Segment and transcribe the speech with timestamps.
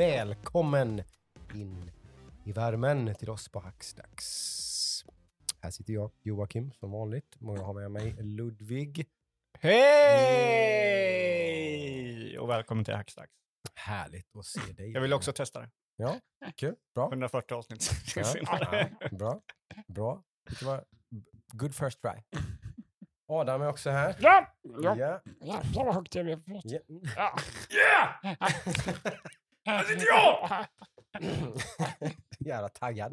[0.00, 1.02] välkommen
[1.54, 1.90] in
[2.44, 5.04] i värmen till oss på Hackstacks.
[5.62, 7.36] Här sitter jag, Joakim, som vanligt.
[7.40, 9.06] Jag har med mig Ludvig.
[9.58, 9.78] Hej!
[12.38, 13.32] Och välkommen till Hackstacks.
[13.74, 14.92] Härligt att se dig.
[14.92, 15.70] Jag vill också testa det.
[15.96, 16.20] Ja,
[16.56, 16.74] kul.
[16.94, 17.08] Bra.
[17.08, 18.90] 140 avsnitt Ja, senare.
[19.00, 19.40] ja, bra.
[19.88, 20.22] Bra.
[20.60, 20.84] Det var
[21.52, 22.22] good first try.
[23.28, 24.16] Adam är också här.
[24.20, 24.46] Ja!
[24.62, 25.20] Ja, Ja.
[25.40, 26.42] jävlar vad högt jag blev.
[27.16, 27.36] Ja.
[29.70, 30.66] Här sitter jag!
[32.38, 33.12] Jävla taggad.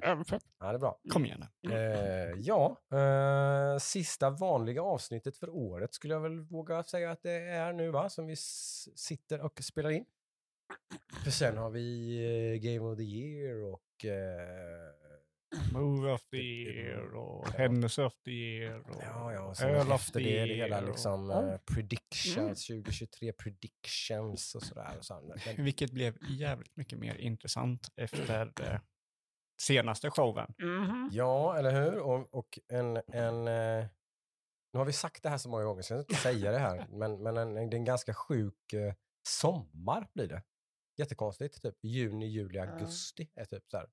[0.59, 0.99] Ja, det är bra.
[1.09, 1.73] Kom igen nu.
[1.73, 7.31] Eh, ja, eh, sista vanliga avsnittet för året skulle jag väl våga säga att det
[7.31, 10.05] är nu va, som vi s- sitter och spelar in.
[11.23, 12.17] För sen har vi
[12.55, 14.91] eh, Game of the Year och eh,
[15.73, 17.47] Move of the year och
[17.99, 18.89] of the year.
[18.89, 21.51] Och ja, ja, och sen öl efter det, det hela och- liksom Ja.
[21.53, 24.95] eh, predictions, 2023 predictions och sådär.
[24.97, 25.33] Och så.
[25.55, 28.79] Men, Vilket blev jävligt mycket mer intressant efter eh,
[29.61, 30.53] senaste showen.
[30.57, 31.09] Mhm.
[31.11, 31.99] ja, eller hur?
[31.99, 33.85] Och, och en, en eh,
[34.73, 36.59] nu har vi sagt det här så många gånger så jag ska inte säga det
[36.59, 38.73] här, men, men en, en, det är en ganska sjuk
[39.27, 40.43] sommar blir det.
[40.97, 43.87] Jättekonstigt, typ juni, juli, augusti är typ så här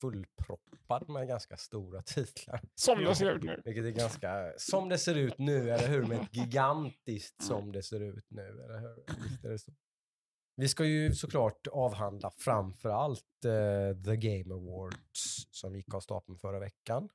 [0.00, 2.60] fullproppad med ganska stora titlar.
[2.74, 3.62] Som det ser ut nu.
[3.64, 6.06] Vilket är ganska, som det ser ut nu, eller hur?
[6.06, 9.04] Med ett gigantiskt som det ser ut nu, eller hur?
[9.22, 9.72] Visst är det så.
[10.56, 16.38] Vi ska ju såklart avhandla framför allt eh, The Game Awards som gick av stapeln
[16.38, 17.08] förra veckan.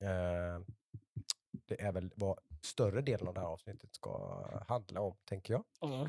[0.00, 0.60] Eh,
[1.66, 5.64] det är väl vad större delen av det här avsnittet ska handla om, tänker jag.
[5.82, 6.08] Mm.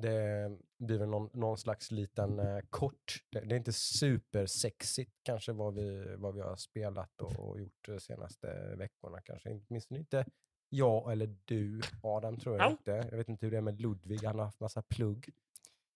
[0.00, 5.52] Det blir väl någon, någon slags liten eh, kort, det, det är inte supersexigt kanske
[5.52, 9.60] vad vi, vad vi har spelat och, och gjort de senaste veckorna kanske.
[9.68, 10.24] Åtminstone inte
[10.68, 12.70] jag eller du Adam tror jag Ja.
[12.70, 12.90] inte.
[13.10, 15.28] Jag vet inte hur det är med Ludvig, han har haft massa plugg.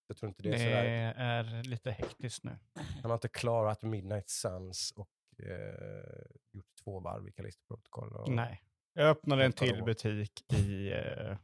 [0.07, 1.25] Jag tror inte det Det är sådär.
[1.59, 2.57] är lite hektiskt nu.
[3.01, 5.09] Han har inte klarat Midnight Suns och
[5.43, 8.13] eh, gjort två varv i Callisto Protocol.
[8.15, 8.61] Och, Nej.
[8.93, 11.37] Jag öppnade en till butik i eh,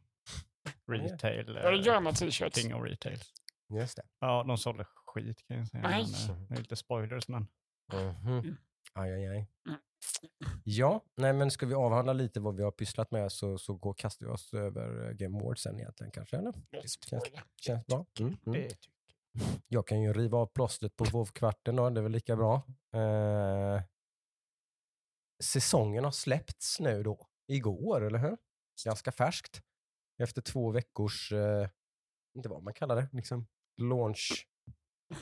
[0.87, 1.55] retail.
[1.63, 2.61] Ja, det eh, gör man t-shirts.
[2.61, 3.33] King of Retails.
[3.69, 4.03] Just det.
[4.19, 5.83] Ja, de sålde skit kan jag säga.
[5.83, 6.05] Nej.
[6.27, 7.47] Men, eh, det är lite spoilers, men
[7.93, 8.57] Mhm.
[8.93, 9.47] Aj, aj, aj.
[9.67, 9.79] Mm.
[10.63, 13.93] Ja, nej men ska vi avhandla lite vad vi har pysslat med så, så går,
[13.93, 16.53] kastar vi oss över eh, Game Awards sen egentligen kanske, eller?
[17.05, 17.23] Känns-.
[17.61, 18.05] Känns bra.
[18.19, 18.67] Mm, mm.
[19.67, 22.55] Jag kan ju riva av plåstret på WoW-kvarten då, det är väl lika bra.
[22.93, 23.81] Eh,
[25.43, 28.37] säsongen har släppts nu då, igår, eller hur?
[28.85, 29.61] Ganska färskt.
[30.21, 31.69] Efter två veckors, eh,
[32.35, 34.47] inte vad man kallar det, liksom launch,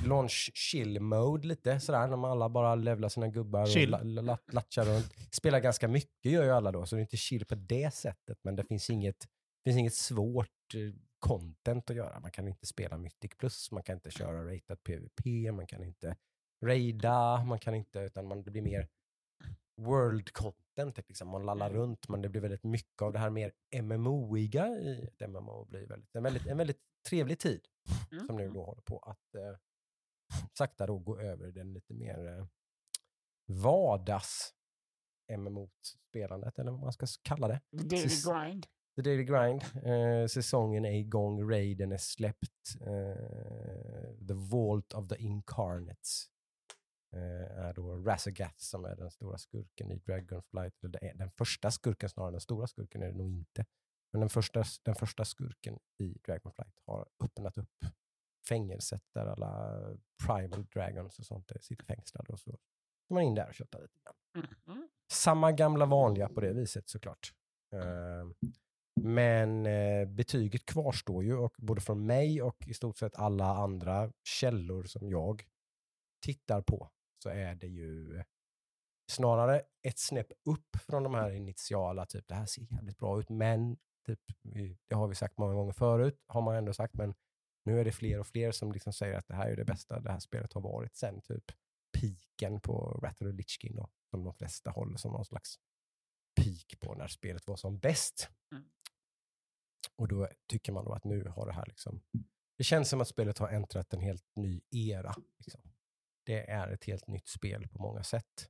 [0.05, 3.93] launch chill mode lite sådär, när man alla bara levlar sina gubbar Chill.
[3.93, 5.13] och la, la, latchar runt.
[5.31, 8.39] Spelar ganska mycket gör ju alla då, så det är inte chill på det sättet,
[8.43, 9.27] men det finns inget,
[9.63, 12.19] finns inget svårt eh, content att göra.
[12.19, 16.15] Man kan inte spela Mythic Plus, man kan inte köra rated PVP, man kan inte
[16.65, 18.87] raida, man kan inte, utan man, det blir mer
[19.85, 20.97] world content.
[21.07, 21.27] Liksom.
[21.27, 23.51] Man lallar runt, men det blir väldigt mycket av det här mer
[23.81, 25.65] MMO-iga i ett MMO.
[25.65, 27.61] Blir väldigt, en, väldigt, en väldigt trevlig tid
[28.11, 28.25] Mm.
[28.27, 29.57] som nu då håller på att eh,
[30.57, 32.45] sakta då gå över i den lite mer eh,
[33.47, 34.53] vardags
[35.37, 37.59] MMO-spelandet, eller vad man ska kalla det.
[37.71, 38.67] The Daily Sis- grind.
[38.95, 39.61] The Daily Grind.
[39.83, 42.75] Eh, säsongen är igång, raiden är släppt.
[42.81, 46.25] Eh, the Vault of the Incarnates
[47.17, 50.73] är då Razagath som är den stora skurken i Dragonflight.
[51.15, 53.65] Den första skurken snarare, den stora skurken är det nog inte.
[54.13, 57.85] Men den första, den första skurken i Dragonflight har öppnat upp
[58.49, 59.81] fängelset där alla
[60.25, 62.51] primal dragons och sånt sitter fängslade och så
[63.07, 64.13] går man in där och köttar lite grann
[64.65, 64.89] Mhm.
[65.11, 67.33] samma gamla vanliga på det viset såklart.
[67.73, 68.49] Eh,
[69.01, 74.11] Men eh, betyget kvarstår ju och både från mig och i stort sett alla andra
[74.23, 75.43] källor som jag
[76.25, 76.89] tittar på
[77.23, 78.23] så är det ju
[79.11, 83.29] snarare ett snäpp upp från de här initiala, typ det här ser jävligt bra ut,
[83.29, 84.19] men typ,
[84.87, 87.15] det har vi sagt många gånger förut, har man ändå sagt, men
[87.65, 89.99] nu är det fler och fler som liksom säger att det här är det bästa
[89.99, 91.43] det här spelet har varit sen typ
[91.97, 95.59] piken på Rattle och Lich King då, som de flesta håller som någon slags
[96.35, 98.29] peak på när spelet var som bäst.
[98.51, 98.63] Mm.
[99.95, 102.01] Och då tycker man då att nu har det här liksom,
[102.57, 105.15] det känns som att spelet har äntrat en helt ny era.
[105.37, 105.61] Liksom.
[106.29, 108.49] Det är ett helt nytt spel på många sätt.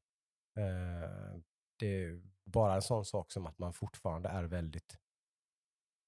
[0.57, 1.39] Eh,
[1.79, 4.97] det är bara en sån sak som att man fortfarande är väldigt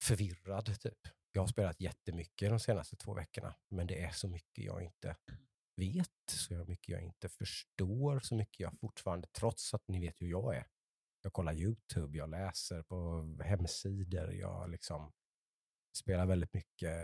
[0.04, 0.82] förvirrad.
[0.82, 0.98] Typ.
[1.32, 5.16] Jag har spelat jättemycket de senaste två veckorna, men det är så mycket jag inte
[5.76, 10.28] vet, så mycket jag inte förstår, så mycket jag fortfarande, trots att ni vet hur
[10.28, 10.68] jag är.
[11.22, 15.12] Jag kollar YouTube, jag läser på hemsidor, jag liksom
[15.98, 16.98] spelar väldigt mycket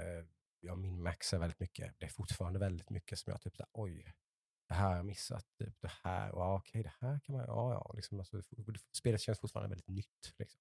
[0.60, 2.00] jag minmaxar väldigt mycket.
[2.00, 4.14] Det är fortfarande väldigt mycket som jag typ, så oj,
[4.68, 5.46] det här har jag missat.
[5.60, 7.92] Typ, det här, ja, okej, det här kan man, ja, ja.
[7.96, 8.42] Liksom, alltså,
[8.94, 10.34] spelet känns fortfarande väldigt nytt.
[10.38, 10.60] Liksom.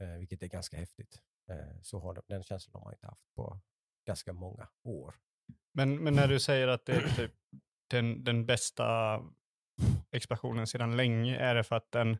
[0.00, 1.22] Eh, vilket är ganska häftigt.
[1.50, 3.60] Eh, så har de, den känslan har man inte haft på
[4.06, 5.14] ganska många år.
[5.72, 7.32] Men, men när du säger att det är typ
[7.90, 9.20] den, den bästa
[10.10, 12.18] expansionen sedan länge, är det för att den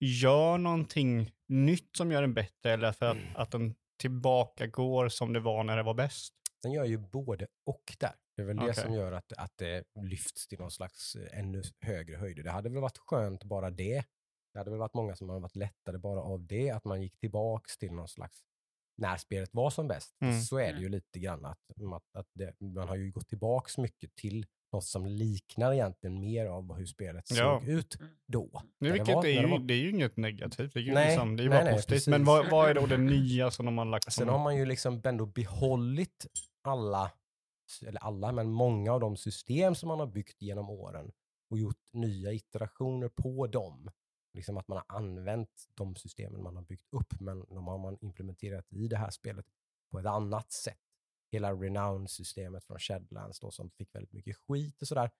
[0.00, 5.32] gör någonting nytt som gör den bättre eller för att, att den tillbaka går som
[5.32, 6.34] det var när det var bäst?
[6.62, 8.14] Den gör ju både och där.
[8.40, 8.74] Det är väl det Okej.
[8.84, 12.42] som gör att, att det lyfts till någon slags eh, ännu högre höjder.
[12.42, 14.04] Det hade väl varit skönt bara det.
[14.52, 17.18] Det hade väl varit många som hade varit lättare bara av det, att man gick
[17.18, 18.38] tillbaks till någon slags
[18.98, 20.16] när spelet var som bäst.
[20.20, 20.40] Mm.
[20.40, 21.58] Så är det ju lite grann att,
[21.94, 26.46] att, att det, man har ju gått tillbaks mycket till något som liknar egentligen mer
[26.46, 27.36] av hur spelet Ja.
[27.60, 27.96] såg ut
[28.28, 28.62] då.
[28.78, 30.74] Nu, När det vilket var- är, när det ju, var- det är ju inget negativt,
[30.74, 32.06] det är ju, Nej, liksom, det är ju nej, bara nej, positivt.
[32.06, 32.26] Men precis.
[32.26, 34.28] vad, vad är då det nya som de har lagt Sen som...
[34.28, 36.26] har man ju liksom ändå behållit
[36.62, 37.10] alla,
[37.82, 41.12] eller alla, men många av de system som man har byggt genom åren
[41.50, 43.90] och gjort nya iterationer på dem.
[44.34, 47.98] Liksom att man har använt de systemen man har byggt upp, men de har man
[48.00, 49.46] implementerat i det här spelet
[49.90, 50.78] på ett annat sätt.
[51.32, 55.10] Hela Renown-systemet från Shadowlands då, som fick väldigt mycket skit och sådär,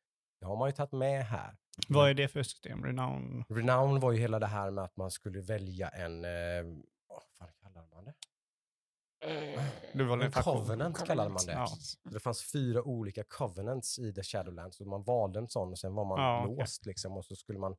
[0.41, 1.57] det har man ju tagit med här.
[1.89, 2.85] Vad är det för system?
[2.85, 3.45] Renown?
[3.49, 7.49] Renown var ju hela det här med att man skulle välja en, eh, vad fan
[7.63, 8.15] kallar man det?
[9.23, 9.65] Eh,
[9.95, 10.55] Det var faktion.
[10.57, 11.53] covenant kallade man det.
[11.53, 11.67] Ja.
[11.67, 15.79] Så det fanns fyra olika covenants i The Shadowlands och man valde en sån och
[15.79, 17.77] sen var man Ja, låst liksom och så skulle man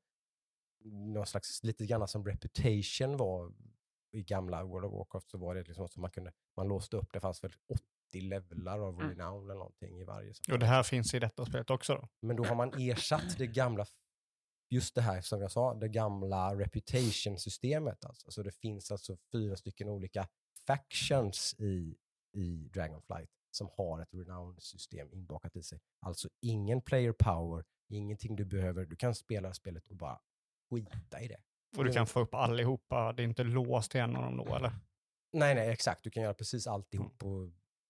[0.83, 3.53] någon slags, lite grann som reputation var
[4.11, 7.13] i gamla World of Warcraft så var det liksom så man kunde, man låste upp,
[7.13, 7.53] det fanns väl
[8.09, 9.09] 80 levlar av Mm.
[9.09, 10.33] renown eller någonting i varje.
[10.51, 12.07] Och det här finns i detta spelet också då?
[12.21, 13.85] Men då har man ersatt det gamla,
[14.69, 18.05] just det här som jag sa, det gamla reputation-systemet.
[18.05, 18.31] Alltså.
[18.31, 20.27] Så det finns alltså fyra stycken olika
[20.67, 21.95] factions i,
[22.33, 25.79] i Dragonflight som har ett renown-system inbakat i sig.
[25.99, 28.85] Alltså ingen player power, ingenting du behöver.
[28.85, 30.19] Du kan spela spelet och bara
[30.69, 31.41] skita i det.
[31.77, 31.93] Och du Jo.
[31.93, 34.71] kan få upp allihopa, det är inte låst till en av dem då eller?
[35.33, 36.03] Nej, nej, exakt.
[36.03, 36.73] Du kan göra precis Mm.
[36.73, 37.49] alltihop och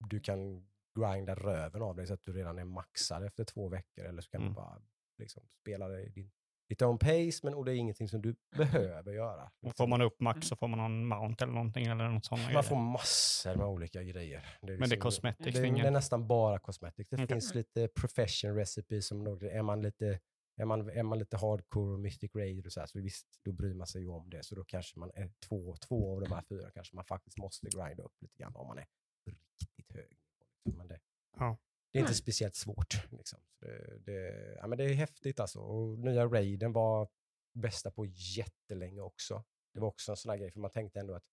[0.10, 0.68] du kan
[1.00, 4.06] grinda röven av dig så att du redan är maxad efter två veckor.
[4.06, 4.54] Eller så kan Mm.
[4.54, 4.82] du bara
[5.18, 6.32] liksom, spela i din,
[6.72, 9.44] ditt own pace, men och det är ingenting som du behöver göra.
[9.44, 9.74] Och liksom.
[9.84, 12.54] får man upp max så får man någon mount eller någonting eller något sånt.
[12.54, 14.46] Man får massor med olika grejer.
[14.62, 17.10] Det är Men det är liksom- cosmetics, det, det är nästan bara cosmetics.
[17.10, 17.28] Det Okej.
[17.28, 20.20] finns lite profession recipes som några, är man lite
[20.56, 23.52] är man, är man lite hardcore och mystic raid och så här, så visst, då
[23.52, 24.44] bryr man sig ju om det.
[24.44, 27.68] Så då kanske man är två, två av de här fyra kanske man faktiskt måste
[27.70, 28.86] grinda upp lite grann om man är
[29.26, 30.10] riktigt hög.
[30.10, 30.78] liksom.
[30.78, 31.00] Men det,
[31.40, 31.58] Ja.
[31.92, 33.12] Det är inte speciellt svårt.
[33.12, 33.40] Liksom.
[33.60, 35.60] Det, det, ja, men det är häftigt alltså.
[35.60, 37.10] Och nya raiden var
[37.54, 39.44] bästa på jättelänge också.
[39.74, 41.26] Det var också en sån här grej, för man tänkte ändå att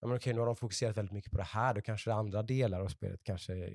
[0.00, 2.42] ja, men okej, nu har de fokuserat väldigt mycket på det här, då kanske andra
[2.42, 3.70] delar av spelet kanske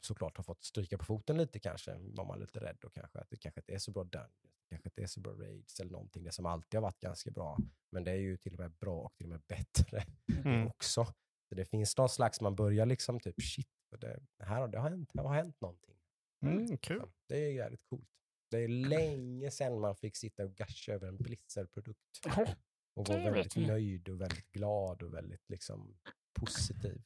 [0.00, 3.30] såklart har fått stryka på foten lite kanske, var man lite rädd och kanske att
[3.30, 5.90] det kanske inte är så bra dungeons, det kanske inte är så bra raids eller
[5.90, 7.58] någonting, det som alltid har varit ganska bra.
[7.90, 10.04] Men det är ju till och med bra och till och med bättre
[10.44, 10.66] Mm.
[10.68, 11.04] också.
[11.48, 14.90] Så det finns någon slags, man börjar liksom typ shit, det, här har, det har,
[14.90, 15.96] hänt, det har hänt någonting.
[16.42, 17.00] Mm, kul.
[17.00, 18.08] Så Det är jävligt coolt.
[18.50, 22.54] Det är länge sedan man fick sitta och gasha över en Blizzard-produkt Ja,
[22.94, 25.98] och vara väldigt nöjd och väldigt glad och väldigt liksom
[26.32, 27.02] positiv.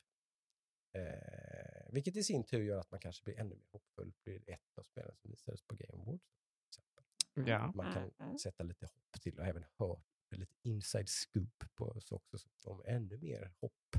[0.93, 4.13] Eh, vilket i sin tur gör att man kanske blir ännu mer hoppfull.
[4.25, 6.25] Blir ett av spelen som visades på Game Awards.
[6.69, 7.05] exempel.
[7.53, 7.73] Ja.
[7.75, 12.39] Man kan sätta lite hopp till och även hört lite inside scoop på så också
[12.39, 13.97] så om ännu mer hopp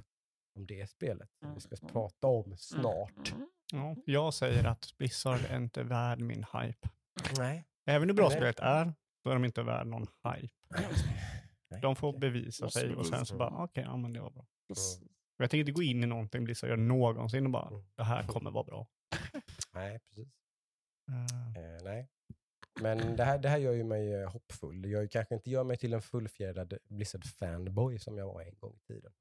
[0.58, 3.34] om det spelet som vi ska prata om snart.
[3.74, 6.90] Ja, jag säger att Blizzard är inte värd min hype.
[7.38, 7.66] Nej.
[7.86, 8.38] Även hur bra Nej.
[8.38, 10.54] spelet är, så är de inte värd någon hype.
[11.70, 11.82] Nej.
[11.82, 14.42] De får bevisa sig och sen så bara, okej, ja men det var bra.
[14.70, 14.78] Och
[15.38, 17.84] Jag tänker inte gå in i någonting Blizzard gör någonsin och bara, Mm.
[17.96, 18.88] det här kommer vara bra.
[19.74, 20.28] Nej, precis.
[21.12, 22.08] Eh, Eh, nej.
[22.82, 24.86] Men det här, det här gör ju mig eh, hoppfull.
[24.86, 28.80] Ju kanske inte gör mig till en fullfjädrad Blizzard-fanboy som jag var en gång i
[28.94, 29.12] tiden.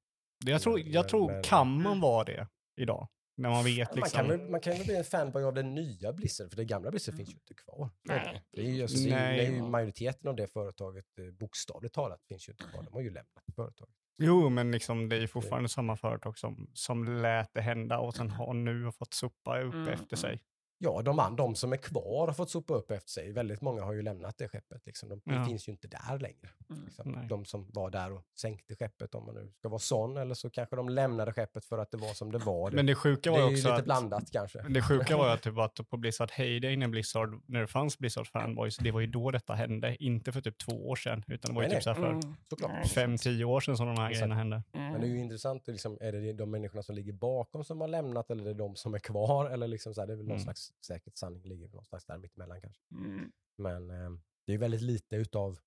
[0.45, 3.09] Det jag tror, jag men- tror men- kan man vara det idag?
[3.38, 4.19] När man vet Man, liksom.
[4.21, 6.90] kan väl, man kan väl bli en fanboy av den nya Blizzard, för det gamla
[6.90, 7.90] Blizzard finns ju inte kvar.
[8.02, 8.43] Nej.
[8.52, 9.37] Det är ju, alltså, det Nej.
[9.37, 12.83] det är ju majoriteten av det företaget, eh, bokstavligt talat, finns ju inte kvar.
[12.83, 13.95] De har ju lämnat företaget.
[14.19, 18.14] Jo, men liksom, det är ju fortfarande samma företag som, som lät det hända och
[18.14, 20.40] sen har nu fått sopa upp Mm, efter sig.
[20.78, 23.33] Ja, de, de som är kvar har fått sopa upp efter sig.
[23.33, 24.87] Väldigt många har ju lämnat det skeppet.
[24.87, 25.09] Liksom.
[25.09, 25.33] De, Ja.
[25.33, 26.49] Det finns ju inte där längre.
[26.71, 26.85] Mm.
[26.85, 27.11] Liksom.
[27.11, 27.26] Nej.
[27.28, 30.50] De som var där och sänkte skeppet, om man nu ska vara sån, eller så
[30.50, 32.71] kanske de lämnade skeppet för att det var som det var.
[32.71, 34.62] Det, Men det sjuka det var är ju ju också lite att, blandat kanske.
[34.68, 37.99] det sjuka var ju att, typ att på Blizzard Heyday när Blizzard, när det fanns
[37.99, 39.97] Blizzard fanboys, det var ju då detta hände.
[40.02, 42.21] Inte för typ två år sedan, utan det var ju Nej, typ så här för
[42.66, 42.85] Mm.
[42.88, 44.18] Fem, tio år sedan som de här Exakt.
[44.18, 44.62] grejerna hände.
[44.73, 44.92] Mm.
[44.92, 47.88] Men det är ju intressant, liksom, är det de människorna som ligger bakom som har
[47.88, 49.50] lämnat eller är det de som är kvar?
[49.50, 50.45] Eller liksom så här, det är väl någon Mm.
[50.45, 52.82] slags säkert sanning ligger någonstans där mittemellan kanske.
[52.90, 53.32] Mm.
[53.58, 54.11] Men eh,
[54.46, 55.58] det är väldigt lite utav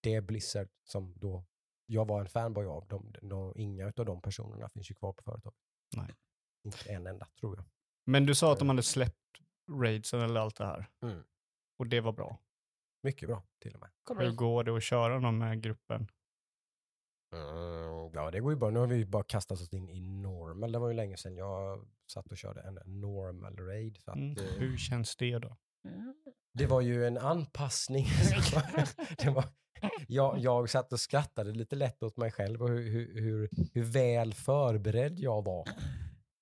[0.00, 1.44] det Blizzard som då
[1.86, 2.88] jag var en fanboy av.
[2.88, 5.58] De, de, inga utav de personerna finns ju kvar på företaget.
[5.96, 6.14] Nej.
[6.64, 7.64] Inte en enda tror jag.
[8.04, 9.40] Men du sa att de hade släppt
[9.70, 10.90] raidsen eller allt det här.
[11.02, 11.24] Mm.
[11.78, 12.38] Och det var bra.
[13.02, 13.90] Mycket bra till och med.
[14.24, 16.08] Hur går det att köra dem med gruppen?
[17.32, 18.70] Mm, ja, det går ju bra.
[18.70, 20.72] Nu har vi ju bara kastat oss in i normal.
[20.72, 23.98] Det var ju länge sedan jag satt och körde en normal raid.
[24.04, 24.30] Så att, Mm.
[24.38, 25.56] eh, Hur känns det då?
[26.54, 28.06] Det var ju en anpassning.
[29.18, 29.44] det var,
[30.08, 33.84] jag, jag satt och skrattade lite lätt åt mig själv och hur, hur, hur, hur
[33.84, 35.68] väl förberedd jag var.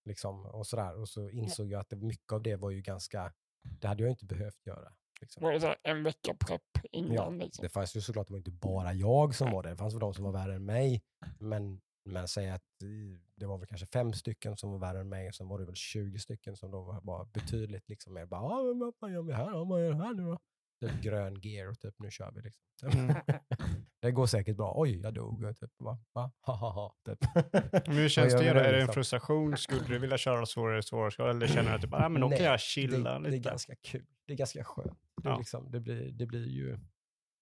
[0.04, 1.00] Liksom, och, sådär.
[1.00, 3.32] och så insåg jag att det, mycket av det var ju ganska,
[3.80, 4.92] det hade jag inte behövt göra.
[5.20, 5.42] Liksom.
[5.42, 7.62] Var det så en vecka prepp innan Ja, liksom?
[7.62, 9.70] Det fanns ju såklart, det var inte bara jag som var det.
[9.70, 11.02] Det fanns väl de som var värre än mig.
[11.38, 15.08] Men, men säg att eh, det var väl kanske fem stycken som var värre än
[15.08, 18.74] mig sen var det väl 20 stycken som då var, betydligt liksom mer bara, "Ah,
[18.74, 19.64] vad fan gör vi här?
[19.64, 20.38] Vad gör vi här nu då?
[20.80, 23.00] Typ grön gear och typ nu kör vi liksom.
[23.00, 23.16] Mm.
[24.02, 24.72] det går säkert bra.
[24.76, 25.42] Oj, jag dog.
[25.44, 25.98] Och Typ, va?
[26.12, 26.32] Va?
[26.40, 26.94] Ha, ha, ha.
[27.06, 27.18] Typ.
[27.86, 28.94] Men hur känns det Är det en liksom?
[28.94, 29.56] frustration?
[29.56, 31.30] Skulle du vilja köra svårare, svårare, svårare?
[31.30, 33.48] Eller känner du att bara, ah, men då kan jag chilla det, det är lite?
[33.48, 34.06] ganska kul.
[34.26, 34.98] Det är ganska skönt.
[35.22, 35.38] Det, Ja.
[35.38, 36.78] liksom, det, blir, det, blir ju,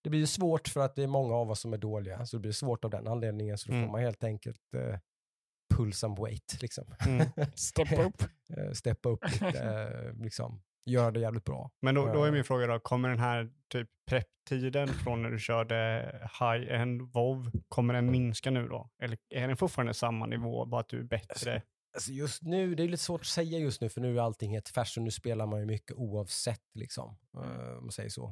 [0.04, 2.26] det blir ju svårt för att det är många av oss som är dåliga.
[2.26, 3.58] Så det blir svårt av den anledningen.
[3.58, 3.86] Så då Mm.
[3.86, 4.98] får man helt enkelt eh,
[5.74, 6.58] pull some weight.
[6.62, 6.84] Liksom.
[7.06, 7.26] Mm.
[7.54, 8.22] Steppa upp.
[8.56, 10.12] Eh, Steppa upp lite.
[10.18, 11.70] liksom, göra det jävligt bra.
[11.82, 12.32] Men då, då är Eh.
[12.32, 15.76] min fråga då, kommer den här typ prepptiden från när du körde
[16.40, 18.90] high-end WoW, kommer den minska nu då?
[19.02, 21.62] Eller är den fortfarande samma nivå, bara att du är bättre?
[21.94, 24.52] Alltså just nu, det är lite svårt att säga just nu för nu är allting
[24.52, 26.62] helt färskt och nu spelar man ju mycket oavsett.
[26.74, 28.26] Liksom, eh, om man säger så.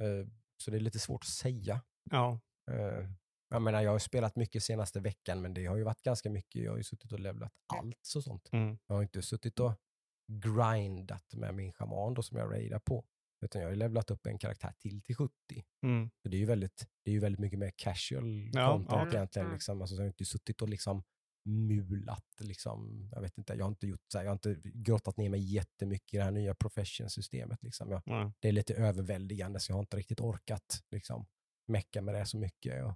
[0.00, 0.26] Eh,
[0.56, 1.80] så det är lite svårt att säga.
[2.10, 2.40] Ja.
[3.50, 6.62] Jag menar, jag har spelat mycket senaste veckan, men det har ju varit ganska mycket.
[6.62, 8.48] Jag har ju suttit och levlat allt och sånt.
[8.52, 8.78] Mm.
[8.86, 9.72] Jag har inte suttit och
[10.28, 13.04] grindat med min shaman då som jag raidar på.
[13.40, 15.32] Utan jag har ju levlat upp en karaktär till till 70.
[15.82, 16.10] Mm.
[16.22, 19.16] Så det är ju väldigt, det är ju väldigt mycket mer casual Ja, content ja.
[19.18, 19.52] egentligen.
[19.52, 19.80] Liksom.
[19.80, 21.02] Alltså, så jag har inte suttit och liksom
[21.44, 22.24] mulat.
[22.40, 23.08] Liksom.
[23.12, 25.40] Jag vet inte, jag har inte, gjort, så här, jag har inte grottat ner mig
[25.54, 27.62] jättemycket i det här nya profession-systemet.
[27.62, 27.90] Liksom.
[27.90, 28.32] Jag, Ja.
[28.40, 31.26] det är lite överväldigande så jag har inte riktigt orkat liksom,
[31.66, 32.84] mecka med det så mycket.
[32.84, 32.94] Och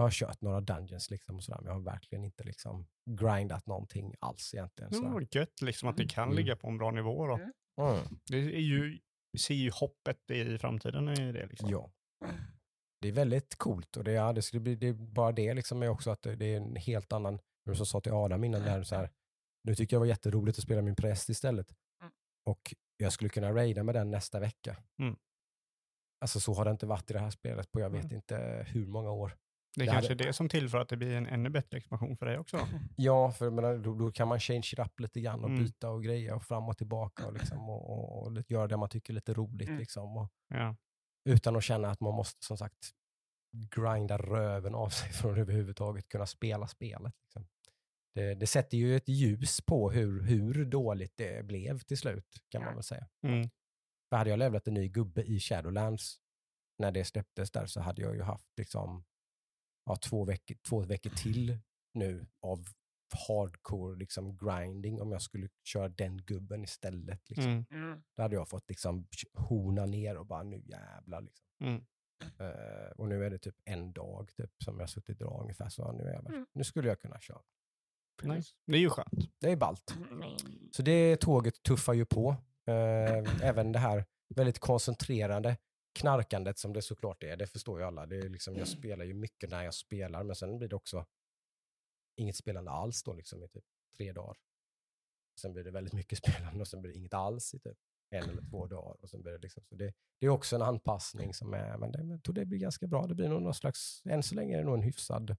[0.00, 3.66] jag har kört några dungeons liksom, och sådär, men jag har verkligen inte liksom, grindat
[3.66, 5.12] någonting alls egentligen.
[5.12, 6.36] Var gött liksom att det kan Mm.
[6.36, 7.34] ligga på en bra nivå då.
[7.34, 7.52] Mm.
[7.80, 8.18] Mm.
[8.30, 8.98] Det är ju,
[9.38, 11.70] ser ju hoppet i framtiden i det liksom.
[11.70, 11.90] Ja.
[13.00, 15.82] Det är väldigt coolt och det, ja, det, skulle bli, det är bara det liksom
[15.82, 18.62] är också att det, det är en helt annan, som jag sa till Adam innan,
[18.62, 19.10] där, så här,
[19.64, 21.74] nu tycker jag det var jätteroligt att spela min präst istället.
[22.02, 22.12] Mm.
[22.46, 24.76] Och jag skulle kunna raida med den nästa vecka.
[25.02, 25.16] Mm.
[26.24, 28.16] Alltså så har det inte varit i det här spelet på jag vet Mm.
[28.16, 29.36] inte hur många år.
[29.76, 31.78] Det är Det kanske hade- är det som tillför att det blir en ännu bättre
[31.78, 32.56] expansion för dig också.
[32.96, 35.62] Ja, för menar, då, då kan man change it up lite grann och Mm.
[35.64, 38.76] byta och greja och fram och tillbaka och, liksom, och, och, och lite- göra det
[38.76, 39.68] man tycker är lite roligt.
[39.68, 39.78] Mm.
[39.80, 40.76] Liksom, och, Ja.
[41.28, 42.90] utan att känna att man måste som sagt
[43.76, 47.14] grinda röven av sig för att överhuvudtaget kunna spela spelet.
[47.24, 47.46] Liksom.
[48.14, 52.64] Det, det sätter ju ett ljus på hur, hur dåligt det blev till slut, kan
[52.64, 53.08] man väl säga.
[53.26, 53.48] Mm.
[54.08, 56.16] För hade jag levlat en ny gubbe i Shadowlands
[56.78, 59.04] när det släpptes där så hade jag ju haft liksom,
[59.90, 61.58] ja, två, veckor, två veckor till
[61.94, 62.68] nu av
[63.28, 67.28] hardcore liksom, grinding om jag skulle köra den gubben istället.
[67.30, 67.50] Liksom.
[67.52, 67.64] Mm.
[67.70, 68.02] Mm.
[68.16, 71.20] Då hade jag fått liksom hona ner och bara nu jävlar.
[71.20, 71.46] Liksom.
[71.60, 71.84] Mm.
[72.38, 75.68] Eh, och nu är det typ en dag typ, som jag har suttit och ungefär
[75.68, 76.46] så nu, är jag, Mm.
[76.52, 77.40] nu skulle jag kunna köra.
[78.22, 78.50] Nice.
[78.66, 79.30] Det är ju skönt.
[79.38, 79.94] Det är ballt.
[80.10, 80.38] Men-
[80.72, 82.30] Så det tåget tuffar ju på.
[82.66, 84.04] Eh, även det här
[84.34, 85.56] väldigt koncentrerade
[85.92, 88.06] knarkandet som det såklart är, det förstår ju alla.
[88.06, 91.06] Det är liksom, jag spelar ju mycket när jag spelar, men sen blir det också
[92.16, 93.64] inget spelande alls då liksom i typ
[93.96, 94.36] tre dagar.
[95.40, 97.78] Sen blir det väldigt mycket spelande och sen blir det inget alls i typ
[98.10, 98.96] en eller två dagar.
[99.02, 101.92] Och sen blir det, liksom, så det, det är också en anpassning som är, men
[101.92, 103.06] det, men jag tror det blir ganska bra.
[103.06, 105.36] Det blir nog någon slags, än så länge är det nog en hyfsad,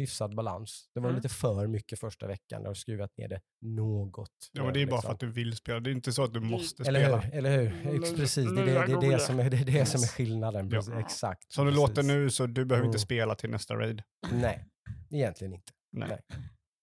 [0.00, 0.90] hyfsad balans.
[0.94, 1.16] Det var Mm.
[1.22, 4.30] lite för mycket första veckan, jag har skruvat ner det något.
[4.52, 5.02] Ja, men det är bara liksom.
[5.08, 5.80] för att du vill spela.
[5.80, 7.20] Det är inte så att du måste Eller spela.
[7.20, 7.34] hur?
[7.34, 8.00] Eller hur?
[8.02, 8.70] Ex- Precis, det det, det,
[9.06, 10.70] är det, som, är, det är det som är skillnaden.
[10.70, 11.00] Ja.
[11.00, 11.52] Exakt.
[11.52, 11.88] Som det precis.
[11.88, 13.04] låter nu så du behöver inte Mm.
[13.04, 14.02] spela till nästa raid.
[14.32, 14.66] Nej,
[15.10, 15.72] egentligen inte.
[15.92, 16.08] Nej.
[16.08, 16.20] Nej.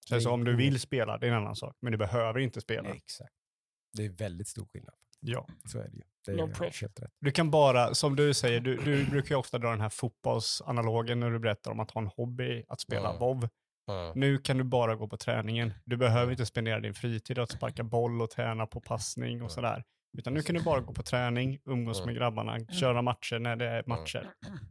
[0.10, 1.78] Sen så Det- om du vill spela, det är en annan sak.
[1.82, 2.90] Men du behöver inte spela.
[2.90, 3.34] Exakt.
[3.98, 4.96] Det är väldigt stor skillnad.
[5.20, 5.48] Ja.
[5.66, 6.02] Så är det ju.
[6.26, 6.88] Det No är pressure.
[6.88, 7.12] helt rätt.
[7.22, 11.20] Du kan bara, som du säger, du, du brukar ju ofta dra den här fotbollsanalogen
[11.20, 13.18] när du berättar om att ha en hobby, att spela Ja.
[13.20, 13.50] WoW.
[14.16, 15.74] Nu kan du bara gå på träningen.
[15.86, 19.84] Du behöver inte spendera din fritid att sparka boll och träna på passning och sådär.
[20.18, 23.66] Utan nu kan du bara gå på träning, umgås med grabbarna, köra matcher när det
[23.66, 24.30] är matcher.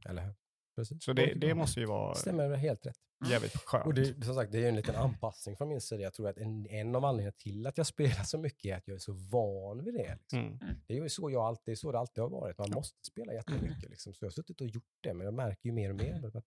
[0.08, 0.34] Eller hur?
[0.76, 1.04] Precis.
[1.04, 2.96] Så det, det måste ju vara stämmer helt rätt.
[3.24, 3.86] Jävligt skönt.
[3.86, 6.02] Och det, som sagt, det är en liten anpassning från min sida.
[6.02, 8.88] Jag tror att en, en av anledningarna till att jag spelar så mycket är att
[8.88, 10.16] jag är så van vid det.
[10.20, 10.38] Liksom.
[10.38, 10.58] Mm.
[10.86, 12.58] Det är ju så, jag alltid, så det alltid har varit.
[12.58, 13.90] Man måste spela jättemycket.
[13.90, 14.14] Liksom.
[14.14, 16.44] Så jag har suttit och gjort det, men jag märker ju mer och mer att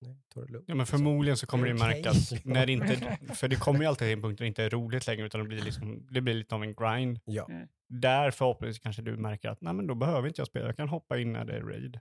[0.00, 0.64] nej, ta det lugnt.
[0.68, 0.98] Ja, men liksom.
[0.98, 3.86] förmodligen så kommer det ju Det är märkas när det inte, för det kommer ju
[3.86, 6.20] alltid till en punkt där det inte är roligt längre utan det blir, liksom, det
[6.20, 7.20] blir lite av en grind.
[7.24, 7.48] Ja.
[7.88, 10.88] Där förhoppningsvis kanske du märker att nej men då behöver inte jag spela, jag kan
[10.88, 12.00] hoppa in när det är raid.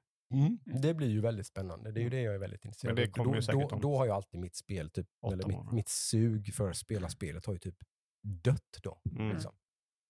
[0.81, 1.91] Det blir ju väldigt spännande.
[1.91, 3.13] Det är ju det jag är väldigt intresserad Men det av.
[3.13, 5.89] kommer Då, ju säkert då, då har jag alltid mitt spel, typ, eller mitt, mitt
[5.89, 7.77] sug för att spela spelet har ju typ
[8.23, 9.01] dött då.
[9.11, 9.29] Mm.
[9.29, 9.55] Liksom.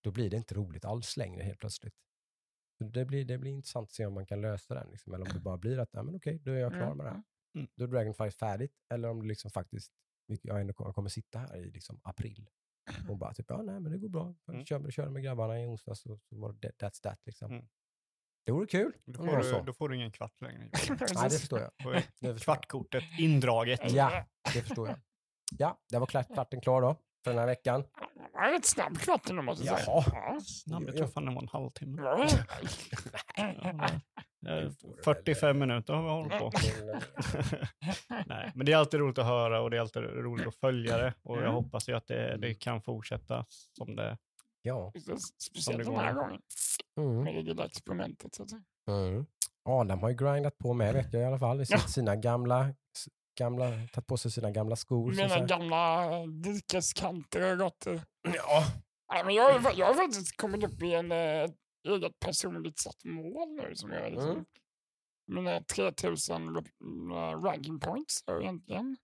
[0.04, 1.94] Då blir det inte roligt alls längre helt plötsligt.
[2.80, 4.90] Det blir, det blir intressant att se om man kan lösa den.
[4.92, 5.14] Liksom.
[5.14, 7.10] Eller om det bara blir att, ja men okej, då är jag klar med det
[7.10, 7.24] här.
[7.56, 7.68] Mm.
[7.76, 8.74] Då är Dragonflight färdigt.
[8.94, 9.92] Eller om det liksom faktiskt,
[10.42, 12.50] jag ändå kommer, kommer sitta här i liksom april
[13.10, 14.36] och bara typ, ja nej men det går bra.
[14.46, 14.66] Jag Mm.
[14.66, 17.52] kör, kör med grabbarna i onsdags och så var det that's that liksom.
[17.52, 17.68] Mm.
[18.46, 18.92] Det vore kul.
[19.06, 19.62] Då får, du, så.
[19.64, 20.60] då får du ingen kvart längre.
[21.00, 21.72] Nej, det förstår jag.
[21.84, 22.40] Då är Det förstår jag.
[22.42, 23.92] Kvartkortet indraget.
[23.92, 24.98] Ja, det förstår jag.
[25.58, 27.82] Ja, det var klart, kvarten klar då för den här veckan.
[27.82, 27.88] Det
[28.34, 29.88] var rätt snabb kvart ändå måste jag säga.
[29.88, 30.04] Jaha.
[30.14, 30.40] Ja.
[30.42, 32.02] Snabb, jag tror fan det var en halvtimme.
[32.02, 32.28] Ja.
[34.48, 34.70] Eh,
[35.04, 36.52] 45 minuter har vi hållit på.
[38.26, 40.98] Nej, men det är alltid roligt att höra och det är alltid roligt att följa
[40.98, 41.14] det.
[41.24, 41.54] Och jag Mm.
[41.56, 44.18] hoppas ju att det, det kan fortsätta som det
[44.62, 44.92] Ja.
[45.42, 46.42] Speciellt det den här gången.
[46.98, 47.24] Mm.
[47.24, 48.36] Med det lilla experimentet.
[48.36, 48.64] Så att säga.
[48.88, 49.26] Mm.
[49.64, 51.62] Adam har ju grindat på med vet jag i alla fall.
[51.62, 51.80] I Ja.
[51.80, 52.74] sina gamla,
[53.40, 55.12] gamla, tagit på sig sina gamla skor.
[55.12, 57.88] Mina gamla dikeskanter har gått.
[57.88, 58.64] eh, Ja.
[59.14, 61.50] Nej, men jag, jag har faktiskt kommit upp i en eh,
[61.88, 64.46] eget personligt satt mål nu som jag liksom, Mm.
[65.44, 66.64] mina 3000 uh,
[67.44, 68.98] ranking points har jag egentligen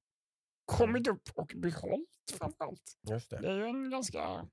[0.65, 2.97] kommit upp och behållit framförallt.
[3.09, 3.41] Just det.
[3.41, 4.45] Det är ju en ganska...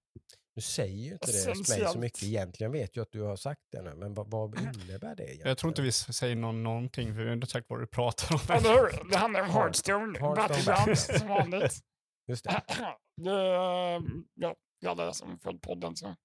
[0.54, 1.96] Du säger ju inte det hos mig så Essentiellt.
[1.98, 2.72] mycket egentligen.
[2.72, 5.48] vet ju att du har sagt det nu, men vad, vad innebär det egentligen?
[5.48, 8.34] Jag tror inte vi säger någon, någonting, för vi har inte sagt vad du pratar
[8.34, 8.56] om.
[8.56, 9.04] Eller hur?
[9.10, 11.80] Det handlar om Hearthstone, Hearthstone Battlegrounds som vanligt.
[12.28, 12.62] Just det.
[13.22, 14.02] det, är,
[14.34, 16.16] ja, för alla som följt podden så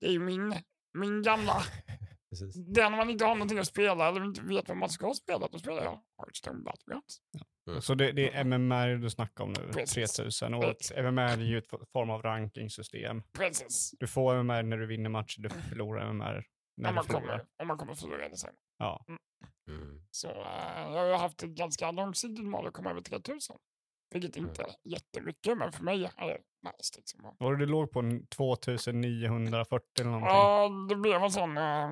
[0.00, 0.54] det är ju min,
[0.98, 1.62] min gamla,
[2.32, 2.54] Precis.
[2.66, 5.58] den man inte har någonting att spela eller inte vet vad man ska spela, då
[5.58, 7.20] spelar jag Hearthstone Battlegrounds.
[7.80, 10.12] Så det, det är MMR du snackar om nu, Precis.
[10.16, 10.54] 3000.
[10.54, 13.22] Och ett MMR är ju ett form av rankingsystem.
[13.32, 13.94] Precis.
[13.98, 17.22] Du får MMR när du vinner matcher, du förlorar MMR när Om du man, förlorar.
[17.26, 18.54] kommer, om man kommer förlora det sen.
[18.78, 19.04] Ja.
[19.68, 20.02] Mm.
[20.10, 23.56] Så eh, jag har haft ett ganska långsiktigt mål att komma över 3000.
[24.14, 26.92] Vilket inte är jättemycket, men för mig är det nice.
[26.96, 27.20] Liksom.
[27.38, 30.28] Var det du låg på en 2940 eller någonting?
[30.28, 31.90] Ja, det blev en sån uh,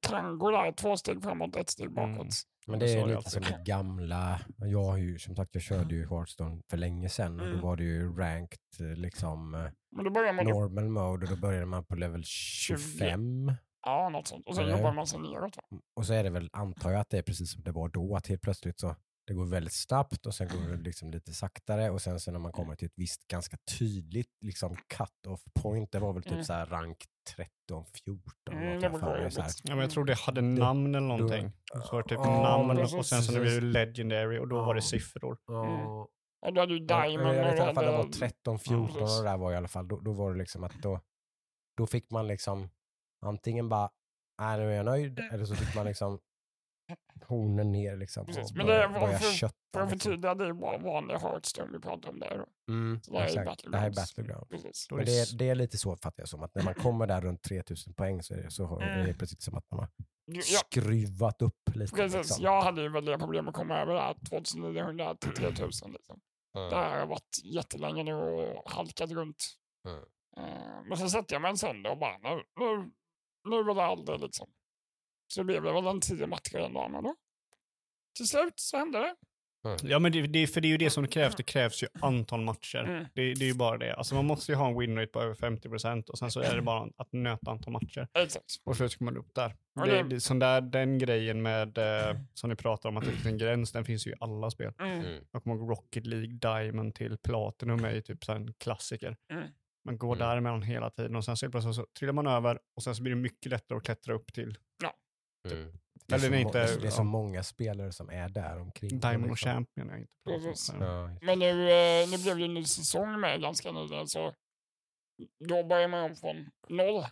[0.00, 2.16] tango där, två steg framåt, ett steg bakåt.
[2.20, 2.30] Mm.
[2.66, 4.40] Men det är lite som det gamla.
[4.56, 7.60] Jag har ju, som sagt, jag körde ju Hearthstone för länge sedan och då Mm.
[7.60, 9.60] var det ju ranked eh, liksom eh,
[9.96, 13.52] Men då börjar man upp, normal mode och då började man på level 25.
[13.86, 14.48] ja, något sånt.
[14.48, 15.56] Och sen jobbar man sig neråt.
[15.56, 15.78] Va?
[15.96, 18.16] Och så är det väl, antar jag att det är precis som det var då,
[18.16, 18.96] att helt plötsligt så
[19.30, 22.38] det går väldigt snabbt och sen går det liksom lite saktare och sen så när
[22.38, 26.44] man kommer till ett visst ganska tydligt liksom cut-off point, det var väl typ Mm.
[26.44, 27.04] så här rank
[27.36, 28.54] 13, 14.
[28.54, 29.50] Mm, något det jag för så här.
[29.64, 31.52] Ja, men jag tror det hade namn eller någonting.
[31.84, 34.56] Så var det typ Ja, namn precis, och sen så blev det legendary och då
[34.56, 34.82] var det Ja.
[34.82, 35.38] siffror.
[35.46, 36.08] Ja,
[36.42, 38.58] Ja, då hade du Ja, Diamond jag vet i alla fall det var hade- 13,
[38.58, 41.00] 14 och det där var i alla fall, då, då var det liksom att då,
[41.76, 42.70] då fick man liksom
[43.26, 43.90] antingen bara,
[44.40, 46.18] nej nu är jag nöjd, eller så fick man liksom
[47.26, 49.50] hornen ner liksom Precis, men det var för-.
[49.72, 52.44] För att förtydliga, det är bara vanlig Hearthstone vi pratar om där.
[52.68, 53.64] Mm, det här är exakt.
[53.72, 54.48] Det här är Battlegrounds.
[54.50, 54.86] Precis.
[54.90, 57.06] Men det det är, det är lite så fattar jag som att när man kommer
[57.06, 59.04] där runt 3000 poäng så är det, så har, Mm.
[59.04, 59.88] det är precis som att man har
[60.26, 61.94] Ja, skruvat upp lite.
[61.96, 62.16] precis.
[62.18, 62.44] Liksom.
[62.44, 65.92] Jag hade ju väldiga problem att komma över det här 2900 till 3000.
[65.92, 66.20] Liksom.
[66.58, 66.70] Mm.
[66.70, 69.44] Där har jag varit jättelänge nu och halkat runt.
[69.88, 69.98] Mm.
[70.36, 72.90] Eh, Men så satte jag mig en söndag och bara, nu, nu,
[73.50, 74.48] nu var det aldrig liksom.
[75.32, 77.14] Så blev det väl en tio matcher dagen och då.
[78.16, 79.14] Till slut så hände det.
[79.82, 81.34] Ja, men det, det, för det är ju det som krävs.
[81.36, 82.78] Det krävs ju antal matcher.
[82.78, 83.04] Mm.
[83.14, 83.94] Det, det är ju bara det.
[83.94, 86.62] Alltså man måste ju ha en winrate på över 50% och sen så är det
[86.62, 88.08] bara att nöta antal matcher.
[88.14, 88.44] Exakt.
[88.64, 89.56] Och så ska man upp där.
[89.86, 93.26] Det, det- sån där, den grejen med, eh, som ni pratar om, att det finns
[93.26, 94.72] en gräns, den finns ju i alla spel.
[94.80, 95.00] Mm.
[95.00, 95.24] Mm.
[95.32, 99.16] Jag kommer ihåg Rocket League Diamond till Platinum är ju typ så en klassiker.
[99.32, 99.48] Mm.
[99.84, 100.28] Man går Mm.
[100.28, 103.14] däremellan hela tiden och sen så, plötsligt så trillar man över och sen så blir
[103.14, 104.58] det mycket lättare att klättra upp till
[105.44, 105.72] Mm.
[106.06, 107.04] Det är, Eller inte- det är så- det är så ja.
[107.04, 109.00] många spelare som är där omkring.
[109.00, 109.50] Diamond och liksom.
[109.52, 109.88] Champion.
[109.88, 110.12] Jag inte.
[110.24, 110.74] Precis.
[110.80, 110.84] Ja.
[111.10, 114.34] Ja, Men nu, eh, nu blev det en ny säsong med ganska nyligen så
[115.48, 117.04] då börjar man om från noll.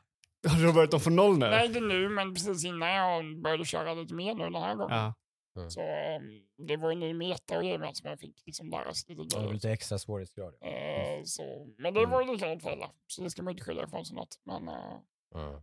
[0.48, 1.46] Har du börjat om från noll nu?
[1.50, 4.96] Nej, inte nu, men precis innan jag började köra lite mer nu den här gången.
[4.96, 5.14] Ja.
[5.70, 9.14] Så um, det var en ny meta och grejer som jag fick liksom lära sig
[9.14, 9.54] lite Ja, grejer.
[9.54, 10.54] lite extra svårighetsgrad.
[10.60, 10.66] ja.
[10.68, 13.82] Eh, så, men det var ju likadant för alla, så det ska man inte skylla
[13.84, 14.40] ifrån sig något.
[14.44, 14.98] Men, eh,
[15.34, 15.60] Mm.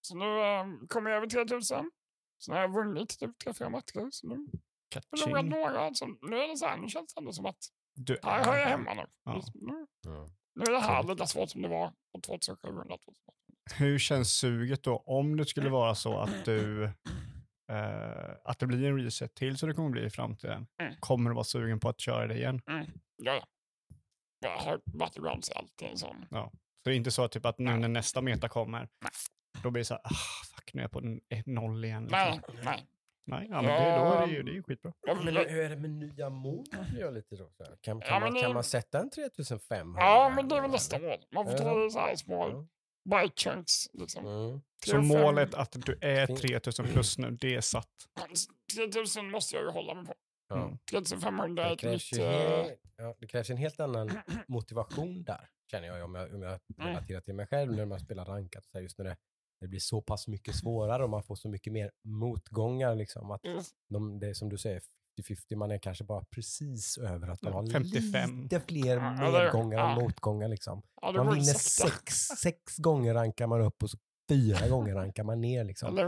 [0.00, 0.24] Så nu
[0.60, 1.90] um, kommer jag över 3000.
[2.38, 4.08] Så nu har jag vunnit typ tre, fyra matcher.
[4.10, 4.46] Så nu
[5.18, 5.80] förlorat några.
[5.80, 7.56] Alltså, nu är det så här, nu känns det ändå som att
[7.94, 9.06] Du här hör jag är- hemma nu.
[9.24, 9.42] Ja.
[9.54, 10.30] Nu, Mm.
[10.54, 12.82] nu är det här lika svårt som det var på 2700.
[12.84, 13.32] 2008.
[13.74, 18.84] Hur känns suget då om det skulle vara så att du eh, att det blir
[18.84, 20.66] en reset till så det kommer bli i framtiden?
[20.82, 20.94] Mm.
[21.00, 22.60] Kommer du vara sugen på att köra det igen?
[22.66, 22.84] Ja,
[23.16, 23.46] ja.
[24.40, 26.26] Jag har Battlegrounds är alltid en sån.
[26.30, 26.50] Så
[26.84, 28.88] det är inte så typ att nu när nästa meta kommer,
[29.62, 30.14] då blir det så här, ah,
[30.56, 32.02] fuck nu är jag på en 1-0 igen.
[32.02, 32.18] Liksom.
[32.18, 32.86] Nej, nej.
[33.26, 34.92] Nej, ja, men det, då är det ju, det är ju skitbra.
[35.06, 36.64] Jag, Men jag, hur är det med nya mål?
[36.98, 37.76] Gör lite då, så här.
[37.80, 40.02] Kan, kan, Ja, man, kan det- man sätta en 3500?
[40.02, 41.16] ja, men det är väl nästa mål.
[41.34, 41.78] Man får det ta så?
[41.84, 43.22] det så här små Ja.
[43.22, 43.86] bite chunks.
[43.92, 44.26] Liksom.
[44.26, 44.60] Mm.
[44.84, 47.88] Så 3 och fem- målet att du är Fin- 3000 plus nu, det är satt.
[48.76, 50.14] 3000 måste jag ju hålla mig på.
[50.48, 50.56] Ja.
[50.64, 50.78] Mm.
[50.90, 54.10] 3500 är Det ett ju eh, ja, det krävs en helt annan
[54.48, 56.88] motivation där, känner jag, om jag, om jag Mm.
[56.88, 58.64] relaterar till mig själv när man spelar rankat.
[58.64, 59.16] Så här, just när det,
[59.60, 62.94] det blir så pass mycket svårare och man får så mycket mer motgångar.
[62.94, 64.82] Liksom, att mm, de, det är som du säger,
[65.22, 68.42] 50-50, man är kanske bara precis över att man Ja, har 55.
[68.42, 69.00] lite fler
[69.32, 70.48] medgångar och motgångar.
[70.48, 70.82] Liksom.
[71.02, 75.40] ja, Man vinner sex, sex gånger rankar man upp och så fyra gånger rankar man
[75.40, 75.64] ner.
[75.64, 75.94] Liksom.
[75.94, 76.02] Det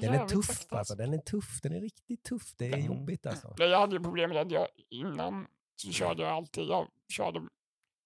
[0.00, 2.86] Den är tuff sakta, alltså, den är tuff, den är riktigt tuff, det är Mm.
[2.86, 3.54] jobbigt alltså.
[3.58, 7.40] Jag hade ju problem med att jag innan så körde jag alltid, jag körde,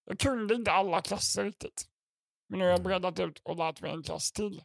[0.05, 1.85] jag kunde inte alla klasser riktigt.
[2.49, 4.63] Men nu har jag breddat ut och lärt mig en klass till.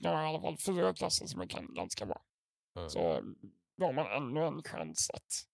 [0.00, 2.22] Jag i alla fall fyra klasser som jag kan ganska bra.
[2.76, 2.90] Mm.
[2.90, 3.22] Så
[3.76, 5.46] då har man ännu en chans att,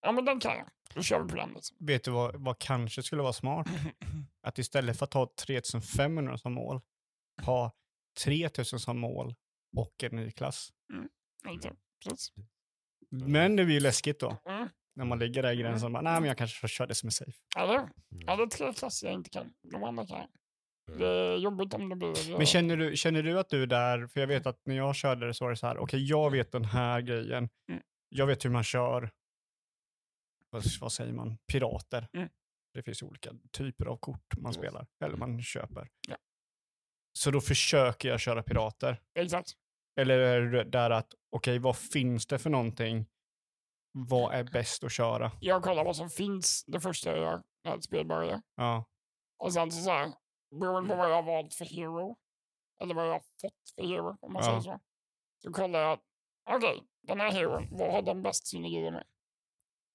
[0.00, 0.68] ja men den kan jag.
[0.94, 1.76] Då kör vi på den liksom.
[1.80, 3.66] Vet du vad, vad kanske skulle vara smart?
[4.42, 6.80] Att istället för att ha 3500 som mål,
[7.42, 7.72] ha
[8.24, 9.34] 3000 som mål
[9.76, 10.72] och en ny klass.
[12.04, 12.32] Precis.
[13.10, 14.36] Men det blir ju läskigt då.
[14.44, 14.68] Mm.
[14.94, 16.94] När man ligger där i gränsen och bara, nej men jag kanske får köra det
[16.94, 17.32] som är safe.
[17.56, 17.74] Hur?
[17.74, 17.90] Mm.
[18.26, 19.52] Ja, det är tre klasser jag inte kan.
[19.62, 20.28] De andra kan jag.
[20.92, 20.98] Mm.
[20.98, 22.36] Det är jobbigt om det blir...
[22.36, 24.96] Men känner du, känner du att du är där, för jag vet att när jag
[24.96, 27.82] körde det så var det så här, okej jag vet den här grejen, Mm.
[28.08, 29.10] jag vet hur man kör,
[30.50, 32.08] vad, vad säger man, pirater.
[32.12, 32.28] Mm.
[32.74, 35.88] Det finns olika typer av kort man spelar, eller man köper.
[36.08, 36.16] Ja.
[37.12, 39.00] Så då försöker jag köra pirater.
[39.14, 39.52] Exakt.
[40.00, 43.06] Eller är det där att, okej vad finns det för någonting?
[43.92, 45.32] Vad är bäst att köra?
[45.40, 48.42] Jag kollar vad som finns det första jag gör när ett spel börjar.
[48.56, 48.84] Ja,
[49.38, 50.12] Och sen så, så här,
[50.50, 52.16] beroende på vad jag valt för hero,
[52.82, 54.48] eller vad jag har fått för hero, om man Ja.
[54.48, 54.80] säger så,
[55.42, 55.98] så kollar jag,
[56.50, 59.04] okej, den här heron, vad har den bäst synergier med?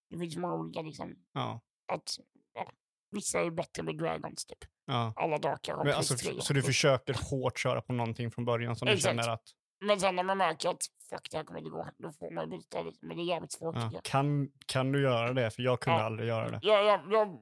[0.10, 2.18] Det finns många olika, liksom, ja, att
[2.54, 2.72] ja,
[3.12, 4.60] vissa är bättre med dragons, typ.
[4.86, 5.14] ja.
[5.16, 8.98] Alla drakar har alltså, så du försöker hårt köra på någonting från början som du
[8.98, 9.50] känner att,
[9.88, 12.50] Men sen när man märker att fuck, det här kommer inte gå, då får man
[12.50, 13.76] byta lite, men det är jävligt svårt.
[13.76, 14.02] ja.
[14.04, 15.52] kan, kan du göra det?
[15.52, 16.06] För jag kunde Ja.
[16.06, 16.60] aldrig göra det.
[16.62, 17.02] Jag, jag,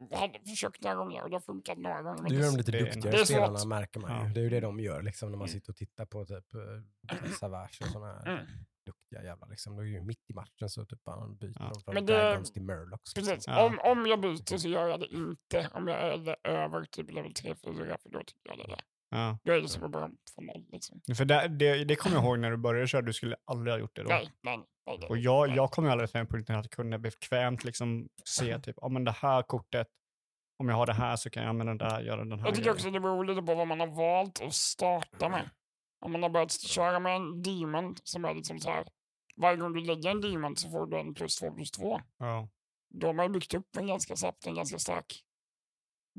[0.10, 2.21] jag hade försökt några gånger och det har funkat några gånger.
[2.21, 3.69] men Du det- är de lite det duktigare det är spelarna svårt.
[3.69, 4.27] märker man ju.
[4.27, 4.34] Ja.
[4.34, 5.53] Det är ju det de gör liksom när man Mm.
[5.60, 8.45] sitter och tittar på typ eh, Savage och sådana här Mm.
[8.86, 9.75] duktiga jävlar liksom.
[9.75, 11.71] Då är ju mitt i matchen så typ bara byter Ja.
[11.73, 13.15] de från Men det- Dragons till Murlocs.
[13.15, 13.32] liksom.
[13.34, 13.47] Precis.
[13.47, 13.65] Ja.
[13.65, 17.32] Om, om jag byter så gör jag det inte om jag är över typ level
[17.32, 18.82] 3-4 för då tycker jag det är det.
[19.13, 19.38] Ja.
[19.54, 21.02] Är det som att börja från noll liksom.
[21.17, 23.80] För det, det, det kommer jag ihåg när du började köra, du skulle aldrig ha
[23.80, 24.10] gjort det då.
[24.10, 24.97] Nej, nej, nej.
[24.99, 28.60] nej, Och jag, jag kom ju aldrig till den punkten att kunna bekvämt liksom se
[28.63, 29.88] typ, ja men det här kortet,
[30.60, 32.56] om jag har det här så kan jag använda den där, göra den här Jag
[32.56, 32.76] tycker grejen.
[32.76, 35.49] också det beror lite på vad man har valt att starta med.
[36.06, 38.88] Om man har börjat köra med en demon som är liksom så här.
[39.36, 42.02] Varje gång du lägger en demon så får du en plus två plus två.
[42.17, 42.49] Ja.
[42.93, 45.23] Då har man byggt upp en ganska snabbt, en ganska stark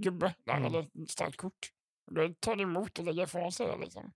[0.01, 0.65] gubbe där, Mm.
[0.65, 1.71] eller starkt kort.
[2.11, 4.13] Då tar det emot att lägga ifrån sig det liksom.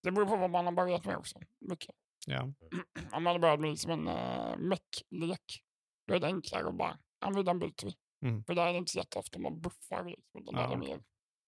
[0.00, 1.40] Det beror på vad man har börjat med också.
[1.60, 1.94] Mycket.
[2.26, 2.42] Ja.
[3.12, 5.62] Om man har börjat med liksom en uh, mech-lek,
[6.06, 7.96] då är det enklare att bara, ja men den byter vi.
[8.28, 8.44] Mm.
[8.44, 10.04] För där är det inte så jätteofta man buffar.
[10.04, 11.02] Liksom, utan Ja, där är det mer,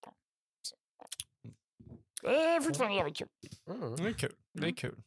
[0.06, 0.14] ja.
[0.62, 1.08] Så, ja.
[2.22, 3.28] Det är fortfarande jävligt kul.
[3.66, 3.96] Mm.
[3.96, 4.36] Det är kul.
[4.52, 5.02] Det är kul.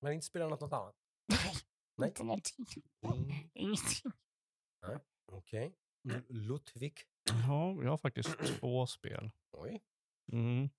[0.00, 0.96] Men inte spela något, något annat?
[1.96, 2.08] Nej.
[2.08, 2.66] Inte någonting.
[3.04, 3.30] Mm.
[3.54, 4.12] Ingenting.
[5.32, 5.76] Okej.
[6.08, 7.00] L- Ludvig.
[7.48, 9.30] Ja, jag har faktiskt två spel.
[9.52, 9.82] Oj.
[10.32, 10.70] Mm.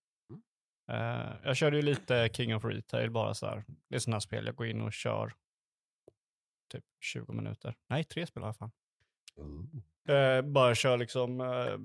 [0.92, 3.64] Eh, jag körde ju lite King of Retail bara så här.
[3.90, 5.34] Det är sådana spel jag går in och kör
[6.72, 7.76] typ 20 minuter.
[7.90, 8.72] Nej, tre spel i alla fall.
[10.10, 11.78] Eh, bara kör liksom eh,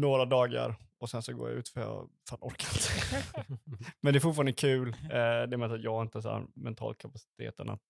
[0.00, 3.28] några dagar och sen så går jag ut för jag fan orkar inte.
[4.00, 4.88] Men det är fortfarande kul.
[4.88, 7.82] Eh, det är med att jag inte har mental kapaciteten att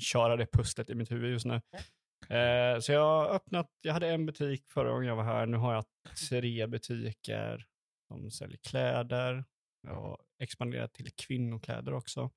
[0.00, 1.60] köra det pusslet i mitt huvud just nu.
[2.80, 5.74] Så jag har öppnat, jag hade en butik förra gången jag var här, nu har
[5.74, 5.84] jag
[6.30, 7.66] tre butiker
[8.08, 9.44] som säljer kläder,
[9.88, 12.30] och expanderat till kvinnokläder också.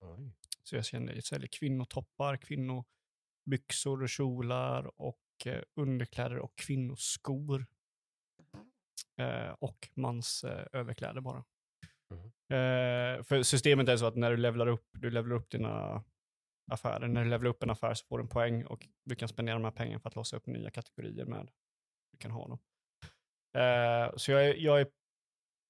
[0.00, 0.32] Oj.
[0.62, 7.66] Så jag känner, jag säljer kvinnotoppar, kvinnobyxor och kjolar och eh, underkläder och kvinnoskor.
[9.20, 11.44] Eh, och mans eh, överkläder bara.
[12.10, 12.26] Mhm.
[12.26, 16.04] Eh, för systemet är så att när du levlar upp, du levlar upp dina
[16.70, 17.08] affärer.
[17.08, 19.54] När du levlar upp en affär så får du en poäng och du kan spendera
[19.54, 21.50] de här pengarna för att låsa upp nya kategorier med.
[22.12, 22.58] Du kan ha dem.
[23.56, 24.86] Eh, så jag är, jag är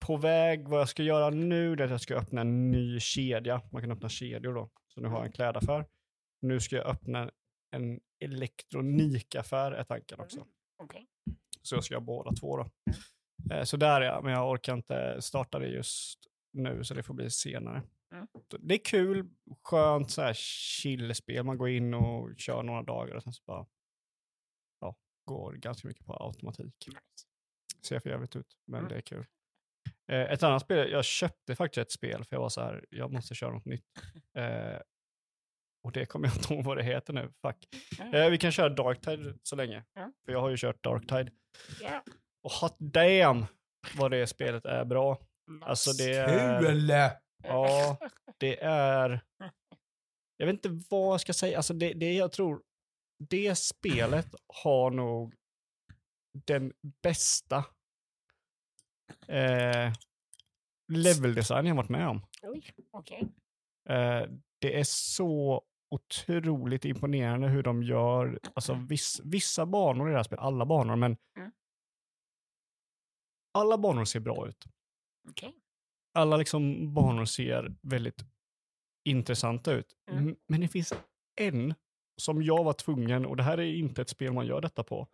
[0.07, 3.63] på väg, vad jag ska göra nu är att jag ska öppna en ny kedja.
[3.73, 4.71] Man kan öppna kedjor då.
[4.95, 5.85] Så nu har jag en klädaffär.
[6.41, 7.31] Nu ska jag öppna
[7.71, 10.47] en elektronikaffär är tanken också.
[10.83, 11.07] Okej.
[11.63, 12.71] Så jag ska göra båda två då.
[13.55, 16.19] Eh, Så där är jag, men jag orkar inte starta det just
[16.53, 17.83] nu, så det får bli senare.
[18.13, 18.27] Mm.
[18.61, 19.29] Det är kul,
[19.63, 21.45] skönt så här chillspel.
[21.45, 23.67] Man går in och kör några dagar och sen så bara
[24.81, 26.89] ja, går ganska mycket på automatik.
[27.87, 28.89] Ser för jävligt ut, men Mm.
[28.89, 29.27] det är kul.
[30.13, 33.13] Eh, Ett annat spel, jag köpte faktiskt ett spel för jag var så här, jag
[33.13, 33.85] måste köra något nytt.
[34.37, 34.81] Eh,
[35.85, 37.69] och det kommer jag inte ihåg vad det heter nu, fuck.
[38.01, 38.15] Mm.
[38.15, 40.13] Eh, vi kan köra Darktide så länge, Ja.
[40.25, 41.31] för jag har ju kört Darktide.
[41.81, 42.03] Ja.
[42.43, 43.47] Och hot damn
[43.97, 45.19] vad det spelet är bra.
[45.63, 46.61] Alltså det är...
[46.61, 46.89] Kul!
[47.45, 47.99] Ja,
[48.39, 49.21] det är...
[50.37, 51.57] Jag vet inte vad jag ska säga.
[51.57, 52.63] Alltså det, det jag tror,
[53.29, 55.35] det spelet har nog
[56.47, 56.73] den
[57.03, 57.65] bästa
[59.29, 59.93] eh,
[60.93, 62.21] leveldesign jag varit med om.
[62.43, 63.29] Oj, okej.
[63.89, 64.23] Eh,
[64.59, 70.23] det är så otroligt imponerande hur de gör, alltså viss, vissa banor i det här
[70.25, 71.51] spelet, alla banor, men Mm.
[73.55, 74.65] alla banor ser bra ut.
[75.29, 75.55] Okej.
[76.15, 78.25] Alla liksom banor ser väldigt
[79.05, 79.95] intressanta ut.
[80.11, 80.37] Mm.
[80.49, 80.93] Men det finns
[81.41, 81.75] en
[82.23, 85.09] som jag var tvungen, och det här är inte ett spel man gör detta på.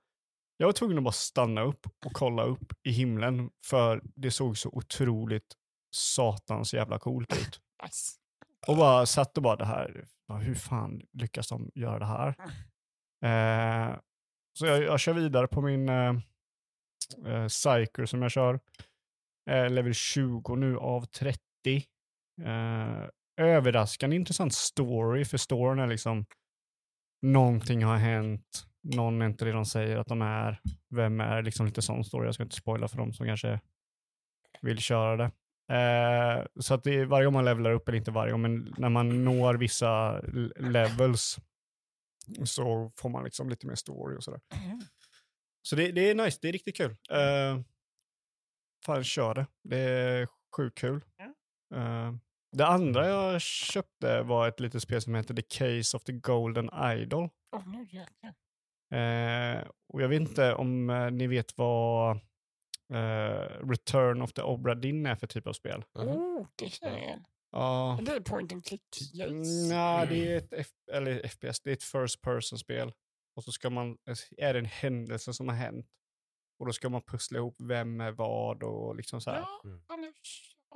[0.62, 4.58] Jag var tvungen att bara stanna upp och kolla upp i himlen för det såg
[4.58, 5.54] så otroligt
[5.94, 7.60] satans jävla coolt ut.
[7.82, 8.18] Nice.
[8.66, 10.06] Och bara satt och bara det här,
[10.40, 12.28] hur fan lyckas de göra det här?
[13.24, 13.96] Eh,
[14.58, 16.14] så jag, jag kör vidare på min eh,
[17.26, 18.60] eh, Psyker som jag kör.
[19.50, 21.40] Eh, level 20 nu av 30.
[22.42, 26.26] Eh, överraskande intressant story, för storyn är liksom
[27.22, 31.66] någonting har hänt, någon är inte det de säger att de är, vem är, liksom
[31.66, 32.26] lite sån story.
[32.26, 33.60] Jag ska inte spoila för dem som kanske
[34.62, 35.30] vill köra det.
[35.76, 38.88] Eh, så att det varje gång man levlar upp, eller inte varje gång, men när
[38.88, 40.20] man når vissa
[40.56, 41.38] levels
[42.44, 44.40] så får man liksom lite mer story och sådär.
[44.64, 44.80] Mm.
[45.62, 46.90] Så det, det är nice, det är riktigt kul.
[46.90, 47.62] Uh,
[48.86, 49.46] fan, kör det.
[49.62, 51.04] Det är sjukt kul.
[51.74, 52.12] Eh,
[52.52, 56.70] det andra jag köpte var ett litet spel som heter The Case of the Golden
[56.96, 57.28] Idol.
[57.52, 58.34] Åh, nu jäklar.
[58.92, 62.16] Eh, och jag vet inte om eh, ni vet vad
[62.92, 65.84] eh, Return of the Obra Dinn är för typ av spel.
[65.94, 67.24] Oh, det känner jag igen.
[67.50, 69.14] Ja, Det är point and click.
[69.14, 69.70] Yes.
[69.70, 72.92] nej, det är ett F eller FPS, det är ett first person-spel.
[73.36, 73.96] Och så ska man,
[74.36, 75.86] är det en händelse som har hänt.
[76.58, 79.38] Och då ska man pussla ihop vem är vad och liksom så här.
[79.40, 79.60] Ja,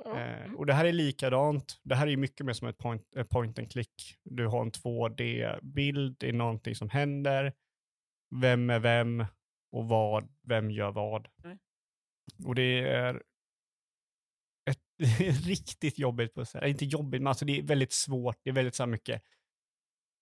[0.05, 0.17] Mm.
[0.17, 0.55] Eh, mm.
[0.55, 1.79] och det här är likadant.
[1.83, 4.17] Det här är ju mycket mer som ett point, eh, point and click.
[4.23, 7.53] Du har en 2D-bild, det är någonting som händer.
[8.29, 9.25] Vem är vem
[9.71, 11.27] och vad, vem gör vad.
[11.43, 11.57] Mm.
[12.45, 13.23] Och det är
[14.69, 14.83] ett
[15.45, 16.63] riktigt jobbigt på sätt.
[16.63, 18.37] Inte jobbigt, men alltså det är väldigt svårt.
[18.43, 19.23] Det är väldigt så mycket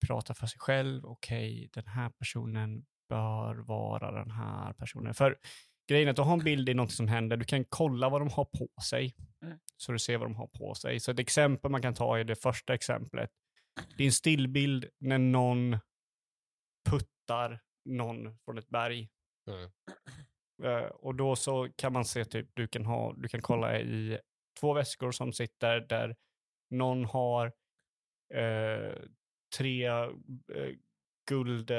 [0.08, 1.06] prata för sig själv.
[1.06, 5.13] Okej, den här personen bör vara den här personen.
[5.13, 5.38] För
[5.89, 7.38] grejen är att du har en bild i något som händer.
[7.38, 9.15] Du kan kolla vad de har på sig.
[9.41, 9.58] Mm.
[9.78, 11.00] Så du ser vad de har på sig.
[11.00, 13.30] Så ett exempel man kan ta är det första exemplet.
[13.98, 15.78] Det är en stillbild när någon
[16.89, 19.10] puttar någon från ett berg.
[19.48, 19.71] Mm.
[20.63, 24.19] Eh, och då så kan man se typ, du kan, ha, du kan kolla i
[24.60, 26.15] två väskor som sitter där
[26.69, 27.45] någon har
[28.34, 28.95] eh,
[29.58, 30.76] tre eh,
[31.30, 31.71] guld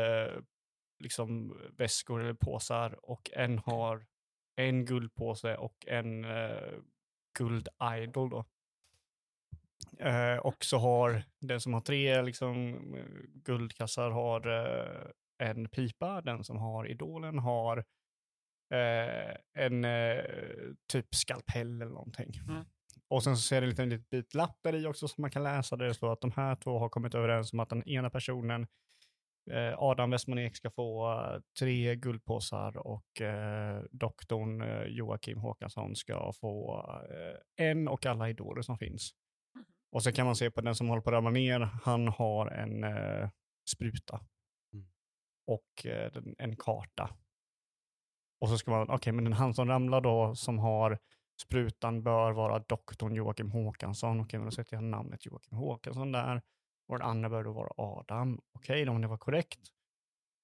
[0.99, 4.07] liksom väskor eller påsar och en har
[4.57, 6.73] en guldpåse och en eh,
[7.39, 8.45] guld idol då.
[9.99, 12.79] Eh, och så har den som har tre liksom,
[13.35, 17.79] guldkassar har eh, en pipa, den som har idolen har
[18.75, 20.25] eh, en eh,
[20.93, 22.31] typ skalpell eller någonting.
[22.49, 22.65] Mm.
[23.09, 25.31] Och sen så ser det en liten, liten bit lapp där i också som man
[25.31, 27.89] kan läsa där det står att de här två har kommit överens om att den
[27.89, 28.67] ena personen,
[29.51, 36.33] eh, Adam Westman-Ek, ska få eh, tre guldpåsar och eh, doktorn eh, Joakim Håkansson ska
[36.41, 39.11] få eh, en och alla idoler som finns.
[39.93, 42.47] Och så kan man se på den som håller på att ramla ner, han har
[42.47, 43.31] en eh,
[43.71, 44.21] spruta.
[45.47, 47.17] Och eh, en karta.
[48.41, 50.99] Och så ska man, okej, men den han som ramlar då, som har
[51.43, 54.21] sprutan bör vara doktorn Joakim Håkansson.
[54.21, 56.43] Okej, men då sätter jag namnet Joakim Håkansson där.
[56.89, 58.41] Och den andra bör då vara Adam.
[58.53, 59.61] Okej, då om det var korrekt.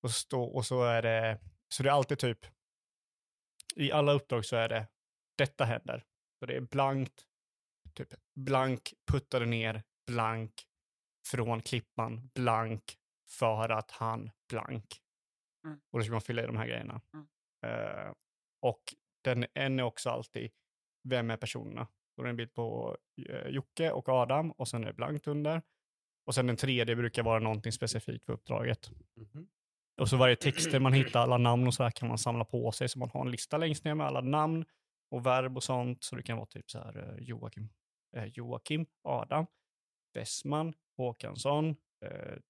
[0.03, 1.39] Och, stå, och så är det,
[1.69, 2.39] så det är alltid typ,
[3.77, 4.87] i alla uppdrag så är det,
[5.39, 6.05] detta händer.
[6.39, 7.23] Så det är blankt,
[7.95, 10.53] typ blank puttade ner, blank
[11.31, 12.99] från klippan, blank
[13.39, 15.03] för att han blank.
[15.67, 15.81] Mm.
[15.91, 17.01] Och då ska man fylla i de här grejerna.
[17.15, 17.27] Mm.
[17.67, 18.13] Eh,
[18.63, 18.83] och
[19.25, 20.51] den, en är också alltid,
[21.09, 21.89] vem är personerna?
[22.17, 22.97] Då är det en bild på
[23.29, 25.63] eh, Jocke och Adam och sen är det blankt under.
[26.27, 28.91] Och sen den tredje brukar vara någonting specifikt för uppdraget.
[29.17, 29.49] Mhm.
[30.01, 32.73] Och så varje texter man hittar, alla namn och så här kan man samla på
[32.73, 32.89] sig.
[32.89, 34.65] Så man har en lista längst ner med alla namn
[35.11, 36.05] och verb och sånt.
[36.05, 37.69] Så det kan vara typ så här eh, Joakim,
[38.27, 39.47] Joakim Adam,
[40.15, 41.77] Westman, Håkansson,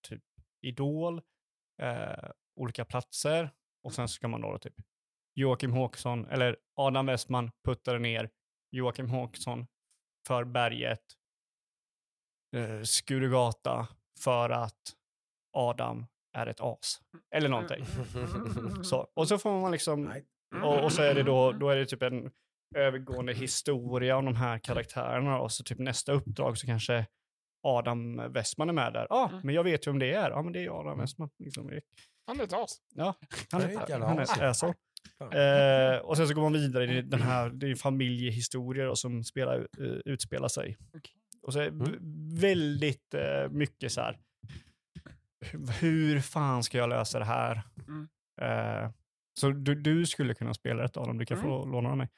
[0.02, 0.22] typ
[0.62, 1.22] Idol,
[1.82, 3.50] eh, olika platser.
[3.84, 4.74] Och sen ska man då typ
[5.34, 8.30] Joakim Håkansson, eller Adam Westman puttade ner
[8.70, 9.66] Joakim Håkansson
[10.26, 11.04] för berget,
[12.56, 13.88] eh, Skurugata
[14.20, 14.96] för att
[15.56, 17.00] Adam är ett as.
[17.34, 17.84] Eller någonting.
[18.84, 20.22] Så, och så får man liksom,
[20.62, 22.30] och, och så är det då, då är det typ en
[22.74, 27.06] övergående historia om de här karaktärerna och så typ nästa uppdrag så kanske
[27.62, 29.06] Adam Westman är med där.
[29.10, 29.40] Ja, ah, Mm.
[29.44, 30.30] men jag vet ju om det är.
[30.30, 31.30] Ja, men det är Adam Westman.
[31.38, 31.70] Liksom.
[32.26, 32.76] Han är ett as.
[32.94, 33.14] Ja,
[33.52, 34.58] han är ett är, han är ett.
[34.58, 34.74] Fan.
[35.32, 39.24] Eh, och sen så går man vidare i den här, det är familjehistorier då som
[39.24, 40.76] spelar, eh, utspelar sig.
[40.94, 41.12] Okej.
[41.42, 41.98] Och så är Mm.
[42.40, 44.18] väldigt eh, mycket så här,
[45.44, 47.62] hu- hur fan ska jag lösa det här?
[47.88, 48.08] Mm.
[48.40, 48.90] Eh,
[49.40, 52.08] så du, du skulle kunna spela ett av dem, du kan få låna av mig.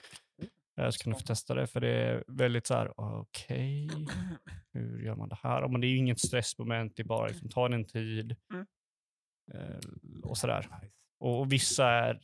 [0.76, 0.87] Mm.
[0.87, 3.88] Eh, så kan du få testa det, för det är väldigt så här, okej,
[4.72, 5.68] hur gör man det här?
[5.68, 8.37] Men det är ju inget stressmoment, det är bara liksom, ta din tid.
[8.52, 8.66] Mm.
[9.54, 9.78] Eh,
[10.22, 10.68] och sådär.
[11.20, 12.20] Och, och vissa är,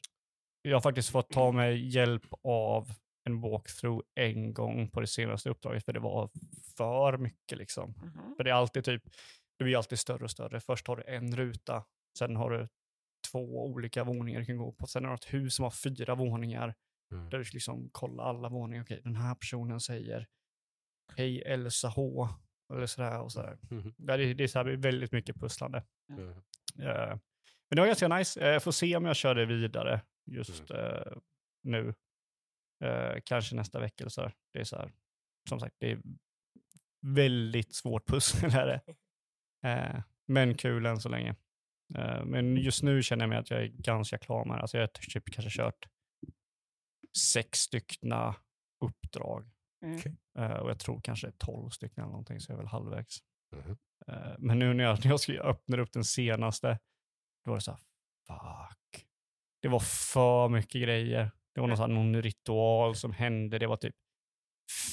[0.62, 2.88] jag har faktiskt fått ta mig hjälp av
[3.24, 6.30] en walkthrough en gång på det senaste uppdraget, för det var
[6.76, 7.90] för mycket liksom.
[7.90, 8.34] Mhm.
[8.36, 9.02] För det är alltid typ,
[9.58, 10.60] det blir alltid större och större.
[10.60, 11.84] Först har du en ruta,
[12.18, 12.68] sen har du
[13.30, 14.86] två olika våningar du kan gå på.
[14.86, 16.74] Sen har du ett hus som har fyra våningar,
[17.12, 17.30] Mm.
[17.30, 18.82] där du ska liksom kolla alla våningar.
[18.82, 20.26] Okej, den här personen säger
[21.16, 22.28] Hej Elsa H.
[22.72, 23.58] Eller sådär och sådär.
[23.96, 25.84] Ja, Det, det är så här, det är väldigt mycket pusslande.
[26.10, 26.28] Mm.
[26.78, 27.08] Eh,
[27.68, 28.40] men det var ganska nice.
[28.40, 30.84] Eh, Jag får se om jag kör det vidare just Mm.
[30.84, 31.12] eh,
[31.62, 31.94] nu.
[32.84, 34.22] Eh, kanske nästa vecka eller så.
[34.22, 34.34] här.
[34.52, 34.92] Det är så här,
[35.48, 36.00] som sagt, det är
[37.06, 38.50] väldigt svårt pussel.
[38.54, 38.80] Är det.
[39.62, 41.36] Eh, men kul än så länge.
[41.94, 44.60] Eh, men just nu känner jag mig att jag är ganska klar med det.
[44.60, 45.86] Alltså jag har typ kanske kört
[47.18, 48.34] sex styckna
[48.84, 49.50] uppdrag.
[49.84, 50.00] Mm.
[50.38, 53.18] Eh, och jag tror kanske tolv stycken eller någonting, så jag är väl halvvägs.
[53.56, 53.76] Mhm.
[54.06, 56.78] Eh, men nu när jag, när jag ska- öppnar upp den senaste,
[57.44, 57.80] då var det så här,
[58.26, 59.06] fuck.
[59.62, 61.30] Det var för mycket grejer.
[61.54, 63.58] Det var någon, här, någon ritual som hände.
[63.58, 63.94] Det var typ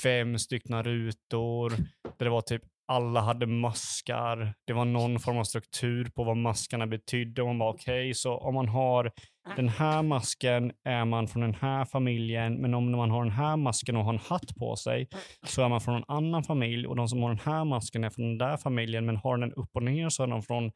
[0.04, 1.70] fem stycken rutor.
[2.18, 4.54] Där det var typ alla hade maskar.
[4.66, 7.42] Det var någon form av struktur på vad maskarna betydde.
[7.42, 9.12] Och man bara okej, så om man har
[9.56, 13.58] den här masken är man från den här familjen, men om man har den här
[13.58, 15.08] masken och har en hatt på sig
[15.46, 18.10] så är man från en annan familj och de som har den här masken är
[18.10, 20.72] från den där familjen, men har den upp och ner så är de från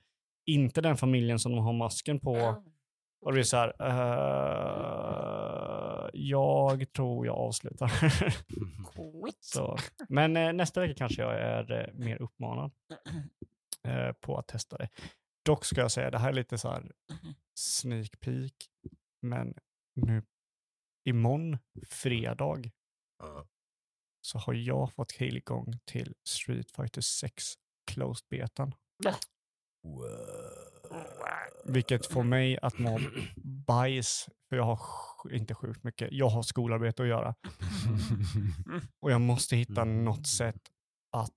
[0.45, 2.55] inte den familjen som de har masken på.
[3.25, 5.80] Och det är så här, eh,
[6.13, 7.91] jag tror jag avslutar.
[8.95, 9.37] Coolt.
[9.39, 9.77] så.
[10.09, 12.71] Men eh, nästa vecka kanske jag är eh, mer uppmanad
[13.83, 14.89] eh, på att testa det.
[15.45, 16.91] Dock ska jag säga, det här är lite så här
[17.55, 18.53] sneak peek,
[19.21, 19.53] men
[19.95, 20.23] nu
[21.05, 21.57] imorgon,
[21.89, 22.71] fredag,
[23.19, 23.45] Ja.
[24.21, 27.43] så har jag fått tillgång till Street Fighter 6
[27.91, 28.75] Closed Betan.
[31.65, 32.99] Vilket får mig att må
[33.67, 34.79] bajs, för jag har
[35.31, 37.35] inte sjukt mycket, jag har skolarbete att göra.
[38.99, 40.61] Och jag måste hitta något sätt
[41.11, 41.31] att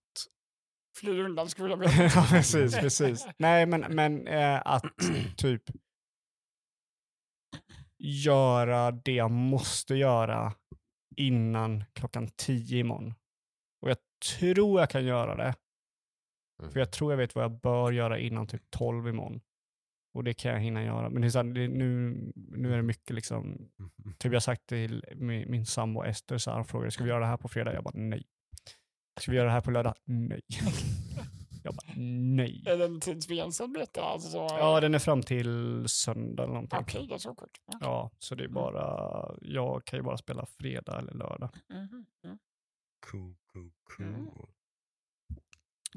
[0.97, 3.27] Flyr undan jag ja, precis, precis.
[3.39, 4.85] Nej, men, men eh, att
[5.37, 5.63] typ
[7.99, 10.53] göra det jag måste göra
[11.17, 13.15] innan klockan tio imorgon.
[13.83, 13.97] Och jag
[14.39, 15.55] tror jag kan göra det.
[16.71, 19.41] För jag tror jag vet vad jag bör göra innan typ 12 imorgon.
[20.15, 21.11] Och det kan jag hinna göra.
[21.11, 23.69] Men det är så här, det, nu, nu är det mycket liksom,
[24.19, 27.11] typ jag har sagt till min, min sambo Ester, så här, han frågade, ska vi
[27.11, 27.75] göra det här på fredag?
[27.75, 28.25] Jag bara nej.
[29.21, 29.95] Ska vi göra det här på lördag?
[30.05, 30.41] Nej.
[31.67, 32.65] Jag bara nej.
[32.67, 34.03] Är det en tidsbegränsad beta?
[34.03, 34.37] Alltså, så...
[34.39, 36.79] Ja, den är fram till söndag eller någonting.
[36.79, 37.61] Okej, det är så kort.
[37.67, 37.79] Ja.
[37.81, 41.51] Ja, så det är bara, jag kan ju bara spela fredag eller lördag.
[41.69, 42.39] Mhm, mm.
[43.11, 44.27] Cool, cool, Mm.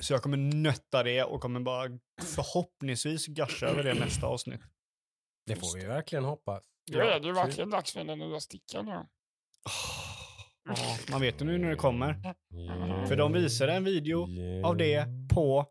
[0.02, 1.89] Så jag kommer nötta det och kommer bara
[2.22, 4.62] förhoppningsvis gasha över det nästa avsnitt.
[5.45, 6.64] Det får vi verkligen hoppas.
[6.91, 9.06] Då är det ju verkligen dags för den nya stickan nu.
[10.66, 12.36] Ja, man vet ju nu när det kommer.
[12.54, 13.08] Yeah.
[13.08, 14.68] För de visade en video Yeah.
[14.70, 15.66] av det på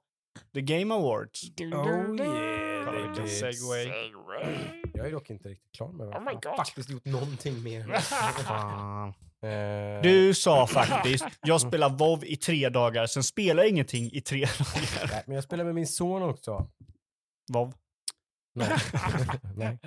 [0.54, 1.44] The Game Awards.
[1.60, 3.32] Oh yeah, Kolla they vilken did.
[3.32, 3.84] segway.
[3.84, 4.56] Segway.
[4.94, 7.86] Jag är dock inte riktigt klar med Oh vad my jag faktiskt gjort någonting mer.
[9.42, 14.20] Eh, Du sa faktiskt, jag spelar WoW i tre dagar, sen spelar jag ingenting i
[14.20, 15.08] tre dagar.
[15.10, 16.70] nej, men jag spelar med min son också.
[17.52, 17.74] WoW?
[18.54, 18.68] Nej.
[19.56, 19.78] nej.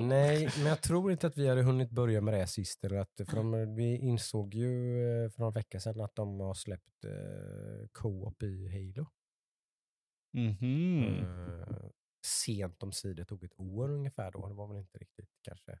[0.00, 2.84] Nej, men jag tror inte att vi hade hunnit börja med det sist.
[2.84, 6.54] Eller att, för de, vi insåg ju eh, för några veckor sedan att de har
[6.54, 9.06] släppt eh, co-op i Halo.
[10.32, 11.04] Mhm.
[11.18, 11.76] Eh,
[12.26, 14.48] sent om sidor, tog ett år ungefär då.
[14.48, 15.78] Det var väl inte riktigt kanske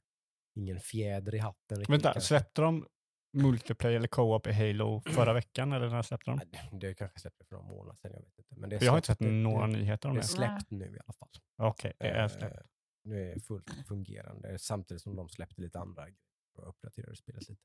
[0.60, 1.78] ingen fjäder i hatten.
[1.78, 2.28] Riktigt, Vänta, kanske.
[2.28, 2.86] släppte de
[3.32, 6.40] multiplayer eller co-op i Halo förra veckan eller när släppte de?
[6.52, 8.54] Nej, Det kanske släppte för några månader sedan, jag vet inte.
[8.56, 10.28] Men det är jag har inte sett det- några nyheter om det är det.
[10.28, 11.28] släppt nu i alla fall.
[11.58, 12.66] Okej, det är Eh, släppt.
[13.04, 16.18] Nu är det fullt fungerande samtidigt som de släppte lite andra grejer
[16.58, 17.62] och uppdaterade spelet lite.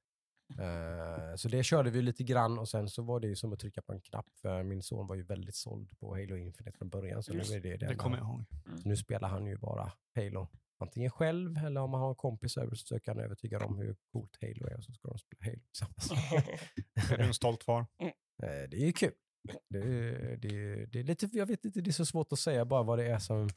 [0.60, 3.60] Eh, så det körde vi lite grann och sen så var det ju som att
[3.60, 6.90] trycka på en knapp för min son var ju väldigt såld på Halo Infinite från
[6.90, 7.24] början.
[7.24, 8.46] Så nu Just är det, det, kommer jag ihåg.
[8.82, 10.48] så nu spelar han ju bara Halo.
[10.78, 13.96] Antingen själv eller om han har en kompis över så försöker han övertyga dem hur
[14.12, 16.12] coolt Halo är och så ska de spela Halo tillsammans.
[17.12, 17.86] Är du en stolt far?
[18.44, 19.12] Eh, Det är ju kul.
[19.70, 22.40] Det är, det, är, det är lite, jag vet inte, det är så svårt att
[22.40, 23.50] säga bara vad det är som...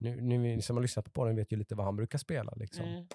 [0.00, 2.52] Nu, nu ni som har lyssnat på podden vet ju lite vad han brukar spela.
[2.56, 2.84] Liksom.
[2.84, 3.06] Mm.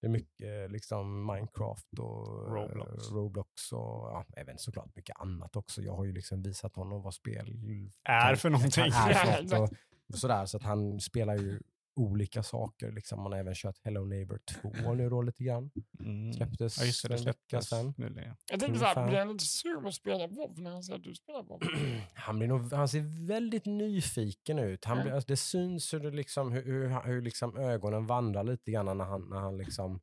[0.00, 3.08] Det är mycket liksom Minecraft och Roblox.
[3.08, 5.82] eh, Roblox och ja, även såklart mycket annat också.
[5.82, 7.58] Jag har ju liksom visat honom vad spel
[8.04, 8.84] Är för någonting.
[8.84, 9.76] är för något och,
[10.12, 10.46] och sådär.
[10.46, 11.60] Så att han spelar ju
[11.96, 12.92] olika saker.
[12.92, 13.18] Liksom.
[13.18, 14.38] Han har även kört Hello Neighbor
[14.84, 15.70] 2 nu då lite grann.
[16.00, 16.32] Mm.
[16.32, 17.94] Släpptes Ja, just det, det en vecka släpptes sedan.
[18.50, 21.04] Jag tänkte såhär, blir han lite sur på att spela WoW när han säger att
[21.04, 21.60] du spelar WoW?
[22.14, 24.84] han, blir nog, han ser väldigt nyfiken ut.
[24.84, 25.14] Han blir, Mm.
[25.14, 29.04] alltså, det syns hur, det liksom, hur, hur, hur liksom ögonen vandrar lite grann när
[29.04, 30.00] han, när han liksom,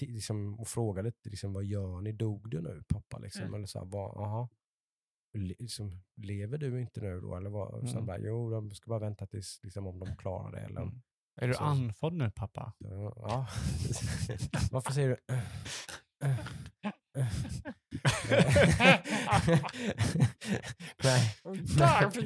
[0.00, 2.12] liksom, och frågar lite liksom, vad gör ni?
[2.12, 3.18] Dog du nu pappa?
[3.18, 3.54] Liksom, Mm.
[3.54, 4.48] Eller så här, vad, aha.
[5.32, 7.36] Le, liksom, lever du inte nu då?
[7.36, 7.88] Eller vad?
[7.90, 8.06] Mm.
[8.06, 10.60] bara, jo, de ska bara vänta tills liksom, om de klarar det.
[10.60, 11.02] Eller, Mm.
[11.40, 12.72] Är du Så- andfådd nu pappa?
[12.78, 13.46] Ja.
[14.70, 15.16] Varför säger du
[21.04, 21.36] Nej.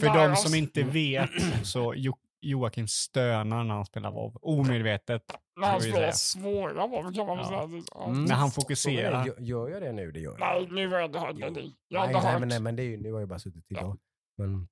[0.01, 1.31] För de som inte vet
[1.63, 4.39] så jo Joakim stönar när han spelar WoW.
[4.43, 5.23] Omedvetet.
[5.61, 7.83] När han spelar svåra WoW kan man väl säga.
[7.95, 8.07] Ja.
[8.07, 8.25] Mm.
[8.25, 9.27] När han fokuserar.
[9.27, 10.13] Gör- Gör jag det nu?
[10.13, 10.41] Det gör jag.
[10.41, 11.41] Nej, nu var jag inte hört det.
[11.41, 12.41] Jag nej, hade nej, hört.
[12.41, 13.97] men, nej, men det är ju, nu har jag bara suttit då.
[14.39, 14.69] Men Han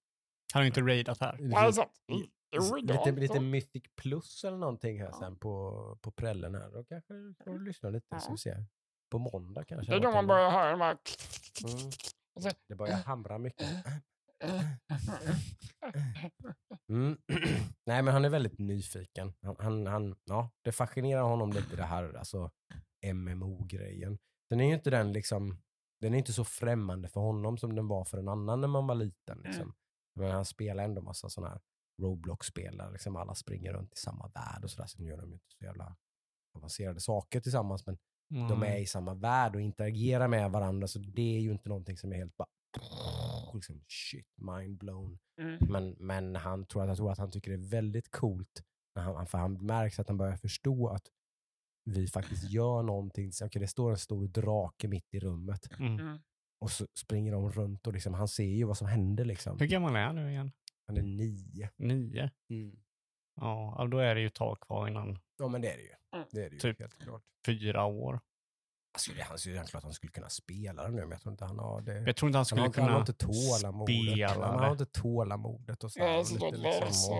[0.54, 1.36] har ju inte raidat här.
[1.40, 1.90] Nej, sant.
[2.08, 2.16] Jo,
[2.82, 3.40] lite, lite.
[3.40, 5.18] Mythic plus eller någonting här Ja.
[5.18, 6.70] sen på, på prällen här.
[6.70, 8.32] Då kanske du får lyssna lite så Ja.
[8.32, 8.66] vi ser.
[9.10, 9.92] På måndag kanske.
[9.92, 10.98] Det är då man börjar höra de här...
[11.64, 11.90] Mm.
[12.68, 13.66] Det börjar hamra mycket.
[16.88, 17.16] Mm.
[17.86, 19.32] Nej, men han är väldigt nyfiken.
[19.42, 22.50] Han, han, han, ja, det fascinerar honom lite det här alltså,
[23.14, 24.18] MMO-grejen.
[24.50, 25.62] Den är ju inte den liksom,
[26.00, 28.86] den är inte så främmande för honom som den var för en annan när man
[28.86, 29.38] var liten.
[29.44, 29.74] Liksom.
[30.14, 31.60] Men han spelar ändå massa sådana här
[32.00, 34.86] Roblox-spelare, liksom alla springer runt i samma värld och sådär.
[34.86, 35.96] Sen gör de ju inte så jävla
[36.56, 37.98] avancerade saker tillsammans, men
[38.48, 41.96] de är i samma värld och interagerar med varandra, så det är ju inte någonting
[41.96, 42.48] som är helt bara
[43.54, 45.18] liksom, shit, mind blown.
[45.40, 45.58] Mm.
[45.60, 48.62] Men, men han tror att, jag tror att han tycker det är väldigt coolt,
[48.94, 51.06] när han, för han märks att han börjar förstå att
[51.84, 53.30] vi faktiskt gör någonting.
[53.42, 55.98] Okej, det står en stor drake mitt i rummet Mm.
[55.98, 56.18] Mm.
[56.60, 59.24] och så springer de runt och liksom, han ser ju vad som händer.
[59.24, 59.58] Liksom.
[59.58, 60.52] Hur gammal är han nu igen?
[60.96, 61.70] Han är nio.
[61.76, 62.30] Nio?
[63.40, 65.82] Ja, ja, då är det ju ett tag kvar innan Ja men det är det
[65.82, 65.88] ju.
[66.14, 66.26] Mm.
[66.32, 66.80] Det är det ju Typ.
[66.80, 67.22] helt klart.
[67.46, 68.20] fyra år.
[68.92, 71.32] Alltså, det, han skulle han klart han skulle kunna spela det nu, men jag tror
[71.32, 72.00] inte han har det.
[72.06, 73.96] Jag tror inte han han, skulle har, inte- han har kunna inte tålamodet.
[74.12, 74.72] spela Han har det.
[74.72, 76.00] inte tålamodet och så.
[76.00, 77.14] Nej, så lite liksom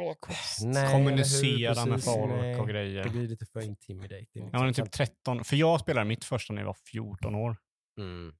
[0.00, 0.28] och-.
[0.64, 2.60] Nej, kommunicera med folk nej.
[2.60, 3.08] och Det grejer.
[3.08, 4.44] blir lite för intimidating.
[4.44, 4.84] Ja, han är liksom.
[4.86, 5.44] typ 13.
[5.44, 7.56] För jag spelade mitt första när jag var 14 år.
[7.98, 8.34] Mm,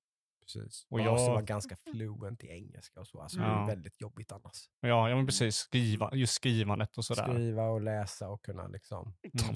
[0.54, 0.86] precis.
[0.90, 3.20] Och jag- jag var ganska fluent i engelska och så.
[3.20, 3.62] Alltså, Det Ja.
[3.62, 4.68] är väldigt jobbigt annars.
[4.80, 5.56] Ja, ja men precis.
[5.56, 7.32] Skriva, just skrivandet och sådär.
[7.34, 9.14] Skriva och läsa och kunna liksom.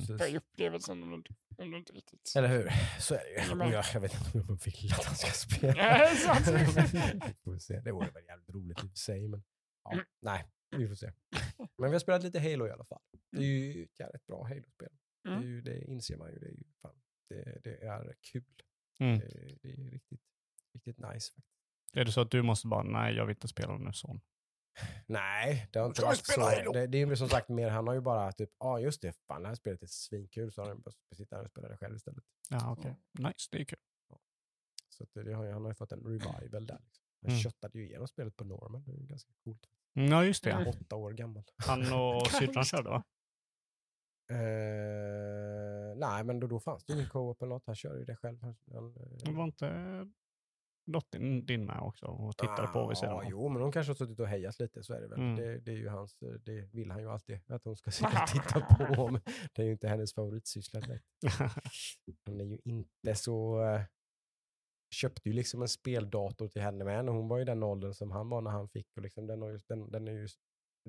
[0.09, 1.17] Tappa i upplevelsen om du,
[1.79, 2.33] inte- riktigt...
[2.37, 2.71] Eller hur?
[3.01, 3.53] Så är det ju.
[3.61, 5.75] Och jag, jag vet inte om jag vill att han ska spela.
[7.85, 9.29] Det vore väl jävligt roligt i och för sig.
[9.29, 9.43] Men
[9.85, 10.05] ja, Mm.
[10.23, 10.45] nej,
[10.77, 11.13] vi får se.
[11.79, 13.03] Men vi har spelat lite Halo i alla fall.
[13.33, 14.89] Det är ju ett jävligt bra Halo-spel.
[15.23, 15.49] Det, är Mm.
[15.49, 16.39] ju, det inser man ju.
[16.39, 16.95] Det är, ju fan,
[17.29, 18.45] det, det är kul.
[19.01, 19.19] Mm.
[19.19, 20.21] Det, det är riktigt,
[20.75, 21.33] riktigt nice.
[21.33, 21.47] faktiskt.
[21.95, 24.21] Är det så att du måste bara, nej jag vill inte spela nu son.
[25.07, 26.73] Nej, det har inte varit så.
[26.73, 29.03] Det, det är ju som sagt mer, han har ju bara typ, ja ah, just
[29.03, 30.83] det, fan det här spelet är svinkul, så har han
[31.15, 32.25] sitta här och spela det själv istället.
[32.51, 32.97] Ja, okej.
[33.19, 33.79] Nice, det är kul.
[34.89, 36.79] Så att det har, ju- han har ju fått en revival där.
[36.85, 37.05] Liksom.
[37.23, 37.41] Han Mm.
[37.43, 39.67] köttade ju igenom spelet på normal, det är ju ganska coolt.
[39.95, 40.65] Mm, Ja, just det.
[40.67, 41.45] Åtta år gammal.
[41.67, 43.05] Han och syrran körde va?
[44.31, 47.67] Eh, nej, men då, då fanns det ingen co-op eller något.
[47.67, 48.39] Han körde ju det själv.
[48.43, 49.67] Han, han, eh, Det var inte
[50.87, 53.27] dottern din med också och tittade på vid sidan Ja, om?
[53.31, 55.19] jo, men hon kanske har suttit och hejat lite, så är det väl.
[55.21, 55.37] Mm.
[55.37, 58.29] Det, det är ju hans, det vill han ju alltid, att hon ska sitta och
[58.29, 59.09] titta på.
[59.11, 59.21] Men
[59.53, 61.07] det är ju inte hennes favoritsyssla direkt.
[62.27, 63.63] Hon är ju inte så...
[63.65, 63.83] eh,
[64.95, 68.11] köpte ju liksom en speldator till henne med, och hon var ju den åldern som
[68.11, 68.97] han var när han fick.
[68.97, 70.29] Och liksom, den, har ju, den, den är ju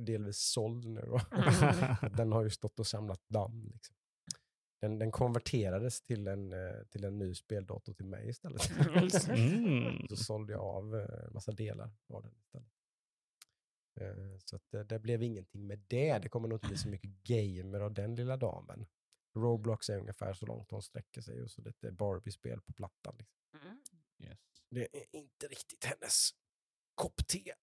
[0.01, 1.01] delvis såld nu.
[2.17, 3.69] Den har ju stått och samlat damm.
[3.73, 3.95] Liksom.
[4.83, 8.61] Den, den konverterades till en, eh, till en ny speldator till mig istället.
[9.29, 10.07] Mm.
[10.07, 12.67] Så sålde jag av eh, en massa delar av den istället.
[14.01, 16.19] Eh, Så att det, det blev ingenting med det.
[16.19, 18.85] Det kommer nog inte bli så mycket gamer av den lilla damen.
[19.35, 23.15] Roblox är ungefär så långt hon sträcker sig och så lite Barbie-spel på plattan.
[23.17, 23.37] Liksom.
[24.19, 24.39] Yes.
[24.69, 26.29] Det är inte riktigt hennes
[26.95, 27.53] kopp te,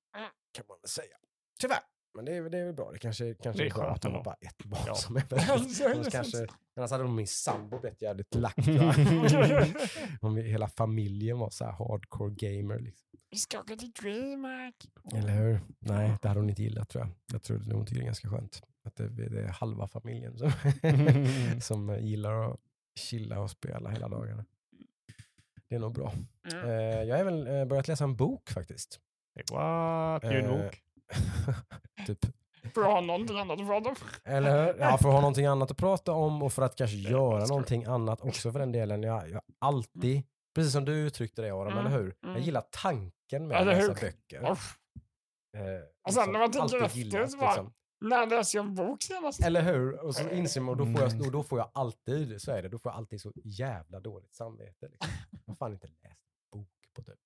[0.52, 1.16] kan man väl säga.
[1.60, 1.82] Tyvärr.
[2.14, 2.90] Men det är, det är väl bra.
[2.92, 4.22] Det kanske, kanske Det är skönt att ändå.
[4.22, 4.94] bara ett barn Ja.
[4.94, 6.12] som är väldigt...
[6.12, 6.50] kanske, sant.
[6.76, 8.54] annars hade nog min sambo blivit jävligt lack.
[10.20, 12.78] Om vi, hela familjen var så här hardcore gamer.
[12.78, 13.06] Liksom.
[13.30, 14.74] Vi ska åka till DreamHack.
[15.14, 15.60] Eller hur?
[15.78, 17.12] Nej, det hade hon inte gillat tror jag.
[17.32, 18.62] Jag tror det hon tycker det är ganska skönt.
[18.84, 20.52] Att det, det är halva familjen som,
[21.60, 22.60] som gillar att
[22.94, 24.44] chilla och spela hela dagarna.
[25.68, 26.12] Det är nog bra.
[26.52, 26.68] Mm.
[26.68, 29.00] Eh, jag har även eh, börjat läsa en bok faktiskt.
[29.52, 30.24] What?
[30.32, 30.82] Ljudbok?
[32.06, 32.18] typ.
[32.74, 33.94] Får jag ha någonting annat att prata om?
[34.24, 34.80] Eller hur?
[34.80, 37.84] Ja, för att ha någonting annat att prata om och för att kanske göra någonting
[37.84, 39.02] annat också för den delen.
[39.02, 40.22] Jag, jag alltid,
[40.54, 42.14] precis som du uttryckte det Aron, Mm, eller hur?
[42.24, 42.34] mm.
[42.36, 43.94] Jag gillar tanken med att Eller läsa hur?
[44.00, 44.50] böcker.
[44.52, 44.76] Uff.
[45.56, 45.62] Eh,
[46.08, 47.72] Och sen när man tänker efter gillat, så bara- liksom.
[48.04, 49.44] När läste jag en bok senast?
[49.44, 50.04] Eller hur?
[50.04, 51.26] Och så inser man, och då får, jag, Mm.
[51.26, 54.34] och då får jag alltid, så är det, då får jag alltid så jävla dåligt
[54.34, 54.88] samvete.
[54.88, 55.10] Liksom.
[55.30, 56.04] Jag har fan inte läst
[56.54, 57.18] en bok på typ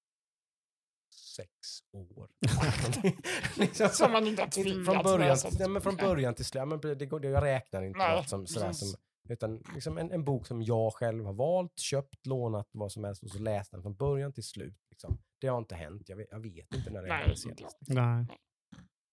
[1.36, 1.50] sex
[1.92, 2.28] år.
[3.58, 5.48] liksom, Som man inte har tvingats från början, läsa.
[5.58, 8.46] nej, men från början till slut, det, går- det, jag räknar inte Nej, något som,
[8.46, 8.94] sådär, som,
[9.28, 13.22] utan liksom en, en bok som jag själv har valt, köpt, lånat, vad som helst
[13.22, 14.76] och så läst den från början till slut.
[14.90, 15.18] Liksom.
[15.40, 17.78] Det har inte hänt, jag vet, jag vet inte när det hände senast.
[17.80, 18.26] Nej.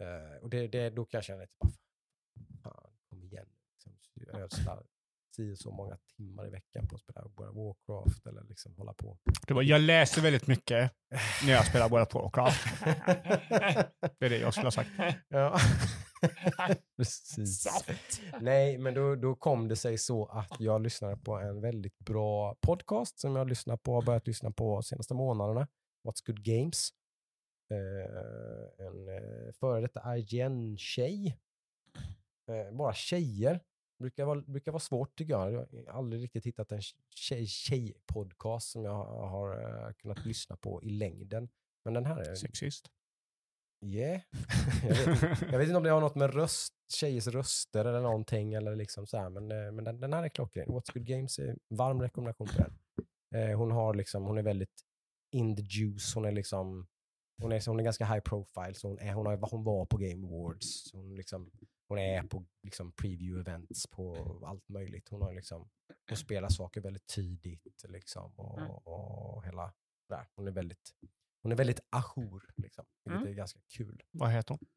[0.02, 1.72] Eh, och det, det, då kan jag känna lite, bara,
[2.64, 3.46] fan, kom igen.
[3.74, 3.94] Liksom,
[4.42, 4.84] ödsla
[5.32, 8.94] tio så många timmar i veckan på att spela World of Warcraft eller liksom hålla
[8.94, 9.18] på.
[9.48, 10.92] Det var, jag läser väldigt mycket
[11.46, 12.68] när jag spelar World of Warcraft.
[14.20, 14.90] Det är det jag skulle ha sagt.
[15.28, 15.60] ja.
[16.98, 17.68] Precis.
[18.42, 22.56] Nej, men då, då kom det sig så att jag lyssnade på en väldigt bra
[22.62, 25.68] podcast som jag lyssnar på, har börjat lyssna på de senaste månaderna.
[26.08, 26.90] What's Good Games.
[27.72, 31.38] Eh, en eh, före detta IGN-tjej.
[32.48, 33.60] Eh, bara tjejer.
[34.02, 35.54] Brukar vara, brukar vara svårt tycker jag.
[35.54, 36.82] Jag har aldrig riktigt hittat en
[37.16, 41.50] tjej- tjej-podcast som jag har, eh, kunnat lyssna på i längden.
[41.86, 42.36] Men den här är...
[42.36, 42.92] Sexist.
[43.86, 44.22] Yeah.
[44.84, 45.38] jag, vet, inte.
[45.52, 49.08] jag vet inte om det har något med röst, tjejers röster eller någonting, eller liksom
[49.08, 50.68] så här, men, eh, men den, den här är klockren.
[50.68, 52.78] What's Good Games är en varm rekommendation på den.
[53.36, 54.82] Eh, hon, har liksom, hon är väldigt
[55.32, 56.88] in the juice, hon är liksom
[57.42, 59.98] hon är, hon är ganska high profile, så hon, är, hon, har, hon var på
[59.98, 60.94] Game Awards.
[60.94, 61.52] Hon, liksom,
[61.92, 64.16] hon är på liksom, preview events på
[64.46, 65.10] allt möjligt.
[65.10, 65.70] Hon, har liksom,
[66.10, 68.72] hon spelar saker väldigt tidigt liksom, och, Mm.
[68.72, 69.74] och hela
[70.10, 70.28] där.
[70.36, 70.92] Hon är väldigt,
[71.44, 73.32] hon är väldigt ajour, liksom, vilket Mm.
[73.32, 74.02] är ganska kul.
[74.12, 74.68] Vad heter hon?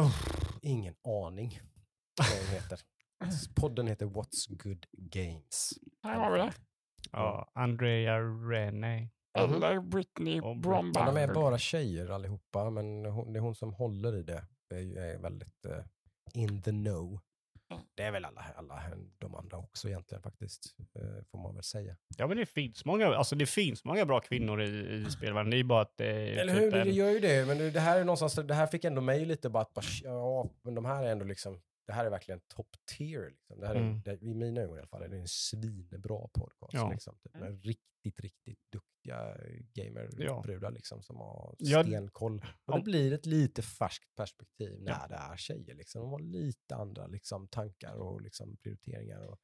[0.00, 0.14] Oh,
[0.62, 1.60] ingen aning
[2.18, 2.80] vad den heter.
[3.56, 5.70] Podden heter What's Good Games.
[6.02, 6.52] Här har vi det.
[7.12, 9.10] Ja, Andrea Rene.
[9.38, 11.04] Eller Britney Och Bromberg.
[11.06, 14.46] Ja, de är bara tjejer allihopa, men hon, det är hon som håller i det.
[14.70, 15.84] Det är väldigt eh,
[16.32, 17.20] in the know.
[17.70, 17.82] Mm.
[17.94, 18.82] Det är väl alla, alla
[19.18, 21.96] de andra också egentligen faktiskt, eh, får man väl säga.
[22.18, 24.66] Ja, men det finns många, alltså det finns många bra kvinnor i,
[25.06, 25.50] i spelvärlden.
[25.50, 27.46] Det är bara att det är Eller typ hur, en- det gör ju det.
[27.46, 29.84] Men det, det här är någonstans, det här fick ändå mig lite bara att, bara,
[30.02, 33.30] ja, men de här är ändå liksom, det här är verkligen top tier.
[33.30, 33.60] Liksom.
[33.60, 34.00] Det här är, Mm.
[34.04, 36.72] det, I mina ögon i alla fall är det en svinbra podcast.
[36.74, 36.90] Ja.
[36.90, 39.36] Liksom, typ, med riktigt, riktigt duktiga
[39.74, 42.44] gamerbrudar liksom, som har Ja, stenkoll.
[42.64, 45.06] Och om- det blir ett lite färskt perspektiv när Ja.
[45.08, 45.74] det är tjejer.
[45.74, 46.00] Liksom.
[46.00, 49.38] De har lite andra liksom, tankar och liksom, prioriteringar och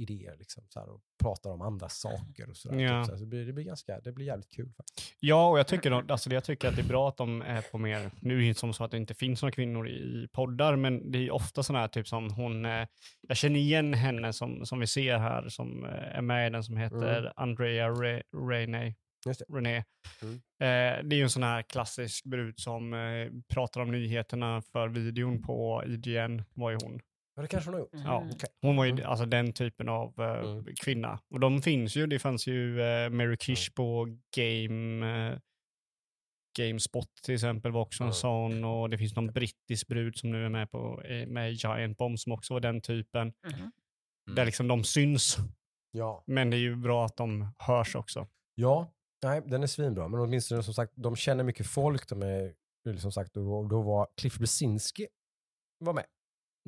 [0.00, 0.36] idéer.
[0.38, 2.78] Liksom, så här, och pratar om andra saker och sådär.
[2.78, 3.04] Ja.
[3.04, 3.16] Typ, så.
[3.18, 5.14] Så det, blir, det, blir ganska, det blir jävligt kul faktiskt.
[5.20, 7.62] Ja, och jag tycker, de- alltså, jag tycker att det är bra att de är
[7.62, 10.28] på mer, nu är det inte som så att det inte finns några kvinnor i
[10.32, 12.86] poddar, men det är ofta sådana här typ som hon, eh,
[13.28, 16.64] jag känner igen henne som, som vi ser här, som eh, är med i den
[16.64, 18.94] som heter Andrea Re, Rene.
[19.26, 19.84] Just René.
[20.22, 20.34] Mm.
[20.34, 24.88] Eh, det är ju en sån här klassisk brud som eh, pratar om nyheterna för
[24.88, 27.00] videon på IGN, var ju hon.
[27.34, 27.90] Ja, det kanske hon har gjort.
[27.92, 28.16] Ja.
[28.20, 28.30] Mm.
[28.34, 28.48] Okej.
[28.62, 29.04] Hon var ju Mm.
[29.06, 30.64] alltså den typen av eh, Mm.
[30.82, 31.20] kvinna.
[31.30, 33.74] Och de finns ju, det fanns ju eh, Mary Kish Mm.
[33.74, 35.38] på Game, eh,
[36.58, 38.14] GameSpot till exempel var också en Mm.
[38.14, 42.18] sån och det finns någon brittisk brud som nu är med på med Giant Bomb
[42.18, 43.32] som också var den typen.
[43.52, 43.72] Mhm.
[44.36, 45.36] Där liksom de syns,
[45.90, 46.24] Ja.
[46.26, 48.28] men det är ju bra att de hörs också.
[48.54, 50.08] Ja, nej, den är svinbra.
[50.08, 52.08] Men åtminstone som sagt, de känner mycket folk.
[52.08, 52.54] De är,
[52.98, 55.06] som sagt, då, då var Cliff Blesinski
[55.78, 56.04] var med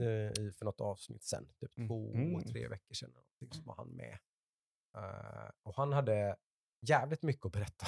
[0.01, 1.49] i, för något avsnitt sen.
[1.61, 2.45] Typ två, Mhm.
[2.45, 3.11] tre veckor sedan.
[3.11, 4.19] någonting, Så var han med.
[4.97, 6.37] Eh, och han hade
[6.87, 7.87] jävligt mycket att berätta.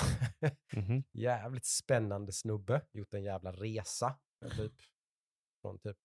[0.72, 1.04] Mhm.
[1.12, 2.80] jävligt spännande snubbe.
[2.92, 4.18] Gjort en jävla resa.
[4.56, 4.72] Typ,
[5.62, 5.96] från typ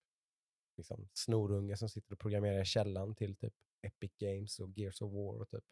[0.77, 5.11] liksom, snorunge som sitter och programmerar i källaren till typ Epic Games och Gears of
[5.13, 5.63] War och typ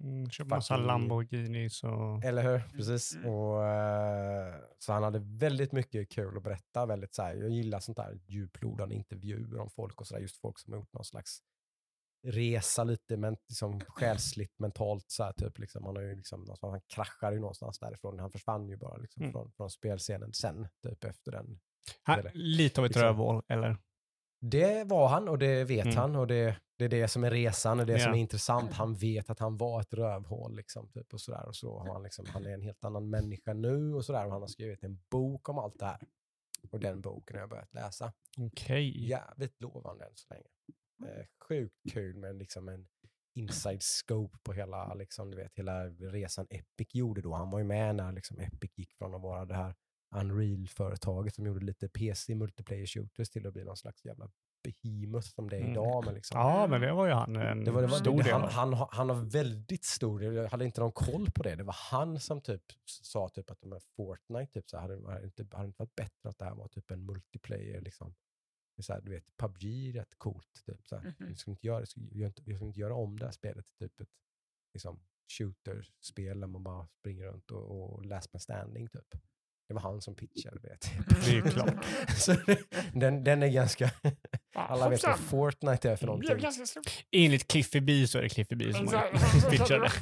[0.00, 2.24] Mm, massa Lamborghinis och...
[2.24, 2.58] Eller hur?
[2.76, 3.14] Precis.
[3.14, 3.28] Mm.
[3.30, 6.86] Och, eh, så han hade väldigt mycket kul att berätta.
[6.86, 10.20] Väldigt, så här, jag gillar sånt där djuplodande intervjuer om folk och sådär.
[10.20, 11.38] Just folk som har gjort någon slags
[12.26, 15.04] resa lite men, liksom, själsligt, mentalt.
[15.08, 15.84] Så här, typ, liksom.
[15.84, 18.18] han, har ju, liksom, alltså, han kraschade ju någonstans därifrån.
[18.18, 19.32] Han försvann ju bara liksom, Mm.
[19.32, 21.60] från, från spelscenen sen, typ efter den.
[22.06, 23.76] Ha, eller- lite av ett liksom- rövhål, eller?
[24.44, 25.96] Det var han och det vet Mm.
[25.96, 28.16] han och det, det är det som är resan och det som Ja.
[28.16, 28.72] är intressant.
[28.72, 31.46] Han vet att han var ett rövhål liksom, typ, och sådär.
[31.48, 34.26] Och så har han, liksom, han är en helt annan människa nu och sådär.
[34.26, 36.00] Och han har skrivit en bok om allt det här.
[36.70, 38.12] Och den boken har jag börjat läsa.
[38.38, 39.08] Okej.
[39.08, 40.46] Jävligt lovande än så länge.
[41.14, 42.88] Eh, sjukt kul med liksom en
[43.34, 47.34] inside scope på hela, liksom, du vet, hela resan Epic gjorde då.
[47.34, 49.74] Han var ju med när liksom, Epic gick från att vara det här
[50.12, 54.30] Unreal-företaget som gjorde lite PC multiplayer shooters till att bli någon slags jävla
[54.64, 55.72] behemoth som det är Mm.
[55.72, 56.04] idag.
[56.04, 58.22] Men liksom, Ja, men det var ju han en det var, det var, stor det,
[58.22, 61.54] del han, han, han har väldigt stor del, jag hade inte någon koll på det.
[61.56, 65.20] Det var han som typ sa typ att de här Fortnite, typ, så hade, hade,
[65.20, 68.14] det inte, hade inte varit bättre att det här var typ en multiplayer, liksom.
[68.80, 70.62] Så här, du vet, PubG är rätt coolt.
[70.66, 71.02] Typ, så här.
[71.02, 71.28] Mhm.
[71.28, 71.84] Vi ska inte göra,
[72.14, 74.08] inte, inte göra om det här spelet till typ ett
[74.74, 75.00] liksom,
[75.38, 79.14] shooter-spel där man bara springer runt och, och last man standing typ.
[79.72, 80.76] Det var han som pitchade det.
[80.76, 81.24] Typ.
[81.24, 81.84] Det är klart.
[82.16, 82.36] så
[82.94, 83.90] den, den är ganska,
[84.54, 85.18] alla vet vad.
[85.18, 86.44] Fortnite är för någonting.
[87.12, 88.92] Enligt Cliffy B så är det Cliffy B som det.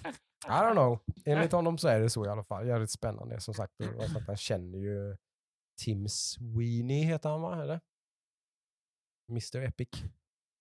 [0.47, 0.99] I don't know.
[1.25, 2.67] Enligt honom så är det så i alla fall.
[2.67, 3.41] Jävligt spännande.
[3.41, 3.73] Som sagt,
[4.27, 5.17] han känner ju
[5.83, 7.63] Tim Sweeney heter han va?
[7.63, 7.81] Eller?
[9.29, 9.89] Mr Epic.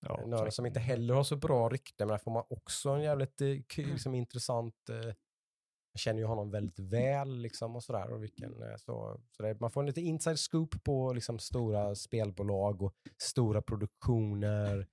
[0.06, 3.02] Ja, Nörden som inte heller har så bra rykte, men där får man också en
[3.02, 4.90] jävligt eh, kul, liksom, intressant...
[4.90, 5.14] Eh,
[5.92, 8.12] jag känner ju honom väldigt väl liksom och sådär.
[8.12, 11.96] Och vilken, eh, så, så där, man får en lite inside scoop på liksom, stora
[11.96, 14.88] spelbolag och stora produktioner.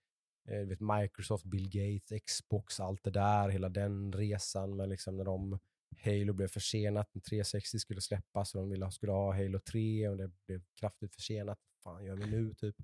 [0.48, 3.48] Eh, vet, Microsoft, Bill Gates, Xbox, allt det där.
[3.48, 5.58] Hela den resan med liksom när de
[6.04, 10.16] Halo blev försenat, när 360 skulle släppas och de ville, skulle ha Halo 3 och
[10.16, 11.58] det blev kraftigt försenat.
[11.82, 12.76] Vad fan gör vi nu typ?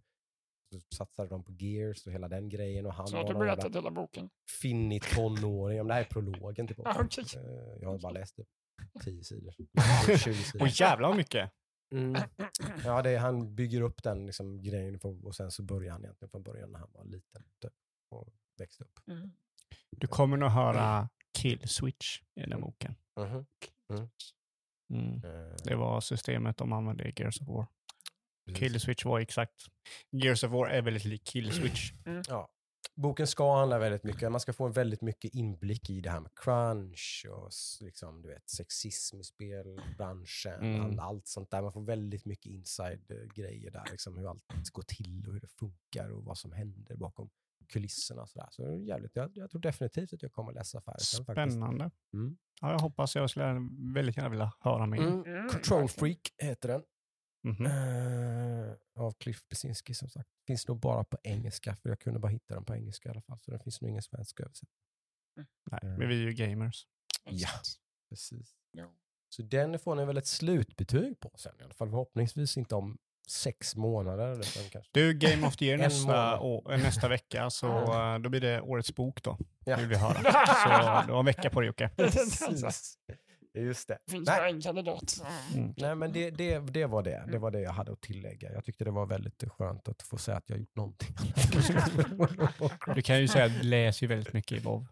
[0.73, 3.45] Så satsade de på Gears och hela den grejen och han Så var du jävla
[3.45, 4.31] berättade hela boken.
[4.62, 5.77] finnig tonåring.
[5.79, 6.93] Ja, det här är prologen till boken.
[6.97, 7.39] Ah.
[7.39, 8.47] Eh, Jag har bara läst typ
[9.05, 9.53] 10 sidor.
[10.18, 10.62] 20 sidor.
[10.62, 11.51] Och jävlar vad mycket.
[11.95, 12.23] Mm.
[12.85, 16.05] Ja, det är, han bygger upp den liksom, grejen på, och sen så börjar han
[16.05, 17.73] egentligen från början när han var liten typ,
[18.11, 18.99] och växte upp.
[19.07, 19.33] Mm.
[19.91, 21.09] Du kommer nog höra
[21.39, 22.95] Kill Switch i den boken.
[23.20, 23.47] Mhm.
[24.93, 25.14] Mm.
[25.25, 27.66] Eh, Det var systemet de använde i Gears of War.
[28.47, 28.59] Precis.
[28.59, 29.55] Kill Switch var exakt.
[30.11, 31.93] Gears of War är väldigt lik Kill Switch.
[32.28, 32.49] Ja.
[32.97, 36.20] Boken ska handla väldigt mycket, man ska få en väldigt mycket inblick i det här
[36.20, 40.80] med crunch och liksom, du vet, sexism i spelbranschen, Mm.
[40.80, 41.62] all, allt sånt där.
[41.62, 46.09] Man får väldigt mycket inside-grejer där, liksom, hur allt går till och hur det funkar
[46.12, 47.30] och vad som händer bakom
[47.72, 48.22] kulisserna.
[48.22, 48.49] Och sådär.
[48.51, 51.03] Så det är jävligt, jag, jag tror definitivt att jag kommer läsa färdigt.
[51.03, 51.90] Spännande.
[52.14, 52.36] Mm.
[52.61, 54.99] Ja, jag hoppas jag skulle väldigt gärna vilja höra mer.
[54.99, 55.24] Mm.
[55.24, 55.88] Mm, Control.
[55.88, 56.82] Freak heter den.
[57.45, 57.66] Mhm.
[57.66, 60.28] Eh, av Cliff Besinski som sagt.
[60.47, 63.22] Finns nog bara på engelska, för jag kunde bara hitta den på engelska i alla
[63.22, 63.38] fall.
[63.40, 64.78] Så den finns nog ingen svensk översättning.
[65.70, 66.86] Nej, men vi är ju gamers.
[67.24, 67.49] Ja.
[68.09, 68.55] Precis.
[68.72, 68.86] Jo.
[69.28, 71.90] Så den får ni väl ett slutbetyg på sen i alla fall.
[71.90, 74.28] Förhoppningsvis inte om sex månader.
[74.28, 74.90] Eller sen kanske.
[74.93, 77.66] Du, Game of the Year nästa, å, äh, nästa vecka, så
[78.22, 79.38] då blir det årets bok då.
[79.64, 79.76] Ja.
[79.76, 80.14] Vill vi höra.
[81.03, 81.90] Så du har en vecka på dig Jocke.
[83.59, 83.98] Just det.
[84.07, 84.38] Det finns Nej.
[84.40, 85.22] bara en kandidat.
[85.55, 85.74] Mm.
[85.76, 87.24] Nej, men det, det, det var det.
[87.32, 88.53] Det var det jag hade att tillägga.
[88.53, 91.16] Jag tyckte det var väldigt skönt att få säga att jag gjort någonting.
[92.94, 94.86] Du kan ju säga att du läser ju väldigt mycket i WoW.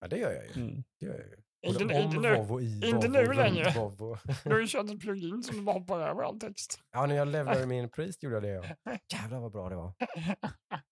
[0.00, 0.62] ja, det gör jag ju.
[0.62, 0.84] Mm.
[1.00, 1.36] Det gör jag ju.
[1.66, 2.36] Inte, Både inte nu.
[2.36, 3.70] Vov och i inte Vov nu längre.
[3.76, 6.80] Vov och- Du har ju kört ett plugin som du bara hoppar över all text.
[6.92, 8.76] Ja, när jag levlade min priest gjorde jag det.
[8.84, 8.96] Ja.
[9.12, 9.92] Jävlar vad bra det var.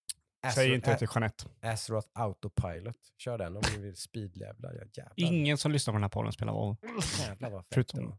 [0.55, 1.45] Säg inte det Astro- till Jeanette.
[1.61, 2.95] Azeroth Autopilot.
[3.17, 4.69] Kör den om ni vill speedlevla.
[5.15, 6.75] Ingen som lyssnar på den här podden spelar WoW.
[7.19, 8.17] Jävlar vad fett Förutom- det var.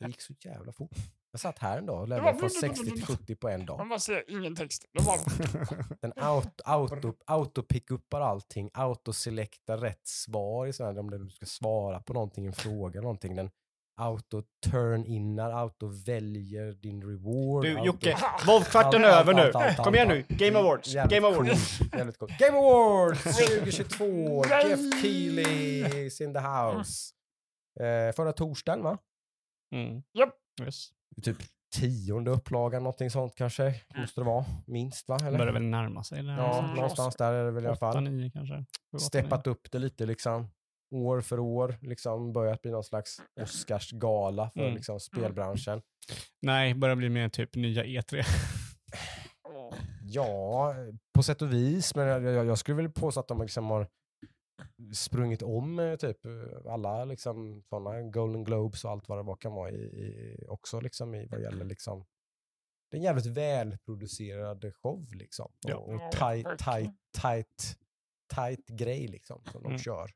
[0.00, 0.90] Det gick så jävla fort.
[1.30, 3.18] Jag satt här en dag och levlade från blub, blub, 60 blub, till blub.
[3.18, 3.78] 70 på en dag.
[3.78, 4.84] Man bara ser ingen text.
[6.00, 12.12] Den auto, auto, autopick-uppar allting, autoselektar rätt svar i sådana, om du ska svara på
[12.12, 13.36] någonting, en fråga någonting.
[13.36, 13.50] Den
[14.02, 17.64] auto-turn-innar, auto-väljer din reward.
[17.64, 19.40] Du auto- Jocke, Voltkvarten är över nu.
[19.42, 20.24] allt, allt, Kom igen nu.
[20.28, 20.94] Game Awards.
[20.94, 21.78] Jävligt Game Awards.
[22.38, 24.44] Game Awards 2022!
[24.48, 24.68] Nej!
[24.70, 27.14] Jeff Keely is in the house.
[27.80, 28.98] Eh, förra torsdagen va?
[29.74, 30.02] Mm.
[30.18, 30.34] Japp.
[30.62, 30.88] Yes.
[31.22, 31.36] Typ
[31.76, 33.74] tionde upplagan, någonting sånt kanske.
[33.96, 34.44] Måste det vara.
[34.66, 35.18] Minst va?
[35.26, 35.38] Eller?
[35.38, 36.22] Börjar väl närma sig.
[36.22, 36.36] Där.
[36.36, 38.02] Ja, någonstans där är det väl i alla fall.
[38.02, 38.54] nio kanske.
[38.56, 38.64] Sju,
[38.96, 40.48] åtta, Steppat upp det lite liksom.
[40.92, 44.74] År för år, liksom börjat bli någon slags Oscarsgala för Mm.
[44.74, 45.82] liksom spelbranschen.
[46.42, 48.22] Nej, börjar bli mer typ nya E3.
[49.48, 50.74] Åh, Ja,
[51.14, 53.86] på sätt och vis, men jag, jag, jag skulle väl påstå att de liksom har
[54.94, 56.18] sprungit om eh, typ
[56.68, 60.80] alla liksom sådana Golden Globes och allt vad det var kan vara i, i, också
[60.80, 62.04] liksom i vad gäller liksom
[62.90, 65.52] det är en jävligt välproducerad show liksom.
[65.66, 65.76] Ja.
[65.76, 66.56] Och, och Ja, tight, verkligen.
[66.84, 67.76] tight, tight,
[68.34, 69.78] tight grej liksom som de Mm.
[69.78, 70.10] kör.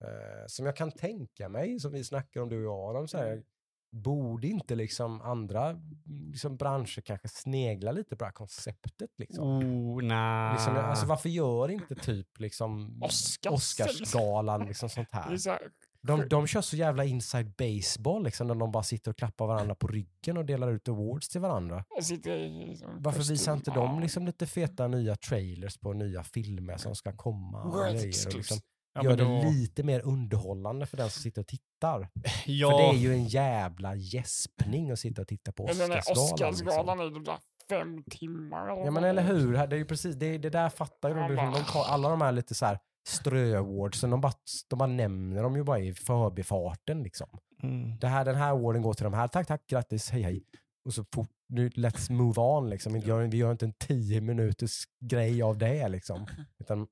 [0.00, 3.18] Eh, som jag kan tänka mig, som vi snackar om du och jag, Adam, så
[3.18, 3.42] här,
[3.90, 9.44] borde inte liksom andra mm, liksom branscher kanske snegla lite på det här konceptet liksom?
[9.44, 10.52] Oh, nej.
[10.52, 13.52] Liksom, alltså, varför gör inte typ liksom Oscars.
[13.52, 15.36] Oscarsgalan liksom sånt här?
[15.36, 15.60] så här
[16.00, 19.74] De, de kör så jävla inside baseball liksom, när de bara sitter och klappar varandra
[19.74, 21.84] på ryggen och delar ut awards till varandra.
[21.96, 27.12] liksom Varför visar inte de liksom lite feta nya trailers på nya filmer som ska
[27.12, 27.64] komma?
[27.64, 28.38] World grejer exclusive.
[28.38, 28.58] liksom
[28.96, 32.08] Ja, gör men det då- lite mer underhållande för den som sitter och tittar.
[32.46, 36.26] Ja, För det är ju en jävla gäspning att sitta och titta på där Oscarsgalan.
[36.30, 36.48] Liksom.
[36.48, 37.38] Oscarsgalan är ju där
[37.68, 38.72] fem timmar.
[38.72, 41.34] eller Ja men eller hur, det är ju precis, det, det där fattar ju de.
[41.34, 42.78] Ja, De tar alla de här lite så här
[43.08, 44.32] strö-awardsen, de bara,
[44.68, 47.28] de bara nämner dem ju bara i förbifarten liksom.
[47.62, 47.98] mm.
[47.98, 50.44] Det här, den här awarden går till de här, tack tack, grattis, hej hej.
[50.84, 52.92] Och så fort, nu let's move on liksom.
[52.92, 56.26] Vi gör, vi gör inte en tio minuters grej av det liksom.
[56.60, 56.86] Utan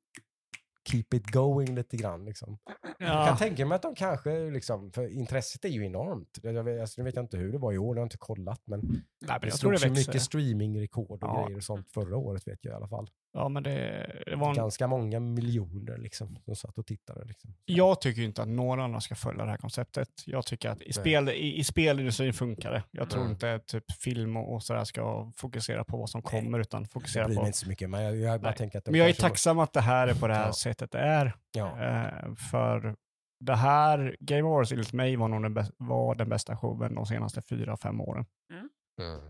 [0.91, 2.59] keep it going lite grann liksom.
[2.99, 3.37] Jag kan ja.
[3.37, 6.39] tänka mig att de kanske, liksom, för intresset är ju enormt.
[6.43, 8.07] Jag vet, alltså, nu vet jag inte hur det var i år, det har jag
[8.07, 8.63] inte kollat.
[8.65, 11.45] Men Nej, men det jag tror det slogs ju mycket streamingrekord och Ja.
[11.45, 13.09] grejer och sånt förra året vet jag i alla fall.
[13.37, 17.25] Ja, men det, det var en, Ganska många miljoner liksom, som satt och tittade.
[17.25, 17.55] Liksom.
[17.65, 20.09] jag tycker inte att några andra ska följa det här konceptet.
[20.27, 22.83] Jag tycker att i, spel, i, i spelindustrin funkar det.
[22.91, 23.33] Jag tror Mm.
[23.33, 26.91] inte typ film och, och sådär ska fokusera på vad som Nej, kommer, utan Jag
[26.91, 27.31] fokusera på...
[27.33, 28.59] mig inte så mycket, men jag, jag bara Nej.
[28.59, 30.53] tänker att Men jag är tacksam att det här är på det här Ja.
[30.53, 31.35] sättet det är.
[31.53, 31.83] Ja.
[31.83, 32.97] Eh, för
[33.41, 37.07] det här, Game Awards enligt mig var nog den, bäst, var den bästa showen de
[37.07, 38.25] senaste fyra, fem åren.
[38.53, 39.21] Mm.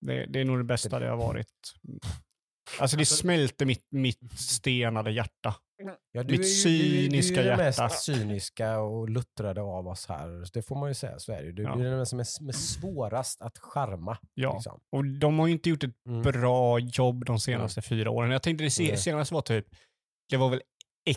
[0.00, 1.46] Det, det är nog det bästa det har varit.
[2.80, 5.54] Alltså det smälter mitt, mitt stenade hjärta.
[6.12, 7.82] Ja, Mitt du är ju, cyniska du, du är den hjärta.
[7.84, 10.44] mest cyniska och luttrade av oss här.
[10.54, 11.52] Det får man ju säga, så är det ju.
[11.52, 11.74] Du, Ja.
[11.76, 14.18] du är den som är, svårast att charma.
[14.34, 14.54] Ja.
[14.54, 14.80] Liksom.
[14.92, 16.22] Och de har ju inte gjort ett Mm.
[16.22, 18.30] bra jobb de senaste fyra åren.
[18.30, 18.96] Jag tänkte det se, Nej.
[18.96, 19.66] senaste var typ,
[20.30, 20.62] det var väl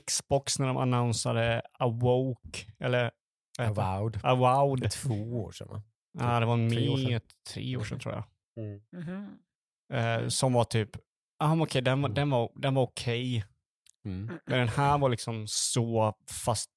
[0.08, 3.12] Xbox när de annonsade Awoke, eller
[3.58, 3.68] det?
[3.68, 4.14] Avowed.
[4.22, 4.84] Det Avowed.
[4.86, 5.82] är två år sedan va?
[6.20, 7.06] Ja, det var tre år sedan.
[7.12, 7.22] mer,
[7.54, 8.24] tre år sedan tror jag.
[8.93, 9.38] Mhm.
[9.93, 10.89] Eh, som var typ,
[11.38, 12.16] ah, okej, den, var- Mm.
[12.16, 13.46] den var, den var okej.
[14.06, 14.26] Mm.
[14.46, 16.14] Men den här var liksom så,
[16.46, 16.70] fast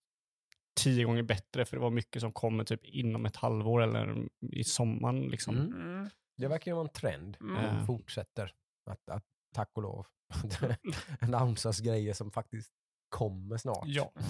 [0.81, 4.65] tio gånger bättre, för det var mycket som kommer typ inom ett halvår eller i
[4.65, 5.21] sommaren.
[5.21, 5.57] Liksom.
[5.59, 5.73] Mm.
[5.73, 6.11] Mm.
[6.37, 7.37] Det verkar ju vara en trend.
[7.41, 7.57] Mm.
[7.57, 7.87] som Eh.
[7.87, 8.53] fortsätter.
[8.91, 10.07] Att, att, tack och lov.
[11.21, 12.71] annonsas grejer som faktiskt
[13.09, 13.85] kommer snart.
[13.87, 14.13] Ja.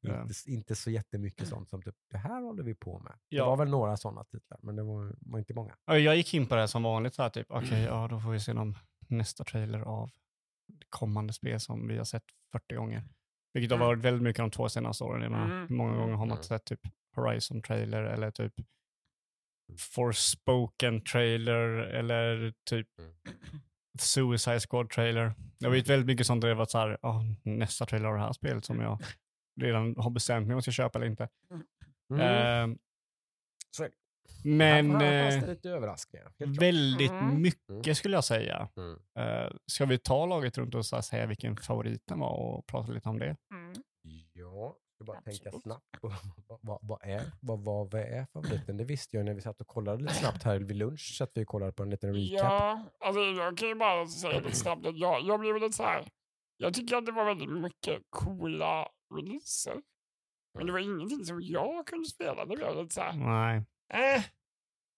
[0.00, 0.22] Ja.
[0.22, 3.12] inte, inte så jättemycket sånt som typ, det här håller vi på med.
[3.28, 3.42] Ja.
[3.44, 5.76] Det var väl några sådana titlar, men det var, var inte många.
[5.86, 8.30] Jag gick in på det här som vanligt, så här, typ, okej, ja då får
[8.30, 8.74] vi se någon
[9.10, 10.10] nästa trailer av
[10.88, 13.02] kommande spel som vi har sett 40 gånger.
[13.52, 13.86] Vilket har Mm.
[13.86, 15.22] varit väldigt mycket de två senaste åren.
[15.22, 15.76] Jag menar, Mm.
[15.76, 16.42] Många gånger har man Mm.
[16.42, 16.80] sett typ
[17.16, 18.54] Horizon-trailer eller typ
[19.78, 23.12] Forspoken-trailer eller typ Mm.
[24.00, 25.32] Suicide Squad-trailer.
[25.58, 28.14] Det har varit väldigt mycket sånt där det var så här, ah, nästa trailer av
[28.14, 28.98] det här spelet som jag
[29.60, 31.28] redan har bestämt mig om jag ska köpa eller inte.
[31.50, 31.64] Mm.
[32.18, 32.76] Det.
[34.44, 36.32] Men eh, det lite överraskningar.
[36.60, 37.42] väldigt Mm.
[37.42, 38.68] mycket skulle jag säga.
[38.76, 38.92] Mm.
[39.18, 43.18] Uh, ska vi ta laget runt och säga vilken favoriten var och prata lite om
[43.18, 43.36] det?
[43.54, 43.72] Mm.
[44.32, 45.62] Ja, jag bara tänka Absolut.
[45.62, 46.08] snabbt på
[46.46, 48.76] vad, vad, vad, är, vad, vad, vad är favoriten?
[48.76, 51.30] Det visste jag när vi satt och kollade lite snabbt här vid lunch, så att
[51.34, 52.38] vi kollade på en liten recap.
[52.38, 55.82] Ja, alltså jag kan ju bara säga lite snabbt att jag, jag blev lite så
[55.82, 56.08] här.
[56.56, 59.82] Jag tycker att det var väldigt mycket coola releaser.
[60.54, 62.44] Men det var ingenting som jag kunde spela.
[62.44, 63.12] Det blev lite så här.
[63.12, 63.64] Nej.
[63.94, 64.22] Eh.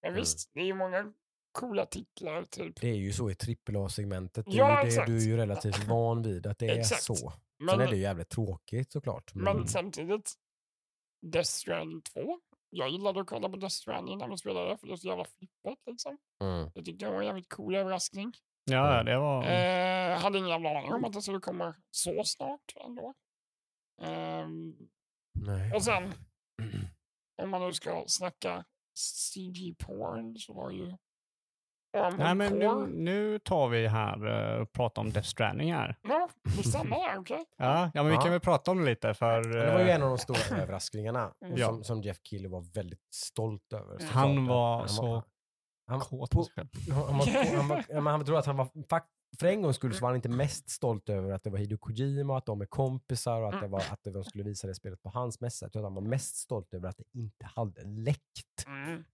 [0.02, 0.20] Men Mm.
[0.20, 1.12] visst, det är ju många
[1.52, 2.80] coola titlar typ.
[2.80, 4.44] Det är ju så i AAA-segmentet.
[4.48, 7.02] Ja, det du är ju relativt van vid att det är Exakt.
[7.02, 7.14] så.
[7.16, 9.34] Sen Men, är det ju jävligt tråkigt såklart.
[9.34, 10.34] Men, men samtidigt,
[11.26, 12.40] Death Stranding 2.
[12.70, 15.24] Jag gillade att kolla på Death Stranding när man spelade för det är så jävla
[15.24, 16.18] flippat liksom.
[16.42, 16.70] mm.
[16.74, 18.32] Jag tyckte det var en jävligt cool överraskning.
[18.64, 19.44] Ja, det var...
[19.44, 23.14] Eh, hade ingen jävla aning om att det skulle komma så snart ändå.
[24.02, 24.76] Ehm,
[25.40, 25.72] Nej.
[25.74, 26.12] och sen,
[27.42, 28.64] om man nu ska snacka
[29.00, 30.92] CG-porn så var ju
[31.98, 35.96] Armored Nej, men nu, nu tar vi här eh, och pratar om Death Stranding här.
[36.02, 37.44] Ja, det stämmer det, okej?
[37.56, 38.20] Ja, ja men vi Ja.
[38.20, 39.42] kan väl prata om det lite för...
[39.44, 41.56] Men det var ju eh, en av de stora överraskningarna Mm.
[41.56, 41.66] Ja.
[41.66, 43.98] som, som Jeff Keely var väldigt stolt över.
[44.10, 45.22] Han var Han så
[45.86, 46.68] han, kåt på- sig själv.
[46.92, 48.68] han, var, han, var, ja, men han tror att han var,
[49.38, 51.78] för en gångs skull så var han inte mest stolt över att det var Hideo
[51.78, 55.02] Kojima, att de är kompisar och att, det var, att de skulle visa det spelet
[55.02, 55.64] på hans mässa.
[55.64, 58.66] Jag tror att han var mest stolt över att det inte hade läckt.
[58.66, 59.04] Mm.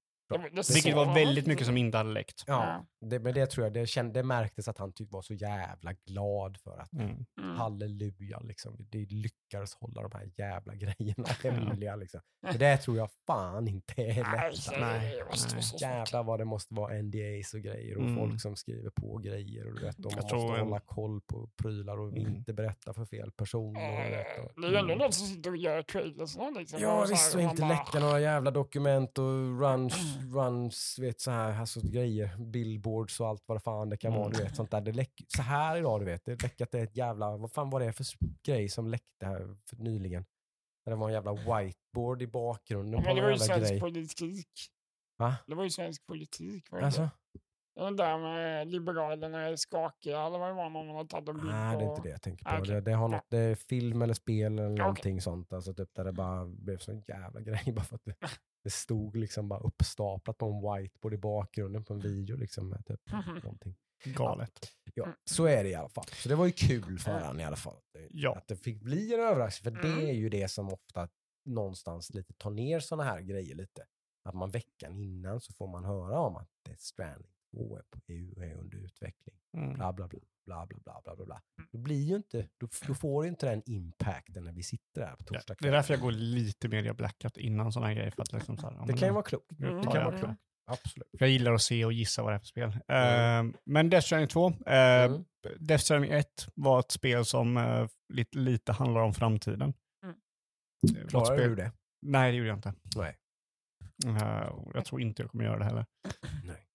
[0.74, 2.44] Vilket var väldigt mycket som inte hade läckt.
[2.46, 5.34] Ja, det, men det tror jag, det, kände, det märktes att han tyckte var så
[5.34, 7.24] jävla glad för att Mm.
[7.40, 7.56] Mm.
[7.56, 8.76] halleluja, liksom.
[8.78, 11.96] det lyckades hålla de här jävla grejerna hemliga.
[11.96, 12.20] Liksom.
[12.52, 14.70] För det tror jag fan inte är lätt.
[14.80, 15.62] Nej, nej.
[15.80, 18.16] Jävlar vad det måste vara NDAs och grejer och Mm.
[18.16, 22.08] folk som skriver på grejer och vet, man Jag måste hålla koll på prylar och
[22.08, 22.26] Mm.
[22.36, 23.92] inte berätta för fel personer.
[24.06, 24.98] Och, vet, och, Det är ändå Mm.
[24.98, 26.36] någon som sitter och gör trailers.
[26.58, 29.94] Liksom, Ja visst, och inte läcka några jävla dokument och runs,
[30.34, 34.28] runs vet så här, alltså grejer, billboards och allt vad det fan det kan vara.
[34.28, 34.46] Du Mm.
[34.46, 34.80] vet, sånt där.
[34.80, 37.80] Det läck, så här idag, du vet, det läckat är ett jävla, vad fan var
[37.80, 38.06] det för
[38.42, 40.24] grej som läckte här för nyligen?
[40.84, 43.80] Där det var en jävla whiteboard i bakgrunden men det var ju svensk grej.
[43.80, 44.48] politik.
[45.18, 45.36] Va?
[45.46, 46.70] Det var ju svensk politik.
[46.70, 47.10] Var det Alltså?
[47.76, 51.46] Den där med Liberalerna är skakiga eller vad det var någon hade tagit en bild
[51.50, 51.78] Nej, på.
[51.80, 52.50] det är inte det jag tänker på.
[52.50, 52.74] Ah, okej.
[52.74, 55.52] Det, det, har något, det är film eller spel eller någonting sånt.
[55.52, 58.14] Alltså typ där det bara blev så en jävla grej bara för att det,
[58.66, 62.68] det stod liksom bara uppstaplat på en whiteboard i bakgrunden på en video liksom.
[62.68, 63.00] Med typ
[63.44, 63.76] någonting.
[64.04, 64.72] Galet.
[64.94, 65.16] Ja, Mm.
[65.24, 66.04] så är det i alla fall.
[66.12, 67.76] Så det var ju kul för han i alla fall.
[68.10, 68.36] Ja.
[68.36, 69.98] Att det fick bli en överraskning, för Mm.
[69.98, 71.08] det är ju det som ofta
[71.44, 73.86] någonstans lite tar ner sådana här grejer lite.
[74.24, 76.48] Att man veckan innan så får man höra om att
[76.78, 79.36] Stranding 2 är, på, är, är under utveckling.
[79.56, 79.74] Mm.
[79.74, 81.42] Bla, bla, bla, bla, bla, bla, bla, bla, bla.
[81.72, 85.16] Då blir ju inte, då, då får du inte den impacten när vi sitter där
[85.16, 88.10] på torsdag det är därför jag går lite mer i blackout innan sådana här grejer.
[88.10, 89.52] För att liksom så här, ja, Det kan ju vara klokt.
[89.60, 90.40] Mm, Det kan jag vara klokt.
[90.70, 91.08] Absolut.
[91.12, 92.78] Jag gillar att se och gissa vad det är för spel.
[92.88, 93.48] Mm.
[93.48, 94.48] Eh, men Death Stranding 2.
[94.48, 95.24] Uh, Mm.
[95.58, 99.74] Death Stranding 1 var ett spel som eh, lite, lite handlar om framtiden.
[100.04, 101.08] Mm.
[101.08, 101.72] Klarar spel- du det?
[102.06, 102.74] Nej, det gjorde jag inte.
[102.96, 103.16] Nej.
[104.50, 105.86] Och jag tror inte jag kommer göra det heller.
[106.44, 106.65] Nej.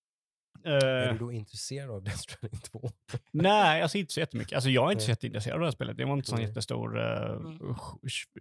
[0.65, 2.89] Eh, Är du då intresserad av Death Stranding 2?
[3.31, 4.53] nej, alltså inte så jättemycket.
[4.53, 5.97] Alltså jag är inte så jätteintresserad av det här spelet.
[5.97, 6.45] Det var inte så Nej.
[6.45, 7.75] jättestor uh, Mm.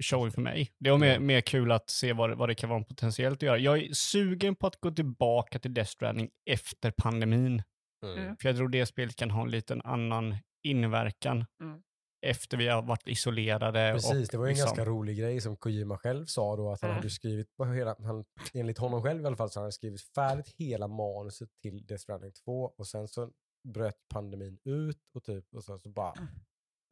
[0.00, 0.70] show för mig.
[0.78, 3.42] Det var mer, mer kul att se vad, det- vad det kan vara potentiellt att
[3.42, 3.58] göra.
[3.58, 7.62] Jag är sugen på att gå tillbaka till Death Stranding efter pandemin.
[8.06, 8.36] Mm.
[8.36, 11.82] För jag tror det spelet kan ha en liten annan inverkan Mm.
[12.22, 13.92] Efter vi har varit isolerade.
[13.94, 16.72] Precis, och det var ju en liksom- ganska rolig grej som Kojima själv sa då,
[16.72, 16.96] att han Mm.
[16.96, 20.54] hade skrivit, hela, han, enligt honom själv i alla fall, så hade han skrivit färdigt
[20.58, 23.30] hela manuset till Death Stranding 2 och sen så
[23.68, 26.14] bröt pandemin ut och typ, och sen så bara,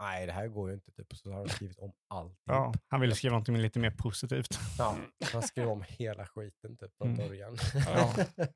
[0.03, 2.37] nej det här går ju inte, typ, och så har han skrivit om allting.
[2.45, 4.59] Ja, han ville skriva något lite mer positivt.
[4.79, 4.97] Ja,
[5.33, 7.29] han skrev om hela skiten typ från Mm.
[7.29, 7.57] början.
[7.87, 8.15] Ja.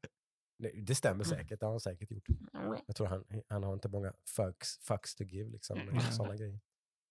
[0.70, 2.26] det, stämmer säkert, det har han säkert gjort.
[2.52, 6.00] Ja, Jag tror han, han har inte många fucks, fucks to give, liksom, Mm.
[6.00, 6.60] sådana grejer.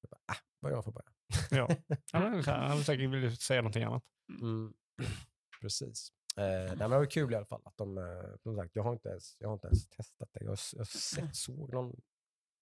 [0.01, 1.11] Jag bara, ah, vad jag får börja.
[1.51, 1.75] Ja.
[2.11, 4.03] Han hade- säkert velat säga någonting annat.
[4.41, 4.73] Mm.
[5.61, 6.11] Precis.
[6.37, 7.61] Eh, nej, men det var kul i alla fall.
[7.65, 8.03] Att de, eh,
[8.43, 10.43] som sagt, jag, har inte ens, jag har inte ens testat det.
[10.45, 12.01] Jag, jag sett, såg någon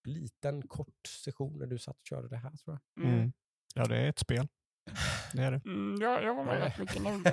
[0.03, 3.05] liten kort session när du satt och körde det här tror jag.
[3.05, 3.31] Mm.
[3.75, 4.47] Ja, det är ett spel.
[5.33, 5.61] Det är det.
[5.65, 7.23] Mm, jag, jag var med rätt mycket nu.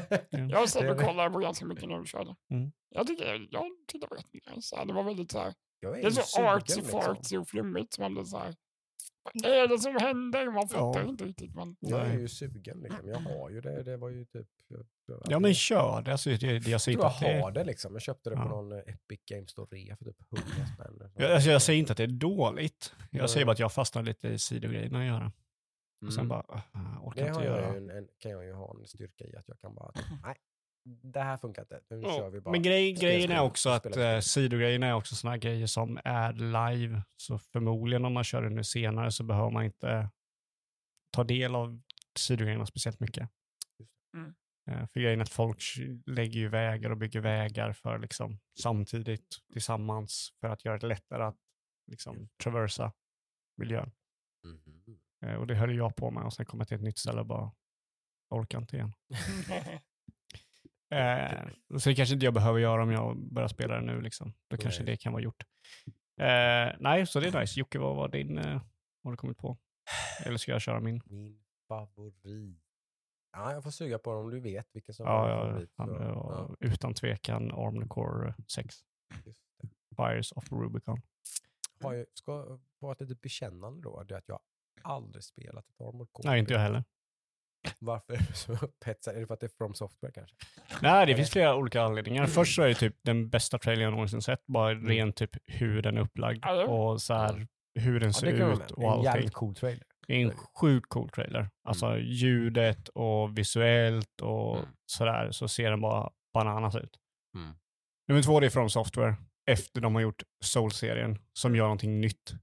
[0.51, 2.35] Jag har sett och kollat på ganska mycket när du körde.
[2.51, 2.73] Mm.
[2.91, 4.85] Jag tycker jag tyckte det var rätt nice.
[4.87, 5.55] Det var väldigt så här.
[5.81, 7.01] Jag Det är så artsy liksom.
[7.03, 7.95] fartsy och flummigt.
[7.95, 8.55] som Man blir så här.
[9.35, 10.51] Vad är det som händer?
[10.51, 11.09] Man fattar Ja.
[11.09, 11.55] inte riktigt.
[11.55, 12.81] Men, Jag är ju sugen.
[12.81, 13.09] Liksom.
[13.09, 13.83] Jag har ju det.
[13.83, 14.47] Det var ju typ...
[14.69, 16.13] Jag, jag, Ja, men kör det.
[16.13, 17.93] Alltså, det, det jag jag säger tror inte jag att det har det liksom.
[17.93, 18.49] Jag köpte det på Ja.
[18.49, 21.11] någon eh, Epic Games Store för typ 100 spänn.
[21.17, 22.95] jag, alltså, jag säger inte att det är dåligt.
[23.11, 23.29] Jag Nej.
[23.29, 25.33] säger bara att jag fastnar lite i sidogrejerna att göra.
[26.07, 26.29] Och sen Mm.
[26.29, 27.73] bara, uh, orkar Det inte har jag göra.
[27.73, 29.93] ju en, en, kan jag ju ha en styrka i att jag kan bara,
[30.23, 30.37] nej,
[31.03, 31.81] det här funkar inte.
[31.91, 32.51] Nu Ja, kör vi bara.
[32.53, 37.03] Men grej, grejen är också att eh, sidogrejerna är också sådana grejer som är live.
[37.17, 40.11] Så förmodligen om man kör det nu senare så behöver man inte
[41.11, 41.81] ta del av
[42.19, 43.29] sidogrejerna speciellt mycket.
[44.17, 44.35] Mm.
[44.71, 45.63] Eh, För grejen är att folk
[46.07, 51.23] lägger ju vägar och bygger vägar för liksom samtidigt tillsammans för att göra det lättare
[51.23, 51.37] att
[51.91, 52.93] liksom traversa
[53.57, 53.91] miljön.
[54.45, 54.99] Mhm.
[55.27, 57.21] Eh, Och det höll jag på med och sen kom jag till ett nytt ställe
[57.21, 57.53] och bara
[58.31, 58.93] orkar inte igen.
[60.91, 61.49] Eh,
[61.79, 64.01] så det kanske inte jag behöver göra om jag börjar spela det nu.
[64.01, 64.33] Liksom.
[64.49, 64.93] Då kanske Nej.
[64.93, 65.43] det kan vara gjort.
[66.21, 67.61] Eh, nej, så det är nice.
[67.61, 68.61] Jocke, vad var din, eh, vad
[69.05, 69.59] har du kommit på?
[70.25, 71.03] Eller ska jag köra min?
[71.07, 72.61] Min favorit.
[73.33, 75.71] Ja, jag får suga på om du vet vilken som Ja, var ja, favorit.
[75.77, 78.77] så- ja, utan tvekan Armored Core 6.
[79.25, 79.69] just det.
[79.97, 81.01] Fires of Rubicon.
[81.81, 84.41] Har jag, ska vara ett litet bekännande då, det är att jag
[84.83, 86.31] aldrig spelat ett Armored Core.
[86.31, 86.85] Nej, inte jag heller.
[87.79, 89.17] Varför är du så upphetsad?
[89.17, 90.37] Är det för att det är From Software kanske?
[90.83, 92.27] Nej, det finns flera olika anledningar.
[92.27, 94.47] Först så är det typ den bästa trailern jag någonsin sett.
[94.47, 94.89] Bara Mm.
[94.89, 98.27] rent typ hur den är upplagd Ja, det- och så här hur den Ja, ser
[98.27, 98.71] det kan jag ut med.
[98.73, 99.05] och En allting.
[99.05, 99.85] jävligt cool trailer.
[100.07, 101.51] Det är en sjukt cool trailer.
[101.69, 104.69] Alltså ljudet och visuellt och Mm.
[104.87, 106.97] sådär så ser den bara bananas ut.
[107.35, 107.55] Mm.
[108.09, 109.15] Nummer två det är From Software.
[109.51, 112.35] Efter de har gjort Soul-serien som gör någonting nytt.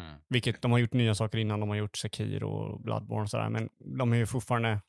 [0.00, 0.20] Mm.
[0.28, 1.60] Vilket de har gjort nya saker innan.
[1.60, 3.48] De har gjort Sekiro och Bloodborne och sådär.
[3.48, 4.80] Men de är ju fortfarande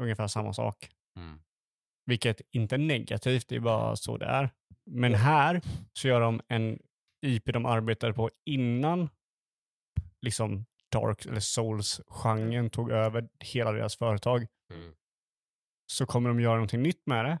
[0.00, 0.90] ungefär samma sak.
[1.16, 1.40] Mm.
[2.06, 4.50] Vilket inte är negativt, det är bara så det är.
[4.86, 5.60] Men här
[5.92, 6.78] så gör de en
[7.26, 9.08] IP de arbetade på innan
[10.22, 14.46] liksom Dark eller Souls-genren tog över hela deras företag.
[14.72, 14.94] Mm.
[15.92, 17.38] Så kommer de göra någonting nytt med det.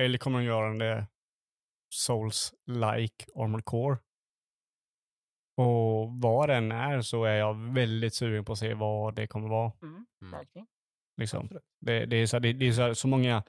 [0.00, 1.06] Eller kommer de göra det
[1.94, 3.98] Souls-like Armored Core.
[5.58, 9.48] Och vad den är så är jag väldigt sugen på att se vad det kommer
[9.48, 9.72] vara.
[9.82, 10.06] Mm.
[10.22, 10.66] Mm.
[11.16, 11.48] Liksom.
[11.80, 13.42] Det, det är, så, det, det är så, så många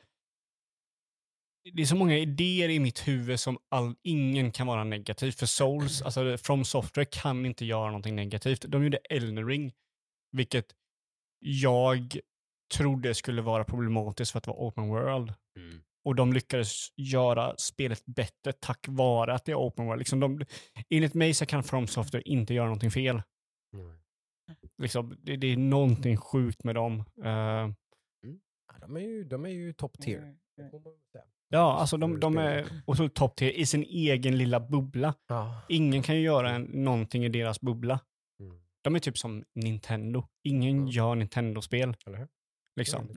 [1.74, 5.32] det är så många idéer i mitt huvud som all, ingen kan vara negativ.
[5.32, 8.66] För Souls, alltså From Software kan inte göra någonting negativt.
[8.68, 9.74] De gjorde Elden Ring,
[10.32, 10.76] vilket
[11.40, 12.20] jag
[12.74, 15.34] trodde skulle vara problematiskt för att det var open world.
[15.58, 15.82] Mm.
[16.06, 20.00] Och de lyckades göra spelet bättre tack vare att det är open world.
[20.00, 20.46] Liksom de,
[20.90, 23.22] enligt mig så kan From Software inte göra någonting fel.
[23.74, 23.98] Mm.
[24.82, 27.04] Liksom, det, det är någonting sjukt med dem.
[27.24, 27.70] Eh,
[28.72, 30.18] Ja, de är ju, de är ju top tier.
[30.20, 30.38] Mm.
[31.12, 31.24] säga.
[31.50, 35.14] Ja, alltså de, de är otroligt topp tier i sin egen lilla bubbla.
[35.28, 35.62] Ja.
[35.70, 38.00] Ingen kan ju göra en, någonting i deras bubbla.
[38.40, 38.62] Mm.
[38.82, 40.28] De är typ som Nintendo.
[40.44, 40.88] Ingen Mm.
[40.88, 41.96] gör Nintendo-spel.
[42.06, 42.28] Eller hur?
[42.76, 43.08] Liksom.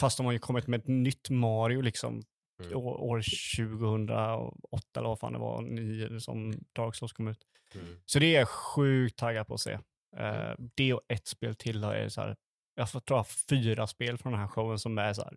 [0.00, 2.22] Fast de har ju kommit med ett nytt Mario liksom,
[2.62, 2.76] Mm.
[2.76, 3.22] år, år
[3.56, 7.46] 2008 eller vad fan det var, nio som Dark Souls kom ut.
[7.74, 8.00] Mm.
[8.04, 9.78] Så det är jag sjukt taggad på att se.
[10.16, 12.36] Eh, det och ett spel till då är så här,
[12.74, 15.36] jag får dra fyra spel från den här showen som är så här,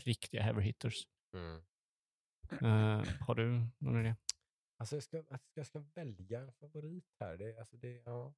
[0.00, 1.06] riktiga heavy hitters.
[1.34, 1.62] Mm.
[2.50, 4.14] Eh, har du någon idé?
[4.78, 5.22] Alltså jag ska,
[5.54, 7.36] jag ska välja en favorit här.
[7.36, 8.34] Det, alltså det, ja.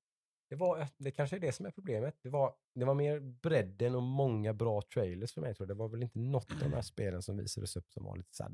[0.54, 2.14] Det, var, det kanske är det som är problemet.
[2.22, 5.54] Det var, det var mer bredden och många bra trailers för mig.
[5.54, 5.76] Tror jag.
[5.76, 8.34] Det var väl inte något av de här spelen som visades upp som var lite
[8.34, 8.52] såhär,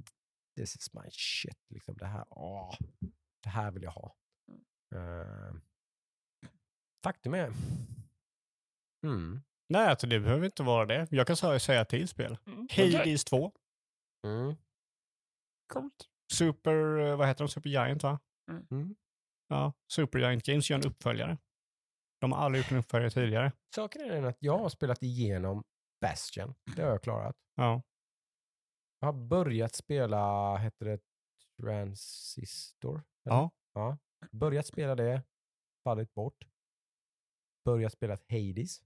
[0.57, 1.59] this is my shit.
[1.69, 2.75] Liksom det här, åh,
[3.43, 4.17] det här vill jag ha.
[4.95, 5.55] Uh,
[7.05, 7.53] faktum är,
[9.07, 11.09] mm, Nej, alltså det behöver inte vara det.
[11.11, 12.39] Jag kan säga- till spel.
[12.47, 12.69] Mm.
[12.71, 13.53] Hades 2.
[14.27, 14.55] mm,
[15.73, 16.09] Coolt.
[16.33, 17.49] Super, eh, vad heter de?
[17.49, 18.19] Super Giant va?
[18.71, 18.97] mm.
[19.49, 21.39] Ja, Super Giant Games gör en uppföljare.
[22.21, 23.53] De har aldrig gjort en uppföljare tidigare.
[23.75, 25.65] Saken är den att jag har spelat igenom
[26.01, 26.55] Bastion.
[26.77, 27.37] Det har jag klarat.
[27.55, 27.83] Ja.
[29.01, 31.01] Jag har börjat spela, heter det
[31.57, 33.03] Transistor?
[33.25, 33.37] eller?
[33.37, 33.51] Ja.
[33.75, 33.99] ja.
[34.33, 35.23] Börjat spela det,
[35.85, 36.49] fallit bort.
[37.65, 38.83] Börjat spela Hades,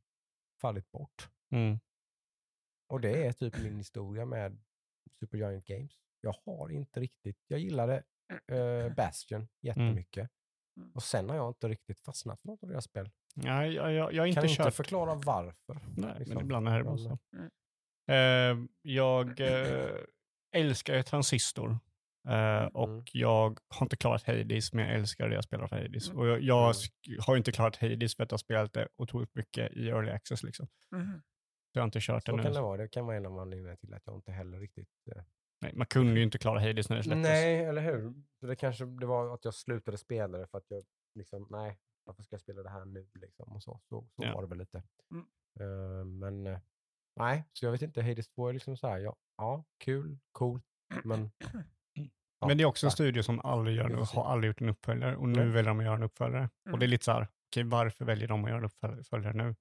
[0.61, 1.29] fallit bort.
[1.51, 1.79] Mm.
[2.89, 4.59] Och det är typ min historia med
[5.21, 5.93] Supergiant Games.
[6.21, 8.03] Jag har inte riktigt, jag gillade
[8.47, 10.17] eh, Bastion jättemycket.
[10.17, 10.29] Mm.
[10.95, 13.11] Och sen har jag inte riktigt fastnat för något av deras spel.
[13.35, 14.75] Ja, jag, jag, jag har inte kan inte kört.
[14.75, 15.79] förklara varför.
[15.97, 16.35] Nej, liksom.
[16.35, 17.19] men ibland är det bara så.
[17.37, 17.51] Mm.
[18.11, 19.91] Eh, jag eh,
[20.57, 21.79] älskar ju Transistor.
[22.29, 23.05] Eh, och Mm.
[23.13, 26.09] jag har inte klarat Hades, men jag älskar det jag spelar för Hades.
[26.09, 26.19] Mm.
[26.19, 26.75] Och jag, jag
[27.09, 27.19] Mm.
[27.27, 30.43] har inte klarat Hades för att jag har spelat det otroligt mycket i early access.
[30.43, 30.67] Liksom.
[30.95, 31.07] Mm.
[31.73, 32.43] Så jag har inte kört det Så nu.
[32.43, 32.77] kan det vara.
[32.83, 34.89] Det kan vara en av anledningarna till att jag inte heller riktigt...
[35.65, 37.23] Nej, man kunde ju inte klara Hades när det släpptes.
[37.23, 38.15] Nej, eller hur?
[38.41, 40.83] Så det kanske det var att jag slutade spela det för att jag
[41.15, 43.53] liksom, nej, varför ska jag spela det här nu liksom?
[43.53, 44.35] Och så så, så Ja.
[44.35, 44.83] var det väl lite.
[45.11, 45.27] Mm.
[45.61, 46.59] Eh, men eh,
[47.17, 48.03] nej, så jag vet inte.
[48.03, 50.65] Hades 2 är liksom så här, ja, ja kul, coolt,
[51.05, 51.31] men...
[52.41, 54.17] ja, Men det är också en studio som aldrig gör, se.
[54.17, 55.49] har aldrig gjort en uppföljare och nu Nej.
[55.49, 56.45] väljer de att göra en uppföljare.
[56.63, 56.81] Och Mm.
[56.81, 59.55] det är lite så här, okej varför väljer de att göra en uppföljare nu?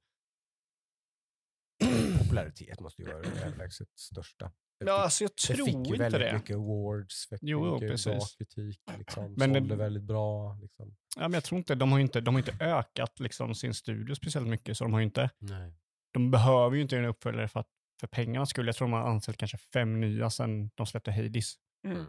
[2.23, 4.51] Popularitet måste ju vara det överlägset största.
[4.80, 6.34] Det Ja, fick- alltså jag det tror fick ju inte väldigt det.
[6.34, 8.36] mycket awards, fick Jo, jo, mycket bra precis.
[8.36, 10.53] kritik, liksom, Men det- sålde väldigt bra.
[10.61, 10.95] Liksom.
[11.15, 13.74] Ja, men jag tror inte, de har ju inte, de har inte ökat liksom sin
[13.74, 15.74] studio speciellt mycket, så de har ju inte, Nej.
[16.13, 17.67] de behöver ju inte en uppföljare för, att,
[17.99, 18.65] för pengarnas skull.
[18.65, 21.53] Jag tror de har anställt kanske fem nya sedan de släppte Hades.
[21.88, 22.05] Mm.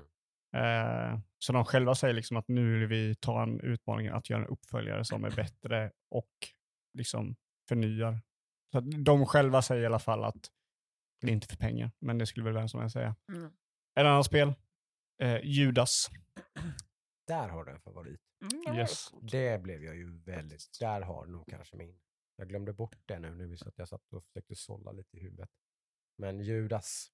[0.57, 4.41] Eh, så de själva säger liksom att nu vill vi ta en utmaning att göra
[4.43, 6.31] en uppföljare som är bättre och
[6.99, 7.37] liksom
[7.69, 8.21] förnyar.
[8.73, 10.51] Så att de själva säger i alla fall att
[11.27, 13.17] det är inte för pengar, men det skulle väl vem som helst säga.
[13.33, 13.47] Mm.
[14.01, 14.55] Ett annat spel,
[15.23, 16.11] eh, Judas.
[17.27, 18.21] Där har du en favorit.
[18.41, 19.11] Mm, det var Yes.
[19.23, 22.01] Det blev jag ju väldigt, där har nog kanske min.
[22.37, 25.21] Jag glömde bort det nu, nu så att jag satt och försökte sålla lite i
[25.21, 25.51] huvudet.
[26.19, 27.07] Men Judas,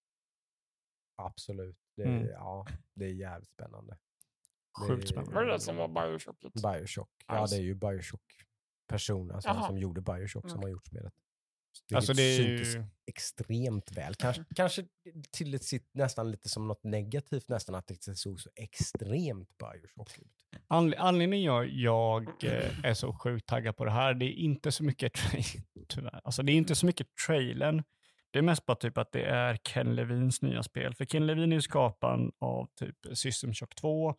[1.17, 1.79] absolut.
[1.97, 2.27] Det, Mm.
[2.27, 3.99] ja, det är jävligt spännande.
[4.89, 5.35] Sjukt Det- spännande.
[5.35, 6.53] Vad är det som var Bioshocket?
[6.53, 7.11] Bioshock.
[7.27, 7.57] Ja, Alltså.
[7.57, 9.67] det är ju Bioshock-personer alltså, Jaha.
[9.67, 10.63] som gjorde Bioshock som Okej.
[10.67, 11.15] har gjort spelet.
[11.89, 12.85] Vilket Alltså det syntes ju...
[13.07, 14.15] extremt väl.
[14.15, 14.85] Kanske, kanske
[15.31, 20.19] till ett sitt, nästan lite som något negativt nästan, att det såg så extremt Bioshock
[20.19, 20.61] ut.
[20.69, 24.73] Anle- Anledningen jag, jag eh, är så sjukt taggad på det här, det är inte
[24.73, 25.13] så mycket
[25.89, 26.21] tyvärr.
[26.25, 27.83] Alltså det är inte så mycket trailern.
[28.31, 30.95] Det är mest bara typ att det är Ken Levins nya spel.
[30.95, 34.15] För Ken Levin är ju skaparen av typ System Shock 2,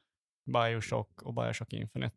[0.54, 2.16] Bioshock och Bioshock Infinite.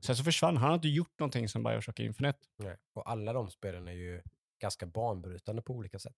[0.00, 0.68] Sen så försvann han.
[0.68, 2.38] har inte gjort någonting som Bioshock Infinite.
[2.58, 2.76] Nej.
[2.94, 4.22] Och alla de spelen är ju
[4.58, 6.16] ganska banbrytande på olika sätt.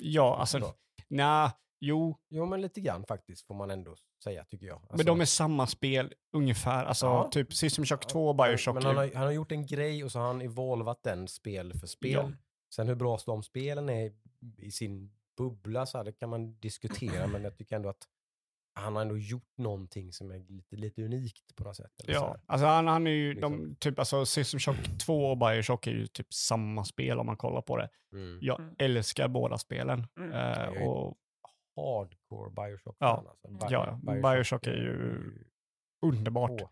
[0.00, 0.74] Ja, alltså, Då.
[1.08, 1.50] nej,
[1.80, 4.76] jo, Jo, men lite grann faktiskt får man ändå säga tycker jag.
[4.76, 6.84] Alltså, men de är samma spel ungefär.
[6.84, 7.28] Alltså Ja.
[7.32, 8.74] typ System Shock 2 och Bioshock.
[8.74, 11.72] Men han har, han har gjort en grej och så har han evolvat den spel
[11.74, 12.12] för spel.
[12.12, 12.32] Ja.
[12.74, 14.12] Sen hur bra de spelen är
[14.58, 18.08] i sin bubbla så här, det kan man diskutera, men jag tycker ändå att
[18.80, 21.92] han har ändå gjort någonting som är lite, lite unikt på något sätt.
[22.04, 23.52] eller så Ja, alltså han, han är ju, Liksom.
[23.68, 24.76] de, typ alltså System Shock
[25.06, 27.88] 2 och Bioshock är ju typ samma spel om man kollar på det.
[28.12, 28.38] Mm.
[28.42, 28.74] Jag Mm.
[28.78, 30.06] älskar båda spelen.
[30.20, 30.32] Mm.
[30.32, 31.16] Eh, och
[31.76, 32.96] Hardcore Bioshock.
[32.98, 33.24] Ja.
[33.28, 33.48] alltså.
[33.48, 34.00] Bi- Ja,
[34.34, 35.32] Bioshock är ju
[36.06, 36.50] underbart.
[36.60, 36.68] Åh,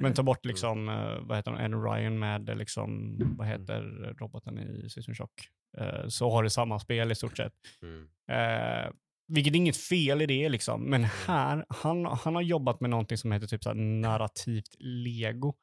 [0.00, 0.50] Men ta bort Mm.
[0.52, 3.82] liksom, eh, vad heter han, Ed Ryan med eh, liksom, vad heter
[4.18, 5.32] roboten i System Shock.
[5.78, 7.52] Eh, så har det samma spel i stort sett.
[7.82, 8.08] mm.
[8.30, 8.90] Eh,
[9.28, 10.82] vilket är inget fel i det liksom.
[10.82, 15.54] Men här, han, han har jobbat med någonting som heter typ så narrativt lego.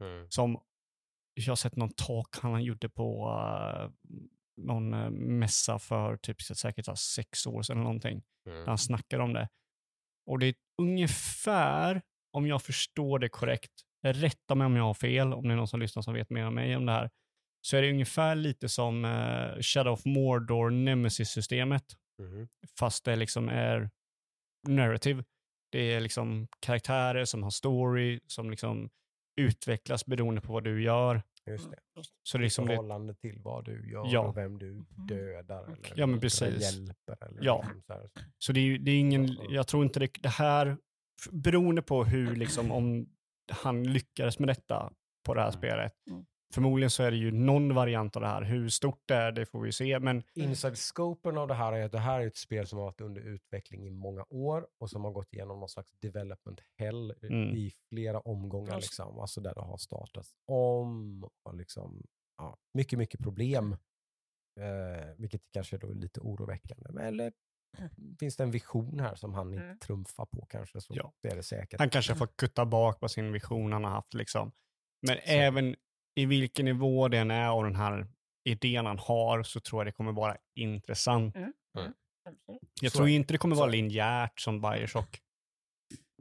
[0.00, 0.30] Mm.
[0.30, 0.60] Som
[1.34, 3.90] jag har sett någon talk han gjorde på uh,
[4.56, 8.22] någon uh, mässa för typ säkert så sex år sedan eller någonting.
[8.46, 8.58] Mm.
[8.58, 9.48] Där han snackar om det.
[10.26, 12.02] Och det är ungefär,
[12.32, 13.72] om jag förstår det korrekt,
[14.06, 16.44] rätta mig om jag har fel, om det är någon som lyssnar som vet mer
[16.44, 17.10] än mig om det här,
[17.60, 21.84] så är det ungefär lite som eh, Shadow of Mordor Nemesis-systemet,
[22.22, 22.48] Mhm.
[22.78, 23.90] fast det liksom är
[24.68, 25.24] narrative.
[25.72, 28.90] Det är liksom karaktärer som har story, som liksom
[29.40, 31.22] utvecklas beroende på vad du gör.
[31.46, 31.78] Just det.
[32.22, 34.20] Så det är I liksom det, förhållande till vad du gör Ja.
[34.20, 35.64] och vem du dödar.
[35.64, 36.62] Eller Ja, men eller precis.
[36.62, 37.16] hjälper.
[37.28, 37.62] Eller Ja.
[37.62, 38.10] liksom så här.
[38.38, 40.76] Så det är, det är ingen, jag tror inte det, det här,
[41.30, 43.06] beroende på hur liksom, om
[43.52, 44.92] han lyckades med detta
[45.26, 45.58] på det här Mm.
[45.58, 46.24] spelet, Mm.
[46.54, 48.42] Förmodligen så är det ju någon variant av det här.
[48.42, 51.92] Hur stort det är, det får vi se, men Inside-scopen av det här är att
[51.92, 55.04] det här är ett spel som har varit under utveckling i många år och som
[55.04, 57.56] har gått igenom någon slags development hell i- Mm.
[57.56, 58.74] i flera omgångar.
[58.74, 58.86] Just.
[58.90, 59.18] Liksom.
[59.18, 62.02] Alltså där det har startats om och liksom,
[62.38, 63.72] ja, mycket, mycket problem.
[64.60, 66.90] Eh, vilket kanske då är lite oroväckande.
[66.92, 67.32] Men, eller
[68.20, 69.78] finns det en vision här som han inte Mm.
[69.78, 71.12] trumfar på kanske så Ja.
[71.22, 71.80] det är det säkert.
[71.80, 74.14] han kanske får kutta bak på sin vision han har haft.
[74.14, 74.52] Liksom.
[75.06, 75.22] Men Så.
[75.26, 75.76] även
[76.14, 78.06] i vilken nivå den är av den här
[78.44, 81.36] idén han har så tror jag det kommer vara intressant.
[81.36, 81.96] Absolut.
[82.80, 85.20] Jag Så tror inte det kommer Så vara linjärt som Bioshock.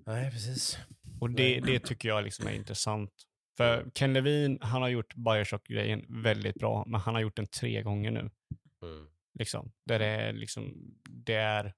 [0.05, 0.77] Nej, precis.
[1.19, 3.11] Och det, det tycker jag liksom är intressant.
[3.57, 7.81] För Ken Levine, han har gjort Bioshock-grejen väldigt bra, men han har gjort den tre
[7.81, 8.29] gånger nu.
[8.81, 9.07] Mm.
[9.39, 10.73] Liksom, där det är, liksom,
[11.09, 11.73] det är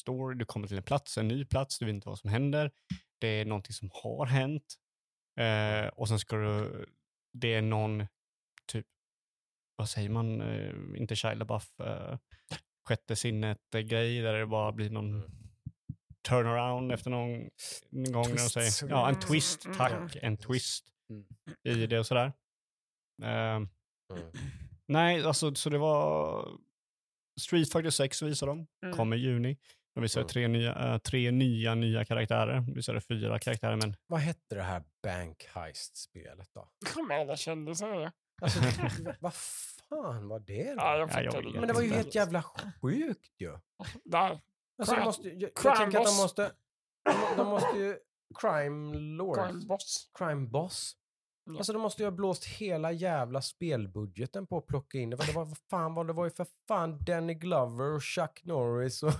[0.00, 2.70] story, du kommer till en plats, en ny plats, du vet inte vad som händer.
[3.18, 4.76] Det är någonting som har hänt.
[5.40, 6.86] Eh, och sen ska du,
[7.40, 8.06] det är någon
[8.66, 8.86] typ,
[9.76, 12.18] vad säger man, eh, inte Shia LaBeouf, eh,
[12.88, 15.30] sjätte sinnet-grej där det bara blir någon Mm.
[16.28, 17.48] turnaround efter någon
[18.12, 18.24] gång.
[18.24, 18.50] Twist.
[18.52, 20.08] säger, ja, en twist, Mm, tack, mm.
[20.22, 21.26] en twist Mm.
[21.62, 22.32] i det och sådär.
[23.22, 23.68] Eh, Mm.
[24.88, 26.48] Nej, alltså så det var
[27.40, 28.96] Street Fighter 6 visar de, Mm.
[28.96, 29.56] kommer i juni.
[29.96, 30.28] De visade Mm.
[30.28, 32.54] tre, nya, äh, tre nya nya karaktärer.
[32.54, 36.68] De visade fyra karaktärer, men Vad hette det här Bank Heist-spelet då?
[36.94, 38.12] Kommer alla kändisar det?
[38.42, 38.60] Alltså,
[39.20, 40.76] vad fan var det då?
[40.76, 41.54] Ja, jag Ja, jag.
[41.54, 42.42] Men det var ju helt jävla
[42.82, 43.58] sjukt ju.
[44.04, 44.40] Där.
[44.78, 46.52] Alltså, Crime- måste, jag, jag tänker att de måste,
[47.04, 47.96] de, de måste ju,
[48.40, 50.10] crime lords, Crime boss.
[50.18, 50.96] crime boss.
[51.50, 51.56] Ja.
[51.56, 55.16] Alltså de måste ju ha blåst hela jävla spelbudgeten på att plocka in det.
[55.16, 56.12] Vad det var, vad fan var det?
[56.12, 59.12] var ju för fan Danny Glover och Chuck Norris och...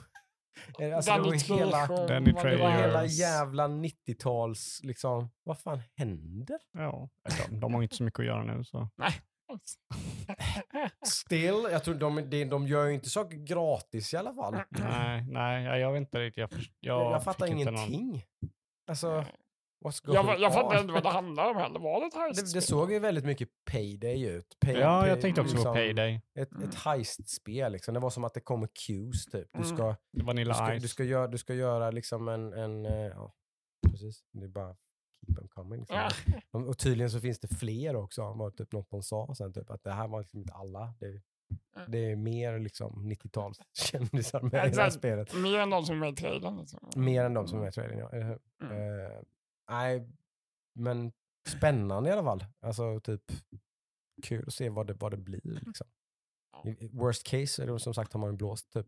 [0.96, 6.58] Alltså det var hela, Danny det var hela jävla 90-tals, liksom, vad fan händer?
[6.72, 7.08] ja,
[7.50, 8.64] de, de har inte så mycket att göra nu.
[8.64, 8.88] Så.
[11.06, 14.56] Still, jag tror de, de, de gör ju inte saker gratis i alla fall.
[14.70, 16.40] Nej, nej, jag- vet inte riktigt.
[16.40, 16.50] Jag,
[16.80, 18.24] jag, Jag, fattar inte någon- ingenting.
[18.88, 19.24] Alltså,
[20.04, 21.80] Jag, jag fattar inte vad det handlar om heller.
[21.80, 22.52] Var det ett Det, heistspel?
[22.52, 24.56] det såg ju väldigt mycket payday ut.
[24.60, 26.20] Pay, Ja, pay- jag tänkte också på liksom Payday.
[26.34, 26.68] Ett, Mm.
[26.68, 27.94] ett heist-spel, liksom.
[27.94, 29.48] det var som att det kommer cues typ.
[29.52, 29.76] Du Mm.
[29.76, 30.82] ska, du Vanilla ska, Ice.
[30.82, 33.32] du ska, göra, du ska göra liksom en, en eh, ja,
[33.90, 34.24] precis.
[34.32, 34.76] Det är bara
[35.26, 35.80] keep them coming.
[35.80, 35.98] Liksom.
[36.68, 39.84] Och, tydligen så finns det fler också, var typ något de sa sen, typ, att
[39.84, 40.94] det här var liksom inte alla.
[41.00, 41.20] Det,
[41.76, 41.90] Mm.
[41.90, 45.34] det är mer liksom 90-tals kändisar med i det här spelet.
[45.34, 46.56] Mer än de som är med i trailern.
[46.56, 46.80] Liksom.
[46.96, 48.10] Mer än de som är med i trailern, ja.
[48.66, 49.00] Mm.
[49.00, 49.10] Eh,
[49.70, 50.08] nej,
[50.74, 51.12] men
[51.48, 52.44] spännande i alla fall.
[52.60, 53.22] Alltså typ
[54.22, 55.40] kul att se vad det, vad det blir.
[55.66, 55.86] Liksom.
[56.64, 58.86] I- Worst case är det som sagt har man blåst typ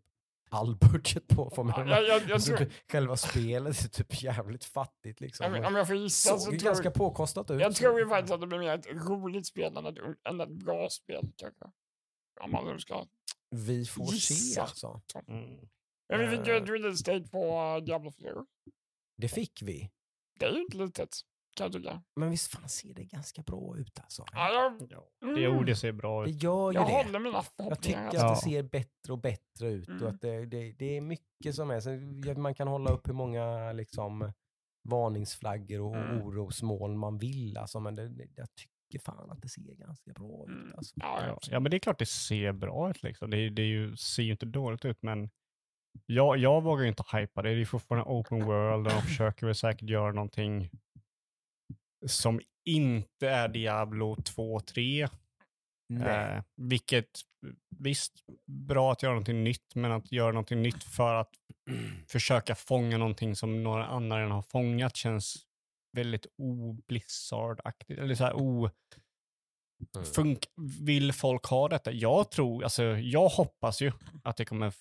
[0.50, 1.88] all budget på Formel Ja, 1.
[1.90, 5.55] jag, jag, jag, Alltså, tror, själva spelet är typ jävligt fattigt liksom.
[5.55, 7.60] om, om jag får gissa så ju tror ganska påkostat ut.
[7.60, 9.98] jag tror ju faktiskt att det blir mer ett roligt spel än ett,
[10.28, 11.64] än ett bra spel kanske.
[12.40, 13.06] Om man nu ska.
[13.50, 14.62] Vi får se Gissa.
[14.62, 15.00] alltså.
[15.26, 15.68] Mm.
[16.09, 16.62] Men vi fick ju Eh.
[16.62, 18.46] ett release date på uh, Diablo 4.
[19.16, 19.90] Det fick vi.
[20.39, 21.10] Det är ju inte litet.
[22.16, 24.24] Men visst fan ser det ganska bra ut alltså.
[24.32, 25.09] Ja, jag, Ja.
[25.23, 26.43] mm, Det ord det ser bra Det ut.
[26.43, 26.93] gör ju jag det.
[26.93, 28.16] håller mina Jag tycker alltså.
[28.19, 28.31] att Ja.
[28.35, 30.02] det ser bättre och bättre ut Mm.
[30.02, 31.81] och att det, det, det är mycket som är.
[31.81, 31.90] Så
[32.40, 34.32] man kan hålla upp hur många liksom,
[34.89, 36.23] varningsflaggor och Mm.
[36.23, 37.56] orosmoln man vill.
[37.56, 40.48] Alltså, men det, det, jag tycker fan att det ser ganska bra ut.
[40.48, 40.74] Mm.
[40.77, 40.94] Alltså.
[40.97, 41.27] Ja, Ja.
[41.27, 41.39] ja.
[41.51, 43.02] ja, men det är klart det ser bra ut.
[43.02, 43.31] Liksom.
[43.31, 45.31] Det, det är ju, ser ju inte dåligt ut, men
[46.06, 47.54] jag, jag vågar inte hypa det.
[47.54, 50.70] Det är fortfarande open world och de försöker väl säkert göra någonting
[52.06, 55.08] som inte är Diablo 2 3.
[55.88, 56.36] Nej.
[56.36, 57.08] Eh, vilket,
[57.78, 58.12] visst,
[58.46, 61.30] bra att göra någonting nytt, men att göra någonting nytt för att
[62.08, 65.36] försöka fånga någonting som några andra redan har fångat känns
[65.92, 68.00] väldigt o-Blizzard-aktigt.
[68.00, 68.70] Eller så här o...
[69.94, 70.06] Mm.
[70.06, 70.46] Funk,
[70.80, 71.92] vill folk ha detta?
[71.92, 73.92] Jag tror, alltså jag hoppas ju
[74.24, 74.72] att det kommer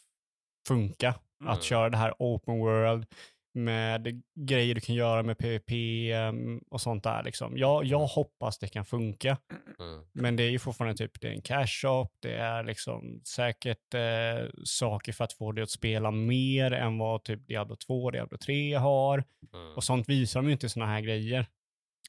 [0.68, 1.16] funka.
[1.42, 1.54] Mm.
[1.54, 3.06] Att köra det här open world
[3.54, 5.72] med grejer du kan göra med PVP
[6.14, 7.58] em, och sånt där liksom.
[7.58, 9.38] Jag, jag hoppas det kan funka.
[9.80, 10.06] Mm.
[10.14, 13.94] Men det är ju fortfarande typ, det är en cash shop, det är liksom säkert
[13.94, 18.12] eh, saker för att få det att spela mer än vad typ Diablo 2 och
[18.12, 19.24] Diablo 3 har.
[19.54, 19.76] Mm.
[19.76, 21.46] Och sånt visar de ju inte i såna här grejer.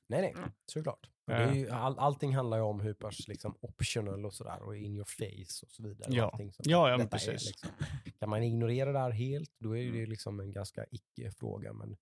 [0.09, 0.51] Nej, nej, Mm.
[0.73, 1.07] såklart.
[1.29, 4.63] Och Det är ju, all, allting handlar ju om hur pass liksom, optional och sådär
[4.63, 6.09] och in your face och så vidare.
[6.13, 6.31] Ja.
[6.31, 7.49] allting som Ja, ja, men detta är, precis.
[7.49, 7.71] liksom.
[8.19, 10.01] Kan man ignorera det här helt, då är det Mm.
[10.01, 11.73] ju liksom en ganska icke-fråga.
[11.73, 11.97] Men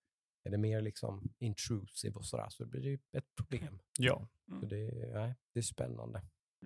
[0.44, 3.78] är det mer liksom intrusive och sådär så blir det ju ett problem.
[3.98, 4.28] Ja.
[4.61, 6.23] Så det, nej, det är spännande.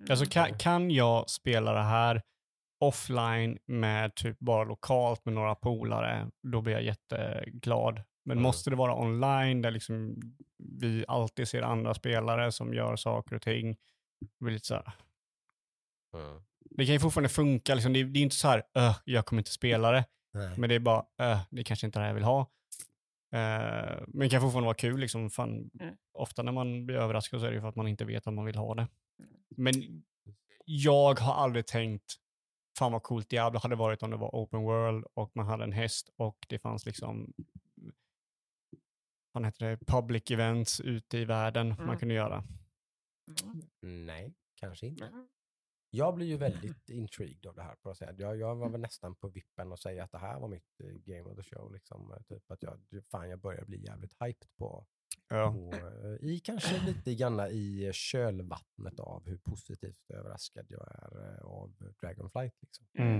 [0.09, 0.57] Alltså kan, Mm.
[0.57, 2.21] kan jag spela det här
[2.81, 8.01] offline med typ bara lokalt med några polare, då blir jag jätteglad.
[8.25, 8.43] Men Mm.
[8.43, 10.15] måste det vara online där liksom
[10.57, 13.77] vi alltid ser andra spelare som gör saker och ting,
[14.19, 14.91] det blir lite så här,
[16.69, 17.93] det kan ju fortfarande funka, liksom.
[17.93, 20.57] det, är- det är inte så här, "Öh, jag kommer inte spela det, Nej.
[20.57, 22.39] men det är bara, "Öh, det är kanske inte det här jag vill ha.
[23.33, 25.29] Eh, men det kan fortfarande vara kul, liksom.
[25.29, 25.95] Fan, Mm.
[26.13, 28.33] ofta när man blir överraskad så är det ju för att man inte vet att
[28.33, 28.87] man vill ha det.
[29.57, 29.73] Men
[30.65, 32.15] jag har aldrig tänkt,
[32.77, 35.71] fan vad coolt Diablo hade varit om det var open world och man hade en
[35.71, 37.33] häst och det fanns liksom,
[39.31, 41.99] vad heter det, public events ute i världen man Mm.
[41.99, 42.43] kunde göra.
[43.43, 44.05] Mm.
[44.05, 45.05] nej, kanske inte.
[45.05, 45.27] Mm.
[45.89, 47.75] Jag blir ju väldigt intrigued av det här.
[47.75, 48.13] På att säga.
[48.17, 50.87] Jag, jag var väl nästan på vippen och säga att det här var mitt eh,
[50.89, 51.73] game of the show.
[51.73, 52.23] Liksom.
[52.27, 52.79] Typ att jag,
[53.11, 54.85] fan, jag börjar bli jävligt hyped på
[55.27, 55.45] Ja.
[55.49, 61.45] Och, eh, I kanske lite grann i kölvattnet av hur positivt överraskad jag är eh,
[61.45, 62.53] av Dragonflight.
[62.61, 62.85] Liksom.
[62.97, 63.19] Mm.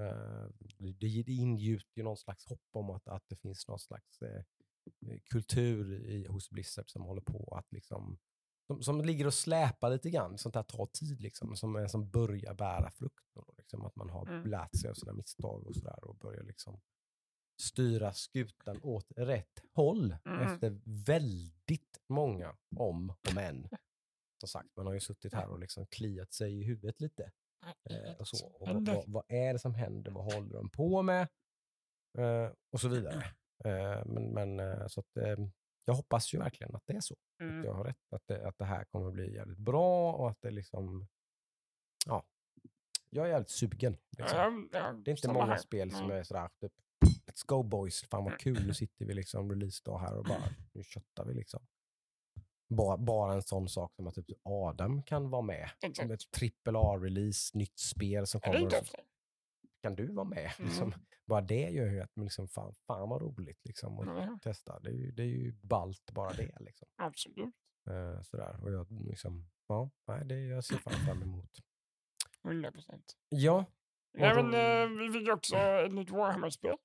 [0.00, 0.46] Eh,
[0.78, 4.42] det, det ingjuter ju någon slags hopp om att, att det finns någon slags eh,
[5.30, 8.18] kultur i, hos Blizzard som håller på att liksom
[8.66, 12.10] som, som ligger och släpar lite grann, sånt där tar tid liksom, som, är- som
[12.10, 13.24] börjar bära frukt.
[13.34, 14.46] Då, liksom, att man har Mm.
[14.50, 16.80] lärt sig av sina misstag och sådär och börjar liksom
[17.60, 20.40] styra skutan åt rätt håll Mm.
[20.46, 23.68] efter väldigt många om och men.
[24.40, 27.32] Som sagt, man har ju suttit här och liksom kliat sig i huvudet lite.
[27.90, 28.46] Eh, och så.
[28.46, 30.10] Och vad, vad, vad är det som händer?
[30.10, 31.28] Vad håller de på med?
[32.18, 33.24] Eh, och så vidare.
[33.64, 35.36] Eh, men men eh, så att, eh,
[35.84, 37.14] jag hoppas ju verkligen att det är så.
[37.14, 37.64] Att Mm.
[37.64, 38.12] jag har rätt.
[38.12, 41.06] Att det, att det här kommer bli jävligt bra och att det liksom...
[42.06, 42.24] Ja.
[43.10, 43.96] Jag är jävligt sugen.
[44.18, 44.68] Liksom.
[44.72, 45.56] Ja, ja, Det är inte många här.
[45.56, 46.18] spel som Nej.
[46.18, 46.72] är sådär, typ,
[47.30, 50.42] let's go boys, fan vad kul, nu sitter vi liksom releasedag här och bara,
[50.72, 51.66] nu köttar vi liksom.
[52.68, 55.70] Bara, bara en sån sak som att typ Adam kan vara med.
[55.80, 56.10] Som Exakt.
[56.10, 58.66] ett trippel A-release, nytt spel som kommer.
[58.66, 58.72] och
[59.82, 60.52] kan du vara med?
[60.58, 60.68] Mm.
[60.68, 60.92] Liksom,
[61.26, 64.80] bara det gör ju att man liksom, fan, fan vad roligt liksom, att Ja, testa.
[64.80, 66.56] Det är, ju, det är ju ballt bara det.
[66.60, 66.88] Liksom.
[66.96, 67.54] absolut.
[67.90, 68.60] Eh, sådär.
[68.62, 71.50] Och jag, liksom, ja, nej, det, jag ser fan fram emot.
[72.44, 73.16] 100 procent.
[73.28, 73.64] Ja.
[74.12, 76.76] Och men, eh, vi fick också ett nytt Warhammer-spel.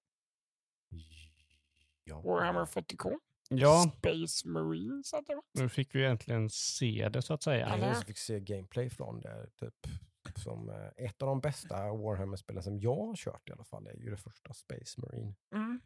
[2.04, 2.22] Ja.
[2.22, 3.14] Warhammer 40K.
[3.50, 5.12] ja, Space Marines
[5.54, 7.68] nu fick vi äntligen se det så att säga.
[7.70, 9.48] Ja, Jag fick se gameplay från det.
[9.60, 9.88] Typ,
[10.36, 13.94] som eh, ett av de bästa Warhammer-spelen som jag har kört i alla fall är
[13.94, 15.36] ju det första Space Marine.
[15.56, 15.82] Mm.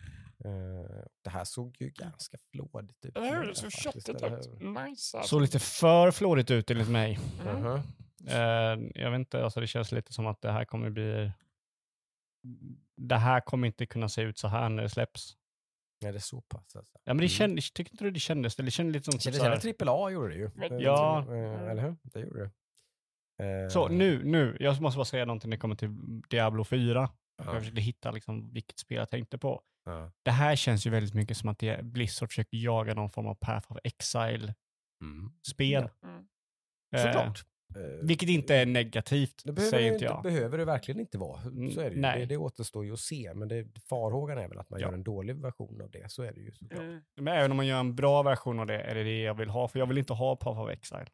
[0.45, 3.17] Eh, det här såg ju ganska flådigt ut.
[3.17, 3.47] Eller hur?
[3.47, 4.61] Det såg köttigt ut.
[4.61, 5.17] Nice.
[5.17, 5.21] Alltså.
[5.23, 7.19] Såg lite för flådigt ut enligt mig.
[7.41, 7.61] Mm.
[7.61, 7.81] Mhm.
[8.27, 11.31] Eh, jag vet inte, alltså det känns lite som att det här kommer bli...
[13.07, 15.35] Det här kommer inte kunna se ut så här när det släpps.
[15.99, 16.93] Ja, det är så pass alltså.
[17.03, 17.29] Ja men det Mm.
[17.29, 18.55] kändes, tyckte inte du det kändes?
[18.55, 20.45] Det kändes lite som Det typ kändes jävligt trippel A gjorde det ju.
[20.45, 21.19] Eh, Ja.
[21.19, 21.95] eh, Eller hur?
[22.03, 22.51] Det gjorde det.
[23.63, 27.09] Eh, Så nu, nu, jag måste bara säga någonting när det kommer till Diablo 4.
[27.37, 27.45] Ja.
[27.45, 29.61] Jag försökte hitta liksom vilket spel jag tänkte på.
[29.85, 30.11] Ja.
[30.23, 33.35] Det här känns ju väldigt mycket som att det, Blizzard försöker jaga någon form av
[33.35, 35.89] Path of Exile-spel.
[36.03, 36.15] Mm.
[36.15, 36.27] Mm.
[36.95, 37.45] Eh, Såklart.
[37.75, 40.23] Eh, vilket inte är negativt, det behöver, säger det inte jag.
[40.23, 41.41] behöver det verkligen inte vara.
[41.41, 42.01] Mm, Så är det, ju.
[42.01, 42.19] nej.
[42.19, 44.87] Det, det återstår ju att se, men det, farhågan är väl att man Ja.
[44.87, 46.11] gör en dålig version av det.
[46.11, 46.79] Så är det ju såklart.
[46.81, 47.01] Mm.
[47.15, 49.49] Men även om man gör en bra version av det är det det jag vill
[49.49, 51.05] ha, för jag vill inte ha Path of Exile.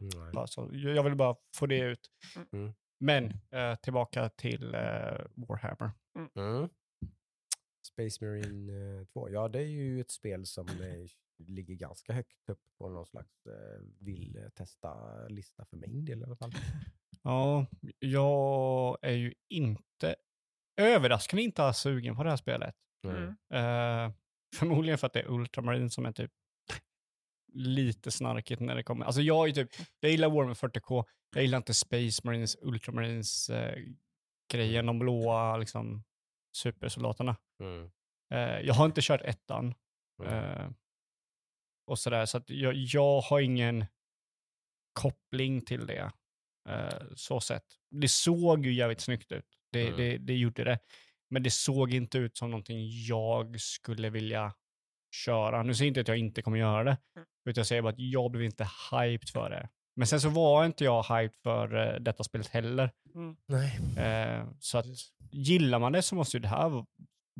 [0.00, 0.32] Nej.
[0.32, 2.10] Bara så, jag vill bara få det ut.
[2.52, 2.72] Mm.
[3.00, 4.80] Men eh, tillbaka till eh,
[5.34, 5.90] Warhammer.
[6.36, 6.68] Mm.
[7.92, 11.06] Space Marine eh, 2, ja det är ju ett spel som eh,
[11.38, 16.36] ligger ganska högt upp på någon slags eh, vill testa-lista för min del i alla
[16.36, 16.52] fall.
[17.22, 17.66] Ja,
[17.98, 20.16] jag är ju inte
[20.76, 22.74] överraskande inte alls sugen på det här spelet.
[23.04, 23.28] Mm.
[23.28, 24.12] Eh,
[24.56, 26.32] förmodligen för att det är Ultramarine som är typ
[27.52, 29.06] lite snarkigt när det kommer.
[29.06, 29.70] Alltså jag är typ,
[30.00, 31.04] jag gillar Warhammer 40K,
[31.34, 33.78] jag gillar inte Space Marines, Ultramarines eh,
[34.52, 36.04] grejen, de blåa liksom
[36.56, 37.36] supersoldaterna.
[37.62, 37.90] Mm.
[38.34, 39.74] Eh, jag har inte kört ettan.
[40.22, 40.34] Mm.
[40.34, 40.70] Eh,
[41.88, 43.86] och sådär, så att jag, jag har ingen
[44.92, 46.10] koppling till det.
[46.68, 47.64] Eh, så sett.
[47.90, 49.44] Det såg ju jävligt snyggt ut.
[49.72, 49.96] Det, Mm.
[49.96, 50.78] det, det gjorde det.
[51.30, 52.78] Men det såg inte ut som någonting
[53.08, 54.54] jag skulle vilja
[55.24, 55.62] köra.
[55.62, 57.26] Nu säger jag inte att jag inte kommer göra det, Mm.
[57.48, 59.68] utan jag säger bara att jag blev inte hyped för det.
[59.96, 62.90] Men sen så var inte jag hyped för eh, detta spelet heller.
[63.46, 64.86] Nej, Eh, så att
[65.30, 66.84] gillar man det så måste ju det här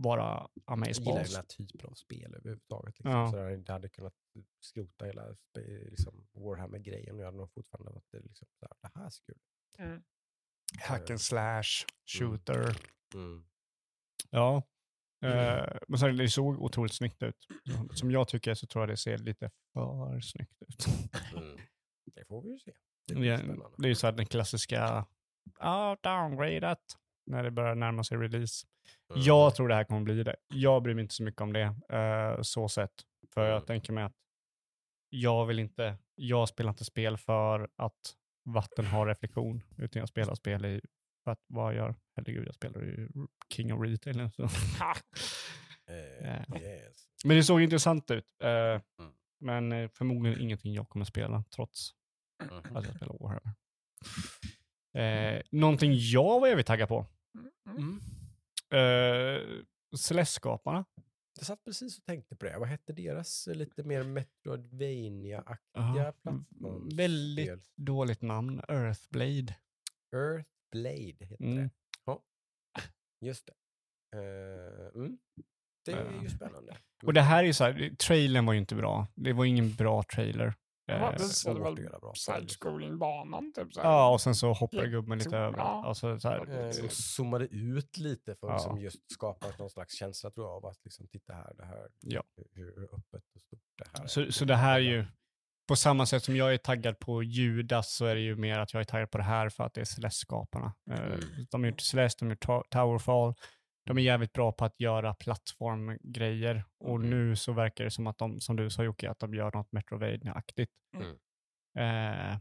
[0.02, 2.98] vara jag Amaze gillar här typen av spel överhuvudtaget.
[2.98, 3.10] Liksom.
[3.10, 3.30] Ja.
[3.30, 4.14] Så jag inte hade kunnat
[4.60, 5.36] skrota hela
[5.90, 9.10] liksom, Warhammer-grejen och jag hade nog fortfarande varit eh, liksom, så här, det här är
[9.10, 9.38] så kul.
[9.78, 10.02] Mm.
[10.80, 11.86] Hack and slash,
[12.18, 12.76] shooter.
[13.14, 13.44] Mm.
[14.30, 14.62] Ja.
[15.24, 17.46] Eh, men så, det såg otroligt snyggt ut.
[17.92, 20.86] Som jag tycker så tror jag det ser lite för snyggt ut.
[21.36, 21.58] Mm.
[22.14, 22.72] Det får vi ju se.
[23.06, 23.76] Det Det är, spännande.
[23.78, 25.06] det är ju så här den klassiska,
[25.58, 26.82] ja, downgradat,
[27.26, 28.66] när det börjar närma sig release.
[29.10, 29.22] Mm.
[29.22, 30.36] Jag tror det här kommer bli det.
[30.48, 32.92] Jag bryr mig inte så mycket om det, eh, så sett.
[33.34, 33.52] För Mm.
[33.52, 34.16] jag tänker mig att
[35.10, 38.14] jag vill inte, jag spelar inte spel för att
[38.44, 40.80] vatten har reflektion, utan jag spelar spel i,
[41.24, 43.08] för att vad jag gör, herregud, jag spelar ju
[43.54, 44.30] King of Retail nu.
[44.30, 44.42] Så.
[45.90, 46.60] Eh, Ja.
[46.60, 47.08] yes.
[47.24, 48.24] Men det såg intressant ut.
[48.42, 49.12] eh, Mm.
[49.40, 51.90] Men eh, förmodligen ingenting jag kommer spela, trots
[52.42, 52.76] Mhm.
[52.76, 53.54] att jag spelar Warhammer.
[54.94, 57.06] Eh, någonting jag var evigt taggad på.
[57.78, 58.00] Mm.
[58.70, 59.58] Mm.
[59.58, 59.62] Eh,
[59.96, 60.84] Celeste-skaparna.
[61.36, 62.58] Jag satt precis och tänkte på det.
[62.58, 65.58] Vad hette deras eh, lite mer Metroidvania-aktiga
[66.04, 66.96] Ja, plattformsspel?
[66.96, 68.60] Väldigt dåligt namn.
[68.68, 69.56] Earthblade.
[70.14, 71.56] Earthblade heter Mm.
[71.56, 71.70] det.
[72.04, 72.22] Ja,
[73.20, 73.52] just det.
[74.18, 75.18] Eh, mm.
[75.84, 76.30] Det är ju Ja.
[76.30, 76.76] spännande.
[77.02, 79.06] Och det här är ju så här, trailern var ju inte bra.
[79.14, 80.54] Det var ingen bra trailer.
[80.88, 82.34] Eh, Svårt väl att göra bra spel.
[82.34, 83.88] side-scrolling-banan typ så här.
[83.88, 85.82] ja, och sen så hoppar Ja, gubben lite så- ja.
[85.86, 88.54] Alltså, så här, Eh, De zoomade ut lite för att Ja.
[88.56, 91.88] liksom just skapa någon slags känsla tror jag av att liksom, titta här, det här,
[92.00, 92.22] Ja.
[92.54, 94.08] hur, hur öppet och stort det här är.
[94.08, 95.04] Så, så det här är ju,
[95.68, 98.72] på samma sätt som jag är taggad på Judas så är det ju mer att
[98.74, 100.72] jag är taggad på det här för att det är Celeste-skaparna.
[100.90, 101.20] Eh, Mm.
[101.50, 103.34] De har gjort Celeste, de har gjort Towerfall.
[103.88, 107.10] De är jävligt bra på att göra plattformgrejer och Mm.
[107.10, 109.72] nu så verkar det som att de, som du sa Jocke, att de gör något
[109.72, 110.72] Metrovania-aktigt.
[110.96, 111.16] Mm.
[111.78, 112.38] Eh,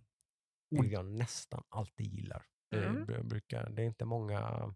[0.69, 2.45] Vilket jag nästan alltid gillar.
[2.71, 3.05] Det, Mm.
[3.13, 4.73] jag brukar, det är inte många,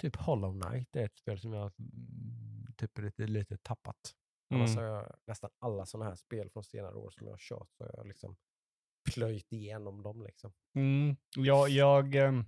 [0.00, 4.14] typ Hollow Knight är ett spel som jag mm, typ är lite, lite tappat.
[4.54, 4.84] Annars Mm.
[4.84, 7.84] har jag nästan alla sådana här spel från senare år som jag har kört så
[7.84, 8.36] har jag liksom
[9.14, 10.52] plöjt igenom dem liksom.
[10.76, 12.44] Mm, jag, jag, ehm,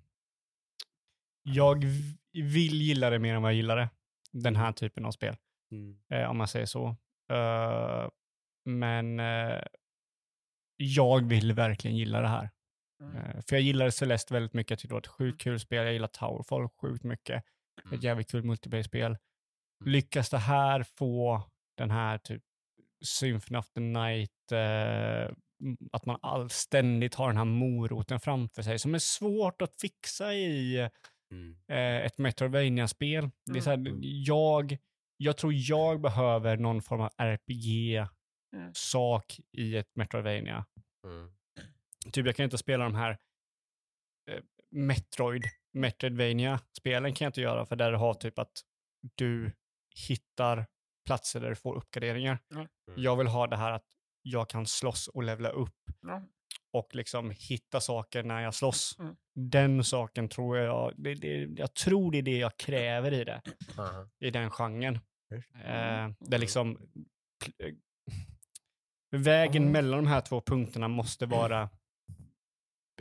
[1.43, 1.85] jag
[2.33, 3.91] vill gilla det mer än vad jag gillar det.
[4.33, 5.37] Den här typen av spel,
[6.11, 6.97] eh, om man säger så.
[7.33, 8.09] Eh,
[8.65, 9.63] men eh,
[10.77, 12.51] jag vill verkligen gilla det här.
[13.01, 13.17] Mm.
[13.17, 14.71] Eh, för jag gillar Celeste väldigt mycket.
[14.71, 15.85] Jag tyckte det var ett sjukt kul spel.
[15.85, 17.45] Jag gillar Towerfall sjukt mycket.
[17.85, 17.99] Mm.
[17.99, 19.17] Ett jävligt kul multiplayer-spel.
[19.85, 21.43] Lyckas det här få
[21.77, 22.43] den här typ
[23.05, 25.35] Symphony of the Night, eh,
[25.93, 30.35] att man all, ständigt har den här moroten framför sig som är svårt att fixa
[30.35, 30.89] i
[31.31, 31.57] Mm.
[31.69, 33.31] eh, ett Metroidvania-spel.
[33.47, 33.99] Det är så här, Mm.
[34.03, 34.79] jag,
[35.17, 40.67] jag tror jag behöver någon form av RPG-sak i ett Metroidvania.
[41.05, 41.33] Mm.
[42.13, 43.19] Typ jag kan inte spela de här
[44.31, 44.41] eh,
[44.71, 48.53] Metroid, Metroidvania-spelen kan jag inte göra för där du har typ att
[49.15, 49.53] du
[50.09, 50.67] hittar
[51.07, 52.39] platser där du får uppgraderingar.
[52.55, 52.69] Mm.
[53.03, 53.85] Jag vill ha det här att
[54.23, 55.77] jag kan slåss och levla upp.
[56.73, 58.97] Och liksom hitta saker när jag slåss.
[58.99, 59.17] Mm.
[59.35, 63.43] Den saken tror jag, det, det, jag tror det är det jag kräver i det,
[63.79, 64.09] Aha.
[64.19, 64.95] i den genren.
[65.65, 66.79] Eh, där liksom
[69.11, 69.73] vägen Mm.
[69.73, 71.71] mellan de här två punkterna måste vara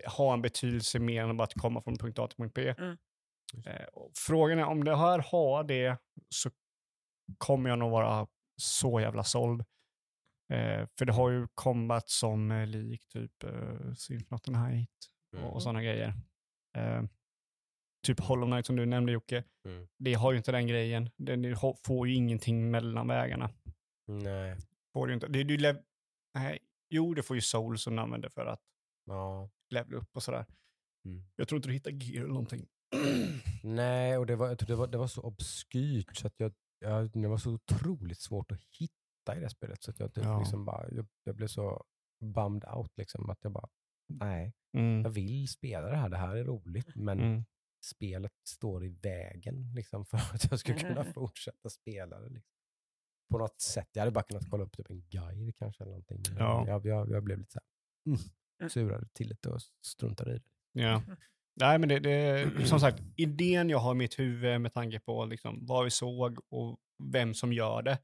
[0.05, 2.75] ha en betydelse mer än bara att komma från punkt A till punkt B.
[2.77, 2.97] Mm.
[3.65, 3.85] Eh,
[4.17, 5.97] frågan är om det här har det
[6.29, 6.49] så
[7.37, 8.27] kommer jag nog vara
[8.61, 9.63] så jävla såld.
[10.53, 14.89] Eh, för det har ju combat som är lik typ uh, Symphony Night
[15.33, 15.51] och, Mm.
[15.51, 16.13] och sådana grejer.
[16.77, 17.03] Eh,
[18.07, 19.43] typ Hollow Knight som du nämnde Jocke.
[19.67, 19.87] Mm.
[19.99, 21.09] Det har ju inte den grejen.
[21.17, 23.49] Det har- får ju ingenting mellan vägarna.
[24.07, 24.57] Nej.
[24.93, 25.27] Får det ju inte.
[25.27, 25.83] Det, det, lev-
[26.33, 26.59] nej,
[26.89, 28.61] jo, det får ju Soul som använder för att
[29.05, 29.49] Ja.
[29.69, 30.45] levla upp och sådär.
[31.05, 31.23] Mm.
[31.35, 32.67] Jag tror inte du hittar gear eller någonting.
[33.63, 36.53] Nej, och det var, jag tror det, var, det var så obskyrt så att jag,
[36.79, 38.93] jag, det var så otroligt svårt att hitta
[39.37, 39.83] i det spelet.
[39.83, 40.39] Så att jag, typ Ja.
[40.39, 41.83] liksom bara, jag, jag blev så
[42.21, 43.67] bummed out liksom att jag bara,
[44.07, 45.01] nej, Mm.
[45.03, 47.43] jag vill spela det här, det här är roligt, men Mm.
[47.85, 52.29] spelet står i vägen liksom, för att jag ska kunna fortsätta spela det.
[52.29, 52.51] Liksom.
[53.31, 53.89] På något sätt.
[53.93, 56.23] Jag hade bara kunnat kolla upp typ en guide kanske eller någonting.
[56.37, 56.67] Ja.
[56.67, 57.65] Jag, jag, jag blev lite så här,
[58.13, 58.19] mm,
[58.61, 58.69] Mm.
[58.69, 60.81] surade till det och struntade i det.
[60.81, 61.01] Ja.
[61.55, 65.25] Nej, men det, det, som sagt, idén jag har i mitt huvud med tanke på
[65.25, 67.99] liksom vad vi såg och vem som gör det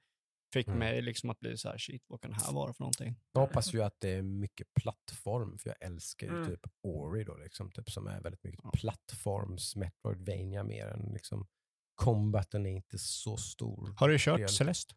[0.60, 0.80] fick Mm.
[0.80, 3.16] mig liksom att bli så här, shit, vad kan det här vara för någonting?
[3.32, 6.48] Jag hoppas ju att det är mycket plattform, för jag älskar ju Mm.
[6.48, 8.72] typ Ori då, liksom, typ, som är väldigt mycket Ja.
[8.74, 11.48] plattforms, Metroidvania mer än liksom,
[11.96, 13.94] combaten är inte så stor.
[13.98, 14.50] Har du kört Del.
[14.50, 14.96] Celeste?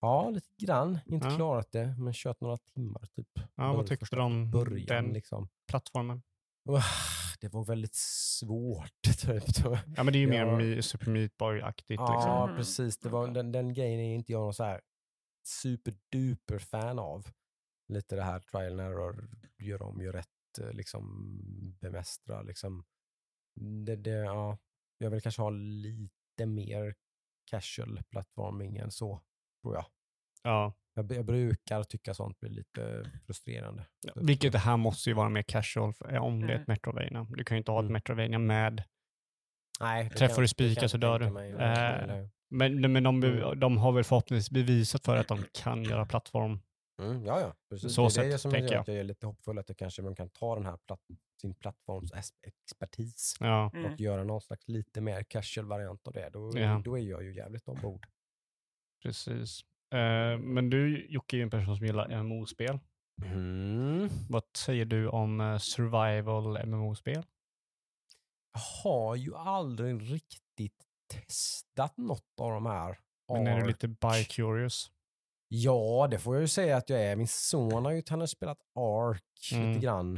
[0.00, 0.98] Ja, lite grann.
[1.06, 1.36] Inte Ja.
[1.36, 3.28] klarat det, men kört några timmar typ.
[3.54, 5.48] Ja, vad tyckte du om Början den liksom.
[5.68, 6.22] plattformen?
[7.40, 9.02] Det var väldigt svårt.
[9.20, 9.44] Typ.
[9.96, 10.56] Ja, men det är ju Ja.
[10.56, 12.00] mer Mi- Super Meat Boy-aktigt.
[12.00, 12.56] Ja, liksom.
[12.56, 12.98] precis.
[12.98, 14.80] Det var, den, den grejen är inte jag någon så här
[15.44, 17.26] superduper fan av.
[17.88, 21.30] Lite det här trial and error, gör om, gör rätt, eh, liksom
[21.80, 22.42] bemästra.
[22.42, 22.84] Liksom.
[23.84, 24.58] Det, det, ja,
[24.98, 26.94] jag vill kanske ha lite mer
[27.50, 29.20] casual plattforming än så,
[29.62, 29.84] tror jag.
[30.42, 30.74] Ja.
[30.94, 33.86] Jag, jag brukar tycka sånt blir lite frustrerande.
[34.14, 36.56] Så- Vilket det här måste ju vara mer casual för, eh, om det är ett
[36.56, 36.64] Mm.
[36.68, 37.26] Metroidvania.
[37.30, 37.92] Du kan ju inte ha ett Mm.
[37.92, 38.82] Metroidvania med
[39.80, 41.30] Nej, det Träffar kan- du det spikar så dör du.
[41.30, 41.50] mig.
[41.52, 42.26] Eh.
[42.50, 43.60] Men, men de, Mm.
[43.60, 46.60] de har väl förhoppningsvis bevisat för att de kan göra plattform.
[47.02, 47.94] Mm, ja, ja, precis.
[47.94, 48.80] Så det är det sätt, som tänker gör jag.
[48.80, 51.00] att jag är lite hoppfull att jag kanske man kan ta den här platt,
[51.40, 53.70] sin plattforms es- expertis Ja.
[53.74, 53.92] Mm.
[53.92, 56.30] och göra någon slags lite mer casual variant av det.
[56.32, 56.82] Då, Ja.
[56.84, 58.06] då är jag ju jävligt ombord.
[59.02, 59.60] Precis.
[59.92, 62.78] Eh, men du Jocke är ju en person som gillar MMO-spel.
[63.24, 64.08] Mm.
[64.28, 67.26] Vad säger du om eh, survival MMO-spel?
[68.52, 68.60] Jag
[68.90, 72.98] har ju aldrig riktigt testat något av de här.
[73.32, 74.90] Men är du lite bi-curious?
[75.48, 77.16] Ja, det får jag ju säga att jag är.
[77.16, 79.22] Min son har ju han har spelat Ark
[79.52, 79.68] Mm.
[79.68, 80.16] lite grann.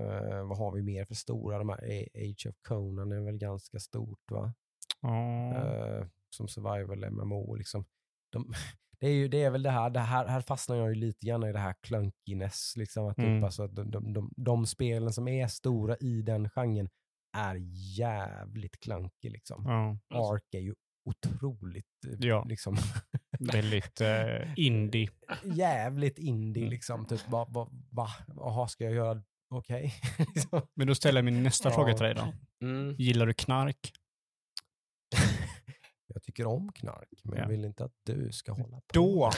[0.00, 1.58] Eh, vad har vi mer för stora?
[1.58, 1.78] De här
[2.14, 4.52] Age of Conan är väl ganska stort va?
[5.00, 5.54] Ja.
[5.54, 7.54] Eh, som survival MMO.
[7.54, 7.84] Liksom.
[8.32, 8.52] De,
[9.00, 11.26] det, är ju, det är väl det här, det här, här fastnar jag ju lite
[11.26, 12.74] grann i det här clunkiness.
[12.76, 13.36] Liksom, att Mm.
[13.38, 16.88] typ, alltså, att de, de, de, de spelen som är stora i den genren
[17.36, 17.56] är
[17.98, 19.30] jävligt clunky.
[19.30, 19.64] Liksom.
[19.66, 19.98] ja.
[20.32, 20.74] Ark är ju
[21.04, 22.44] otroligt eh, Ja.
[22.48, 22.76] liksom,
[23.52, 25.08] Väldigt eh, indie.
[25.44, 26.62] jävligt indie.
[26.62, 26.70] Mm.
[26.70, 27.06] Liksom.
[27.06, 29.22] Typ, va, va, va, Jaha, ska jag göra
[29.54, 29.94] okej?
[30.34, 30.62] liksom.
[30.76, 31.74] Men då ställer jag min nästa Ja.
[31.74, 32.32] fråga till dig då.
[32.66, 32.94] mm.
[32.98, 33.92] Gillar du knark?
[36.14, 37.42] Jag tycker om knark, men Ja.
[37.42, 39.30] jag vill inte att du ska hålla på Då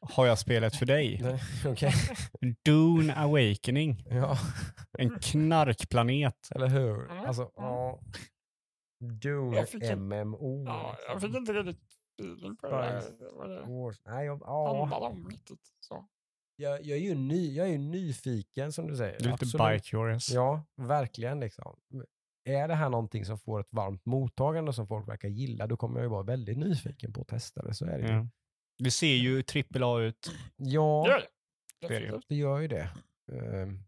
[0.00, 1.20] har jag spelet för dig.
[1.22, 1.40] Nej,
[1.72, 1.92] Okej.
[2.64, 4.06] Dune Awakening.
[4.10, 4.38] Ja.
[4.98, 6.48] En knarkplanet.
[6.54, 7.10] Eller hur?
[7.10, 7.52] Alltså, mm.
[7.56, 8.00] ja.
[9.22, 10.64] Dune Jag fick en- MMO.
[10.66, 11.30] Ja, jag liksom.
[11.30, 13.02] fick inte riktigt feeling på det.
[14.06, 14.88] Nej, jag, ja.
[15.80, 16.06] Så.
[16.56, 19.18] jag, jag är ju ny, jag är ju nyfiken som du säger.
[19.18, 19.82] Du är lite Absolut.
[19.82, 20.32] bi-curious.
[20.34, 21.40] Ja, verkligen.
[21.40, 21.76] Liksom.
[22.44, 25.76] Är det här någonting som får ett varmt mottagande och som folk verkar gilla, då
[25.76, 27.74] kommer jag ju vara väldigt nyfiken på att testa det.
[27.74, 28.14] Så är det ju.
[28.14, 28.26] Ja.
[28.78, 29.42] Det ser ju
[29.82, 30.30] AAA ut.
[30.56, 31.06] Ja,
[31.80, 31.88] det.
[31.88, 32.90] Det är det det gör ju det.
[33.32, 33.78] Ehm,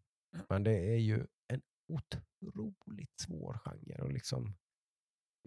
[0.49, 4.55] Men det är ju en otroligt svår genre att liksom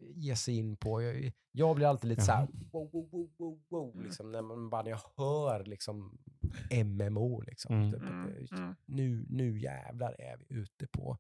[0.02, 1.02] ge sig in på.
[1.02, 4.06] Jag, jag blir alltid lite så här, wow, wow, wow, wow, wow, Mm.
[4.06, 6.18] liksom, när man bara när jag hör liksom
[6.86, 7.42] MMO.
[7.42, 7.92] Liksom, Mm.
[7.92, 8.76] typ, Mm, mm.
[8.86, 11.18] nu, nu jävlar är vi ute på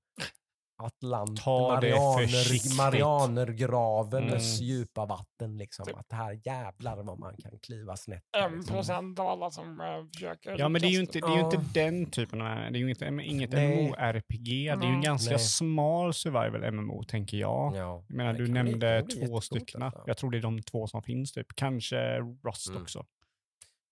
[0.77, 2.77] Atlant, Ta Marianer.
[2.77, 4.69] Marianergravens Mm.
[4.69, 5.57] djupa vatten.
[5.57, 5.97] Liksom, Typ.
[5.97, 8.23] att det här jävlar vad man kan kliva snett.
[8.37, 8.75] En liksom.
[8.75, 11.39] procent av alla som äh, försöker Ja, men det är ju inte, det är ju
[11.39, 11.45] Ja.
[11.53, 12.47] inte den typen av...
[12.47, 13.49] Det är ju inte, inget.
[13.53, 14.45] MMORPG.
[14.45, 15.01] Det är ju en Mm.
[15.01, 15.39] ganska Nej.
[15.39, 17.75] smal survival MMO, tänker jag.
[17.75, 18.03] Ja.
[18.07, 19.83] Jag menar, du nämnde bli två stycken.
[19.83, 20.03] alltså.
[20.07, 21.47] Jag tror det är de två som finns, typ.
[21.55, 22.81] Kanske Rust Mm.
[22.81, 23.05] också.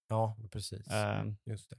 [0.09, 0.87] Ja, precis.
[0.87, 1.77] Eh, Just det.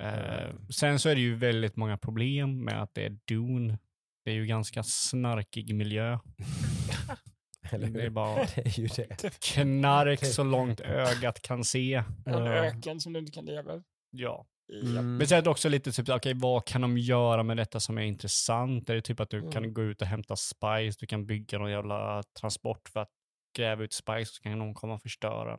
[0.00, 3.78] Eh, sen så är det ju väldigt många problem med att det är Dune.
[4.26, 6.18] Det är ju ganska snarkig miljö.
[7.72, 9.40] Eller Det är bara Det är ju det.
[9.40, 12.02] knark så långt ögat kan se.
[12.26, 13.82] En öken som du inte kan leva i.
[14.10, 14.46] Ja.
[14.82, 15.16] Mm.
[15.16, 17.98] Men sen är det också lite typ, okej vad kan de göra med detta som
[17.98, 18.90] är intressant?
[18.90, 19.52] Är det typ att du Mm.
[19.52, 23.08] kan gå ut och hämta spice, du kan bygga någon jävla transport för att
[23.56, 25.58] gräva ut spice så kan någon komma och förstöra.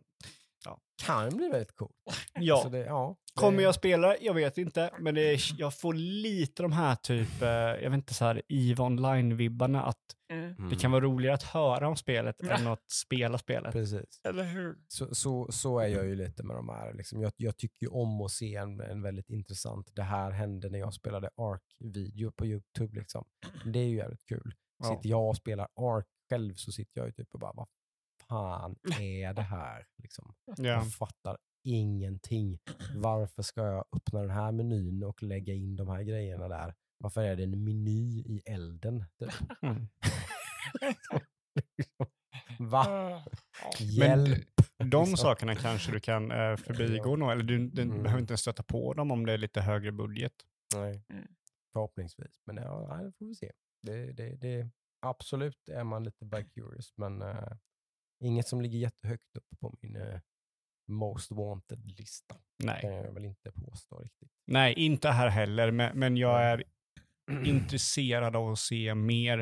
[1.05, 1.91] Kan bli väldigt coolt.
[2.33, 4.17] Ja, Så det, ja det- kommer jag spela?
[4.17, 7.93] Jag vet inte, men det är, jag får lite de här typ, eh, jag vet
[7.93, 9.97] inte så här EVE Online-vibbarna att
[10.29, 10.43] Mm.
[10.55, 10.69] Mm.
[10.69, 12.49] det kan vara roligare att höra om spelet Ja.
[12.57, 13.71] än att spela spelet.
[13.73, 14.21] Precis.
[14.23, 14.77] Eller hur?
[14.87, 16.93] Så, så, så är jag ju lite med de här.
[16.93, 17.21] Liksom.
[17.21, 20.79] Jag, jag tycker ju om att se en, en väldigt intressant, det här hände när
[20.79, 22.99] jag spelade Ark-video på YouTube.
[22.99, 23.25] Liksom.
[23.65, 24.53] Det är ju jävligt kul.
[24.83, 24.85] Ja.
[24.95, 27.67] Sitter jag och spelar Ark själv så sitter jag ju typ och bara, vad
[28.29, 29.87] fan är det här?
[30.03, 30.35] Liksom.
[30.45, 30.53] Ja.
[30.63, 32.59] Jag fattar ingenting.
[32.95, 36.75] Varför ska jag öppna den här menyn och lägga in de här grejerna där?
[36.97, 39.05] Varför är det en meny i elden?
[39.19, 39.31] Typ?
[39.61, 39.87] Mm.
[42.59, 43.21] Va?
[43.79, 44.47] Hjälp!
[44.77, 45.17] De Liksom.
[45.17, 48.03] sakerna kanske du kan eh, förbigå nog, eller du, du Mm.
[48.03, 50.33] behöver inte ens stöta på dem om det är lite högre budget.
[50.75, 51.27] Nej, Mm.
[51.73, 52.31] förhoppningsvis.
[52.45, 53.51] Men ja, det får vi se.
[53.81, 57.47] Det, det, det, absolut är man lite by curious, men eh,
[58.19, 60.19] inget som ligger jättehögt upp på min eh,
[60.87, 62.35] most wanted-lista.
[62.63, 62.81] Nej.
[62.81, 64.31] kan jag väl inte påstå riktigt.
[64.47, 66.63] Nej, inte här heller, men, men jag är
[67.45, 69.39] intresserad av att se mer.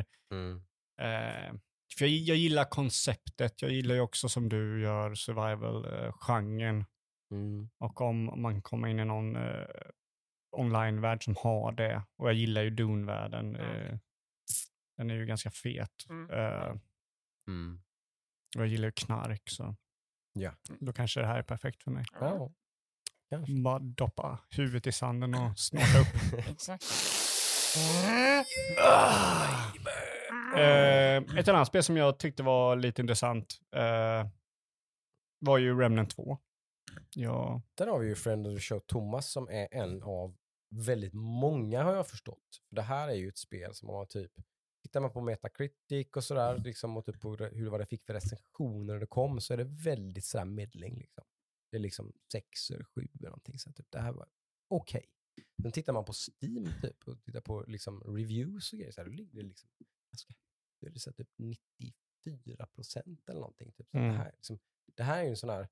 [1.02, 1.54] Eh,
[1.98, 6.86] för jag, jag gillar konceptet, jag gillar ju också som du gör survival-genren.
[7.32, 7.70] Mm.
[7.78, 9.68] Och om man kommer in i någon eh,
[10.52, 13.98] online-värld som har det, och jag gillar ju Dune-världen, eh,
[14.98, 16.06] den är ju ganska fet.
[16.10, 16.30] Mm.
[16.30, 16.76] Eh,
[17.48, 17.82] Mm.
[18.62, 19.76] Jag gillar knark, så
[20.34, 20.52] Ja.
[20.80, 22.06] då kanske det här är perfekt för mig.
[22.20, 22.52] Ja,
[23.30, 23.54] kanske.
[23.64, 26.48] Bara doppa huvudet i sanden och snorta upp.
[26.50, 26.84] Exakt.
[30.58, 34.28] Eh, ett annat spel som jag tyckte var lite intressant eh,
[35.40, 36.38] var ju Remnant 2.
[37.16, 40.36] Ja, Där har vi ju Friend of the Show Thomas som är en av
[40.86, 42.62] väldigt många har jag förstått.
[42.70, 44.32] För det här är ju ett spel som har typ,
[44.86, 48.14] tittar man på Metacritic och sådär, liksom, och typ på hur vad det fick för
[48.14, 50.98] recensioner när det kom, så är det väldigt sådär medling.
[51.00, 51.24] Liksom.
[51.72, 53.60] Det är liksom sexor, sju eller någonting.
[53.60, 54.28] Så typ, det här var
[54.68, 55.06] okej.
[55.58, 59.06] Men tittar man på Steam typ, och tittar på liksom, reviews och grejer, så här,
[59.10, 59.70] då ligger det liksom,
[60.12, 60.34] ganska,
[60.82, 63.72] det är så typ 94 procent eller någonting.
[63.72, 63.88] Typ.
[63.92, 64.12] Så Mm.
[64.12, 64.60] det, här, liksom,
[64.96, 65.68] det här är ju en sån här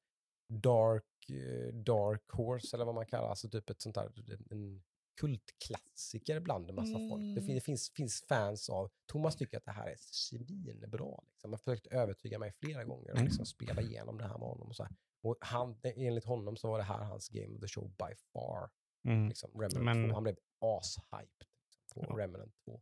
[0.50, 4.12] dark, eh, dark horse eller vad man kallar alltså typ ett sånt där,
[4.52, 4.84] en
[5.22, 7.36] kultklassiker bland en massa folk.
[7.36, 11.20] Det, fin- det finns, finns fans av, Thomas tycker att det här är svinbra.
[11.32, 11.52] Liksom.
[11.52, 13.26] Har försökt övertyga mig flera gånger och Mm.
[13.26, 14.68] liksom spela igenom det här med honom.
[14.68, 14.92] Och så här.
[15.24, 18.70] Och han, enligt honom så var det här hans game of the show by far.
[19.08, 19.28] mm.
[19.28, 20.14] Liksom, Remnant Men- 2.
[20.14, 21.48] Han blev ashyped
[21.82, 22.24] liksom, på Ja.
[22.24, 22.82] Remnant 2.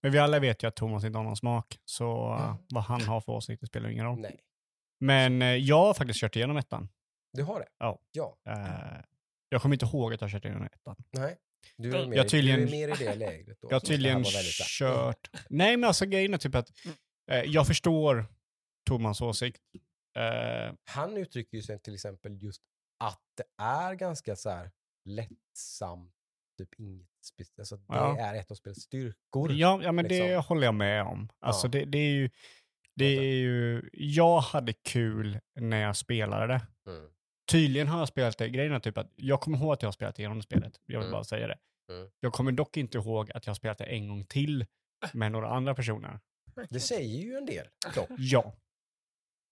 [0.00, 2.58] Men vi alla vet ju att Thomas inte har någon smak, så Ja.
[2.68, 4.20] vad han har för åsikter spelar ingen roll.
[4.20, 4.40] Nej,
[5.00, 6.88] Men eh, jag har faktiskt kört igenom ettan.
[7.32, 7.68] du har det?
[7.78, 7.98] Ja.
[8.12, 8.36] Ja.
[8.44, 9.00] Eh,
[9.48, 10.96] jag kommer inte ihåg att jag har kört igenom ettan.
[11.10, 11.36] Nej.
[11.76, 13.68] Du är, Jag mer, har tydligen- du är mer i det lägret då.
[13.70, 14.24] Jag har det tydligen
[14.78, 15.30] kört...
[15.48, 16.70] Nej, men alltså grejen är typ att
[17.30, 18.26] eh, jag förstår
[18.88, 19.62] Thomas åsikt.
[20.18, 22.62] Eh, Han uttrycker ju sen till exempel just
[23.04, 24.70] att det är ganska så här
[25.04, 26.12] lättsamt,
[26.58, 27.58] typ inget speciellt.
[27.58, 28.18] Alltså det Ja.
[28.20, 29.52] är ett av spelets styrkor.
[29.52, 30.44] ja, ja, men det liksom.
[30.48, 31.28] håller jag med om.
[31.40, 31.70] Alltså Ja.
[31.70, 32.30] det, det är ju...
[32.96, 33.90] Det är ju...
[33.92, 36.66] Jag hade kul när jag spelade det.
[36.90, 37.10] Mm.
[37.50, 38.48] Tydligen har jag spelat det.
[38.48, 40.80] Grejen är typ att jag kommer ihåg att jag har spelat igenom spelet.
[40.86, 41.12] Jag vill Mm.
[41.12, 41.58] bara säga det.
[41.92, 42.10] Mm.
[42.20, 44.66] Jag kommer dock inte ihåg att jag har spelat det en gång till
[45.12, 46.20] med några andra personer.
[46.70, 48.08] Det säger ju en del dock.
[48.18, 48.54] Ja.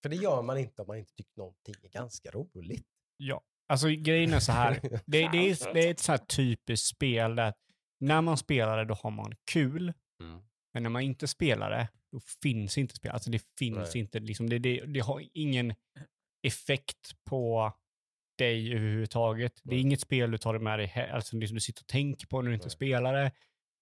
[0.02, 2.86] För det gör man inte om man inte tycker någonting är ganska roligt.
[3.16, 3.43] Ja.
[3.69, 4.81] Alltså grejen är så här.
[4.90, 7.55] Det, det, är, det är ett så här typiskt spel där
[8.01, 9.93] när man spelar det då har man kul.
[10.23, 10.43] Mm.
[10.74, 13.12] Men när man inte spelar det, då finns inte spel.
[13.12, 13.98] Alltså det finns Nej.
[13.98, 15.74] inte, liksom, det, det, det har ingen
[16.47, 17.73] effekt på
[18.43, 19.60] dig överhuvudtaget.
[19.62, 22.43] Det är inget spel du tar med dig, alltså liksom du sitter och tänker på
[22.43, 22.70] när du inte Nej.
[22.70, 23.32] spelar det.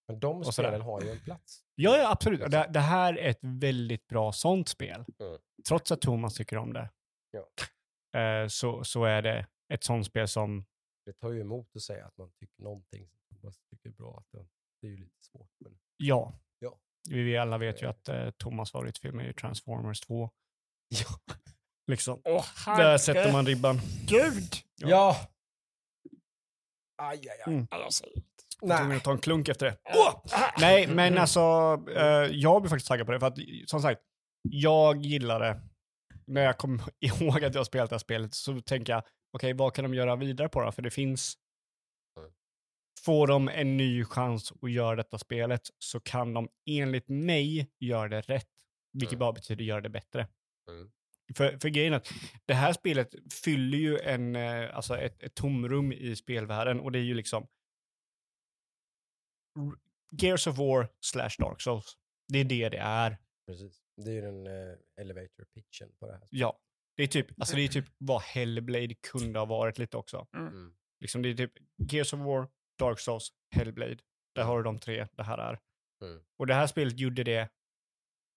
[0.08, 1.64] Men de spelen har ju en plats.
[1.74, 2.42] Ja, ja absolut.
[2.42, 5.04] Och Det, det här är ett väldigt bra sånt spel.
[5.20, 5.38] Mm.
[5.68, 6.90] Trots att Thomas tycker om det.
[7.30, 8.20] Ja.
[8.20, 10.66] Eh, så, så är det ett sånt spel som,
[11.06, 14.18] Det tar ju emot att säga att man tycker någonting som man tycker är bra.
[14.18, 14.46] Att det,
[14.80, 15.50] det är ju lite svårt.
[15.58, 15.78] Men...
[15.96, 16.38] ja.
[16.58, 16.78] Ja.
[17.10, 20.30] Vi, vi alla vet ju att eh, Thomas favoritfilm är ju Transformers 2.
[20.88, 21.34] Ja.
[21.90, 22.20] Liksom.
[22.24, 23.80] Åh, Där sätter man ribban.
[24.06, 24.54] Gud!
[24.76, 24.88] Ja.
[24.88, 25.16] ja.
[27.02, 27.52] Aj, aj, aj.
[27.52, 27.66] Mm.
[27.70, 27.88] Ja,
[28.60, 29.76] jag att ta en klunk efter det.
[29.84, 30.24] Åh!
[30.58, 31.40] Nej, men alltså,
[31.96, 33.20] eh, jag blir faktiskt taggad på det.
[33.20, 34.00] För att, som sagt,
[34.42, 35.60] jag gillar det.
[36.26, 39.02] När jag kommer ihåg att jag har spelat det här spelet så tänker jag,
[39.32, 40.72] okej, vad kan de göra vidare på då?
[40.72, 41.34] För det finns...
[42.18, 42.30] Mm.
[43.04, 48.08] Får de en ny chans att göra detta spelet så kan de enligt mig göra
[48.08, 48.48] det rätt.
[48.92, 49.18] Vilket Mm.
[49.18, 50.28] bara betyder göra det bättre.
[50.70, 50.90] Mm.
[51.36, 52.08] För, för grejen är att
[52.46, 56.98] det här spelet fyller ju en, eh, alltså ett, ett tomrum i spelvärlden och det
[56.98, 57.46] är ju liksom
[60.10, 61.96] Gears of War slash Dark Souls.
[62.28, 63.18] Det är det det är.
[63.46, 63.82] Precis.
[63.96, 66.28] Det är ju den eh, elevator pitchen på det här.
[66.30, 66.60] Ja.
[66.96, 70.26] Det är typ, alltså det är typ vad Hellblade kunde ha varit lite också.
[70.36, 70.74] Mm.
[71.00, 71.52] Liksom det är typ
[71.90, 72.48] Gears of War,
[72.78, 73.98] Dark Souls, Hellblade.
[74.34, 75.60] Där har du de tre det här är.
[76.02, 76.22] Mm.
[76.38, 77.48] Och det här spelet gjorde det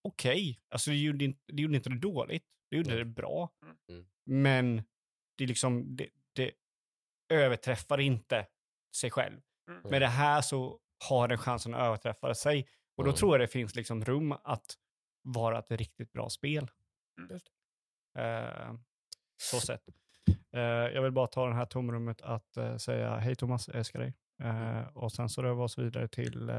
[0.03, 0.59] okej.
[0.69, 2.45] Alltså det gjorde, inte, det gjorde inte det dåligt.
[2.73, 3.07] Det gjorde Mm.
[3.07, 3.49] det bra.
[3.89, 4.05] Mm.
[4.25, 4.83] Men
[5.37, 6.51] det liksom, det, det
[7.29, 8.47] överträffar inte
[8.95, 9.41] sig själv.
[9.69, 9.81] Mm.
[9.91, 10.79] Med det här så
[11.09, 12.67] har den chansen att överträffa sig.
[12.95, 13.17] Och då Mm.
[13.17, 14.77] tror jag det finns liksom rum att
[15.21, 16.71] vara ett riktigt bra spel.
[17.17, 17.39] Mm.
[18.17, 18.73] Eh,
[19.37, 19.83] så sett.
[20.51, 23.99] Eh, jag vill bara ta det här tomrummet att eh, säga hej Thomas, jag älskar
[23.99, 24.13] dig.
[24.43, 26.51] Eh, och sen så rör vi oss vidare till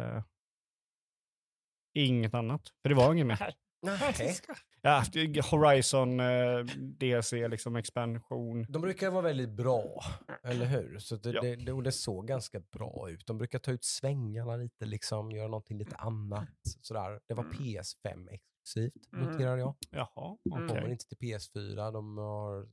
[1.94, 2.68] inget annat.
[2.82, 3.54] För det var inget mer.
[3.84, 4.36] Nej.
[4.82, 8.66] Ja, det- Horizon eh, DLC, liksom expansion.
[8.68, 10.00] De brukar vara väldigt bra,
[10.42, 10.98] eller hur?
[10.98, 11.40] Så det, Ja.
[11.40, 13.26] det, det, det såg ganska bra ut.
[13.26, 16.48] De brukar ta ut svängarna lite, liksom, göra någonting lite annat.
[16.80, 17.20] Sådär.
[17.26, 17.56] Det var Mm.
[17.56, 19.26] PS5 exklusivt, Mm.
[19.26, 19.74] noterar jag.
[19.90, 20.08] Jaha,
[20.46, 20.64] Mm.
[20.64, 20.68] okej.
[20.68, 21.90] Kommer inte till PS4.
[21.92, 22.68] De har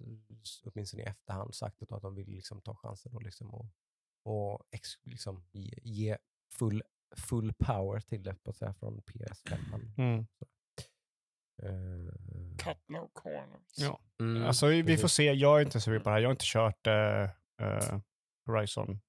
[0.66, 3.66] åtminstone i efterhand sagt att de vill liksom ta chansen och, liksom och,
[4.24, 6.18] och ex, liksom ge, ge
[6.54, 6.84] full,
[7.18, 9.58] full power till det på att säga, från PS5.
[9.98, 10.26] Mm.
[11.64, 12.12] Uh,
[12.58, 13.74] Cut no corners.
[13.78, 14.00] Ja.
[14.20, 15.12] mm, Alltså vi får precis.
[15.14, 16.22] se, jag är inte sugen på det här.
[16.22, 16.94] Jag har inte kört eh,
[17.68, 18.00] eh,
[18.46, 19.00] Horizon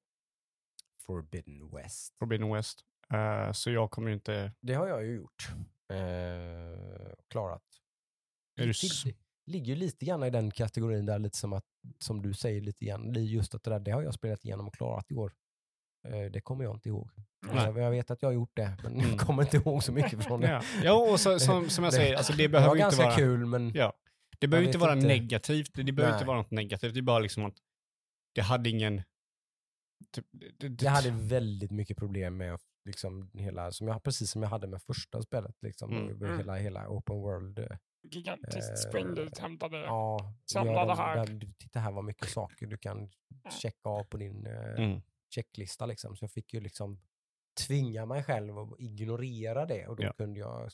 [1.07, 2.15] Forbidden West.
[2.19, 2.81] Forbidden West.
[3.13, 4.53] Eh, så jag kommer ju inte...
[4.61, 5.49] Det har jag ju gjort.
[5.89, 7.63] Eh, klarat.
[8.57, 9.05] Är du s-
[9.47, 11.65] ligger ju lite grann i den kategorin där, lite som, att,
[11.99, 13.13] som du säger lite grann.
[13.13, 15.33] Det Just att det där, det har jag spelat igenom och klarat i år.
[16.09, 17.11] Eh, det kommer jag inte ihåg.
[17.43, 17.65] Nej.
[17.83, 19.11] Jag, vet att jag har gjort det, men Mm.
[19.11, 20.49] jag kommer inte ihåg så mycket från det.
[20.49, 22.85] Ja, ja och så, som, som jag Det- säger, alltså det Det behöver var ju
[22.85, 23.17] inte vara...
[23.17, 23.93] kul, men Ja.
[24.39, 25.07] Det behöver inte vara inte.
[25.07, 25.71] negativt.
[25.75, 26.27] Det, det behöver inte Nej.
[26.29, 26.95] vara något negativt.
[26.95, 27.55] Det är bara liksom att
[28.35, 29.03] det hade ingen...
[30.13, 34.43] Typ, det, det, jag hade väldigt mycket problem med liksom hela, som jag, precis som
[34.43, 36.39] jag hade med första spelet, liksom, Mm.
[36.39, 37.59] hela, hela open world.
[37.59, 37.67] eh,
[38.11, 39.79] Gigantiskt Eh, spring dit, hämta det.
[39.81, 41.17] Ja, Samla gör det de- här.
[41.27, 43.11] där- Titta här vad mycket saker du kan
[43.61, 45.01] checka av på din eh, Mm.
[45.35, 45.87] checklista.
[45.87, 46.17] Liksom.
[46.17, 47.01] Så jag fick ju liksom
[47.67, 50.13] tvinga mig själv att ignorera det och då Ja.
[50.13, 50.71] kunde jag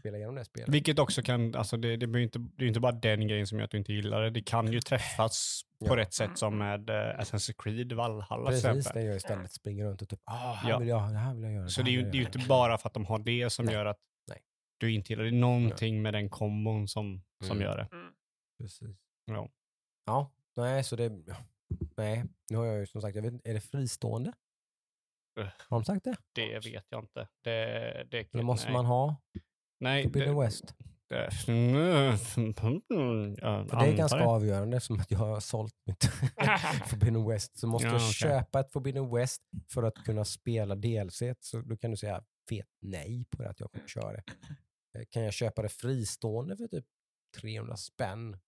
[0.00, 0.68] spela igenom det spelet.
[0.68, 3.64] Vilket också kan, alltså det, det, inte, det är inte bara den grejen som gör
[3.64, 4.30] att du inte gillar det.
[4.30, 5.96] Det kan ju träffas på Ja.
[5.96, 9.02] rätt sätt som med uh, Assassin's Creed Valhalla till Precis, exempel.
[9.02, 10.78] där jag istället springer runt och typ, ah, här Ja.
[10.78, 11.68] vill jag, det här vill jag göra.
[11.68, 13.50] Så här det är ju det är inte göra." bara för att de har det
[13.50, 13.74] som Nej.
[13.74, 13.98] gör att
[14.28, 14.38] Nej.
[14.78, 15.30] du inte gillar det.
[15.30, 17.62] Det är någonting med den kombon som, som Mm.
[17.62, 17.88] gör det.
[17.96, 18.12] Mm.
[18.58, 18.96] Precis.
[19.24, 19.48] Ja.
[20.06, 21.12] Ja, nej, så det,
[21.96, 24.32] nej, nu har jag ju som sagt, jag vet, är det fristående?
[25.36, 26.16] Har de sagt det?
[26.32, 27.28] Det vet jag inte.
[27.44, 28.72] Det, det, Eller måste nej.
[28.72, 29.16] man ha
[29.80, 30.74] Nej, Forbidden det, West?
[31.08, 31.52] det, För
[33.80, 36.04] det är ganska avgörande som att jag har sålt mitt
[36.86, 37.58] Forbidden West.
[37.58, 38.12] Så måste Ja, jag okej.
[38.12, 39.42] köpa ett Forbidden West
[39.72, 41.22] för att kunna spela DLC.
[41.40, 44.22] Så då kan du säga fet nej på det att jag kommer köra det.
[44.98, 46.84] Eh, Kan jag köpa det fristående för typ
[47.40, 48.38] 300 spänn?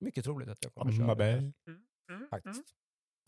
[0.00, 1.30] Mycket troligt att jag kommer köra det.
[1.32, 1.52] Mm,
[2.10, 2.28] mm.
[2.30, 2.62] Faktiskt.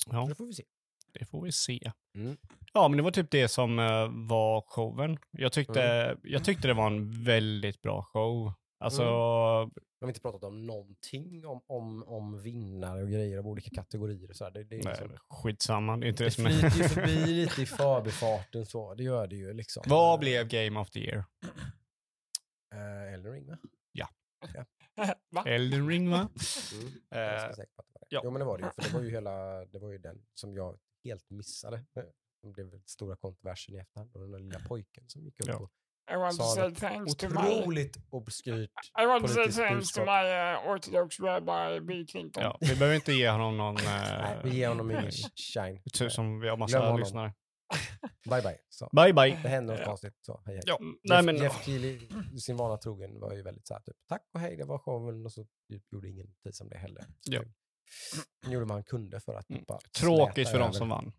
[0.06, 0.64] Ja, Så det får vi se.
[1.12, 1.92] Det får vi se.
[2.18, 2.36] Mm.
[2.72, 5.18] Ja, men det var typ det som eh, var showen.
[5.30, 6.18] Jag tyckte, Mm.
[6.22, 8.52] jag tyckte det var en väldigt bra show.
[8.84, 13.70] Alltså, Vi har inte pratat om någonting om, om, om vinnare och grejer av olika
[13.70, 14.30] kategorier.
[14.30, 14.50] Och så här.
[14.50, 15.96] Det, det, är nej, liksom, skitsamma.
[15.96, 16.50] Det är inte det, det som är...
[16.50, 18.94] ju förbi lite i förbifarten så.
[18.94, 19.82] Det gör det ju liksom.
[19.86, 21.24] Vad blev Game of the Year?
[22.74, 23.56] Uh, Elden Ring va?
[25.30, 25.44] Va?
[25.46, 26.16] Elden Ring, va?
[26.18, 26.92] Mm.
[27.10, 28.06] Jag är Eh, ganska säker på att det var det.
[28.08, 28.20] ja.
[28.24, 28.70] Jo men det var det ju.
[28.70, 31.84] För det var ju hela, det var ju den som jag helt missade.
[32.42, 34.10] Det blev stora kontroversen i efterhand.
[34.14, 35.56] Och den där lilla pojken som gick upp Ja.
[35.56, 35.70] och
[36.12, 37.36] I want to Sa thanks to my...
[37.36, 38.70] otroligt obskyrt.
[39.02, 40.06] I want to say thanks to my
[40.64, 42.42] uh, orthodox rabbi Bill Clinton.
[42.42, 43.76] Ja, vi behöver inte ge honom någon...
[43.76, 45.10] eh, Nej, vi ger honom ingen
[45.54, 46.10] shine.
[46.10, 46.98] Som vi har Glöm massa honom.
[47.00, 47.34] lyssnare.
[48.30, 48.58] Bye bye.
[48.68, 48.88] Så.
[48.92, 49.30] Bye, bye.
[49.42, 49.86] Det hände något Ja.
[49.86, 50.14] konstigt.
[50.20, 50.62] Så, hej, hej.
[50.66, 50.96] Ja, Mm.
[51.02, 51.36] nej Jeff, men...
[51.36, 52.08] Jeff Keely,
[52.40, 55.24] sin vana trogen, var ju väldigt så här, typ, tack och hej, det var showen
[55.26, 57.02] och så typ, gjorde ingen notis om det heller.
[57.20, 57.42] Så Ja.
[58.46, 59.64] gjorde vad han kunde för att Mm.
[59.68, 61.12] bara Tråkigt för de som vann.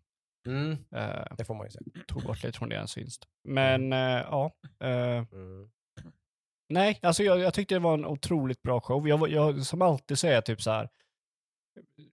[0.46, 1.82] Mm, Eh, det får man ju säga.
[2.06, 3.26] tog bort lite från deras vinst.
[3.48, 4.52] Men eh, ja.
[4.80, 4.88] eh,
[5.32, 5.70] Mm.
[6.68, 9.08] nej, alltså jag, jag tyckte det var en otroligt bra show.
[9.08, 10.88] Jag, jag som alltid säger typ så här.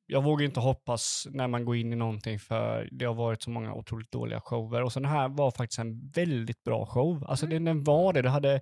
[0.05, 3.49] Jag vågar inte hoppas när man går in i någonting för det har varit så
[3.49, 4.83] många otroligt dåliga shower.
[4.83, 7.25] Och så den här var faktiskt en väldigt bra show.
[7.27, 8.21] Alltså den, den var det.
[8.21, 8.61] Du hade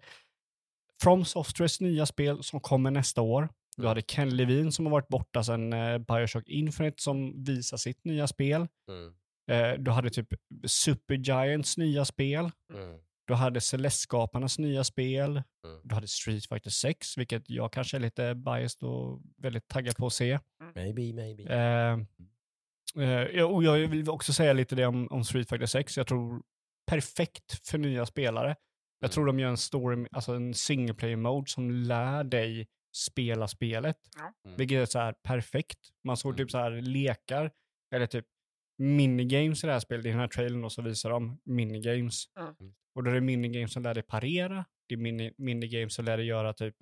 [1.03, 3.49] From Softwares nya spel som kommer nästa år.
[3.77, 3.87] Du Mm.
[3.87, 8.27] hade Ken Levine som har varit borta sedan eh, Bioshock Infinite som visar sitt nya
[8.27, 8.67] spel.
[8.89, 9.13] Mm.
[9.51, 10.27] Eh, du hade typ
[10.67, 12.51] Supergiants nya spel.
[12.73, 12.99] Mm.
[13.27, 15.29] Du hade Celeste-skaparnas nya spel.
[15.65, 15.79] Mm.
[15.83, 20.05] Du hade Street Fighter 6, vilket jag kanske är lite biased och väldigt taggad på
[20.07, 20.39] att se.
[20.75, 21.43] Maybe, maybe.
[21.43, 21.99] Eh,
[23.03, 25.97] eh, ja, och jag vill också säga lite det om, om Street Fighter 6.
[25.97, 26.41] Jag tror
[26.91, 28.55] perfekt för nya spelare.
[28.99, 29.13] Jag Mm.
[29.13, 32.67] tror de gör en story, alltså en single player mode som lär dig
[32.97, 33.97] spela spelet.
[34.45, 34.57] Mm.
[34.57, 35.79] Vilket är så här perfekt.
[36.03, 36.37] Man såg Mm.
[36.37, 37.51] typ så här lekar,
[37.95, 38.25] eller typ
[38.77, 40.05] minigames i det här spelet.
[40.05, 42.23] I den här trailern då så visar de minigames.
[42.39, 42.73] Mm.
[42.95, 44.65] Och då är det minigames som lär dig parera.
[44.87, 46.75] Det är mini, minigames som lär dig göra typ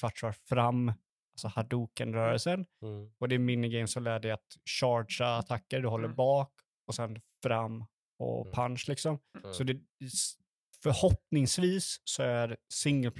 [0.00, 0.92] kvartsvar fram,
[1.34, 2.66] alltså hadouken-rörelsen.
[2.82, 3.10] Mm.
[3.18, 6.16] Och det är minigames som lär dig att chargea attacker, du håller Mm.
[6.16, 6.52] bak
[6.86, 7.84] och sen fram
[8.18, 8.52] och Mm.
[8.54, 9.18] punch liksom.
[9.42, 9.54] Mm.
[9.54, 9.80] Så det,
[10.82, 13.10] förhoppningsvis så är single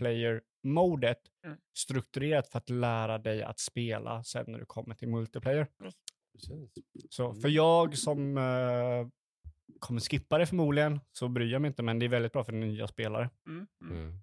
[0.63, 1.59] player-modet Mm.
[1.79, 5.67] strukturerat för att lära dig att spela sen när du kommer till multiplayer.
[6.35, 6.71] Precis.
[7.11, 7.41] Så Mm.
[7.41, 9.07] för jag som eh,
[9.79, 12.53] kommer skippa det förmodligen så bryr jag mig inte, men det är väldigt bra för
[12.53, 13.31] nya spelare.
[13.47, 13.67] Mm.
[13.85, 13.97] Mm.
[14.03, 14.19] Mm.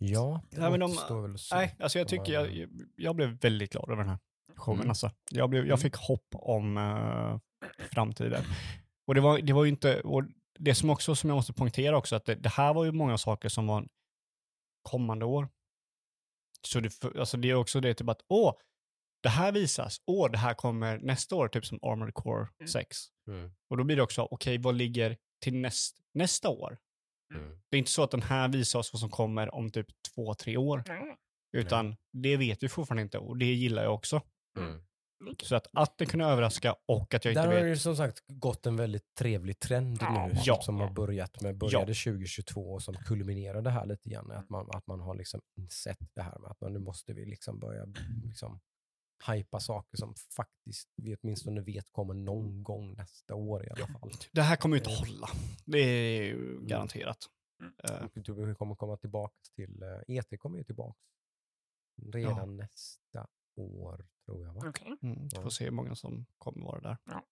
[0.00, 1.54] Ja, det Ja, men de- väl att se.
[1.54, 2.66] Nej, alltså jag tycker jag,
[2.96, 4.18] jag blev väldigt glad över den här
[4.54, 4.78] showen.
[4.80, 4.88] Mm.
[4.90, 5.10] Alltså.
[5.30, 5.70] Jag, blev, Mm.
[5.70, 7.38] jag fick hopp om eh,
[7.92, 8.42] framtiden.
[9.06, 10.24] Och det var, det var ju inte, och
[10.58, 13.18] det som också som jag måste poängtera också, att det, det här var ju många
[13.18, 13.86] saker som var
[14.86, 15.48] kommande år.
[16.62, 18.54] Så det, alltså det är också det typ att, åh,
[19.22, 22.68] det här visas, åh, det här kommer nästa år, typ som Armored Core Mm.
[22.68, 22.96] 6.
[23.28, 23.50] Mm.
[23.70, 26.78] Och då blir det också, okej, vad ligger till näst, nästa år?
[27.34, 27.50] Mm.
[27.70, 30.34] Det är inte så att den här visar oss vad som kommer om typ två,
[30.34, 30.84] tre år.
[30.86, 31.16] Nej.
[31.56, 34.22] Utan det vet vi fortfarande inte och det gillar jag också.
[35.20, 35.34] Mm.
[35.42, 37.62] Så att, att det kunde överraska och att jag Där inte har vet.
[37.64, 40.26] det ju som sagt gått en väldigt trevlig trend Ja.
[40.26, 40.62] nu Ja.
[40.62, 44.30] som har börjat med, började 2022 och som kulminerade här lite grann.
[44.30, 47.24] Att man, att man har liksom insett det här med att man, nu måste vi
[47.26, 47.86] liksom börja
[48.24, 48.60] liksom
[49.32, 54.10] hypa saker som faktiskt vi åtminstone vet kommer någon gång nästa år i alla fall.
[54.32, 54.98] Det här kommer ju inte Eh.
[54.98, 55.28] hålla.
[55.64, 57.18] Det är ju garanterat.
[57.60, 57.74] Mm.
[57.84, 60.98] Eh, Och Vi kommer komma tillbaka till, uh, ET kommer ju tillbaka
[62.12, 63.26] redan nästa
[63.58, 64.52] år tror jag.
[64.54, 64.60] Va?
[64.66, 64.96] Okej.
[65.02, 66.96] mm, får se hur många som kommer vara där.
[67.04, 67.22] Ja.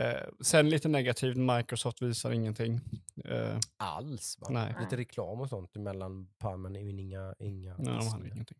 [0.00, 2.80] Eh, sen lite negativt, Microsoft visar ingenting.
[3.24, 4.46] Eh, Alls va?
[4.50, 4.74] Nej.
[4.80, 8.58] Lite reklam och sånt emellan par, men inga, inga nej, de hade ingenting.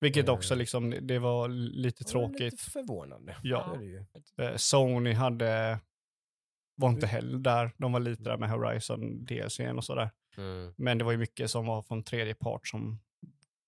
[0.00, 0.34] Vilket Eh.
[0.34, 2.40] också liksom, det- var lite var tråkigt.
[2.52, 3.36] Lite förvånande.
[3.42, 3.68] Ja.
[3.72, 3.86] Det är det
[4.38, 4.46] ju.
[4.50, 5.78] Eh, Sony hade,
[6.76, 7.14] var inte Mm.
[7.14, 7.70] heller där.
[7.78, 10.10] De var lite där med Horizon DLCn och sådär.
[10.76, 13.00] Men det var ju mycket som var från tredje part som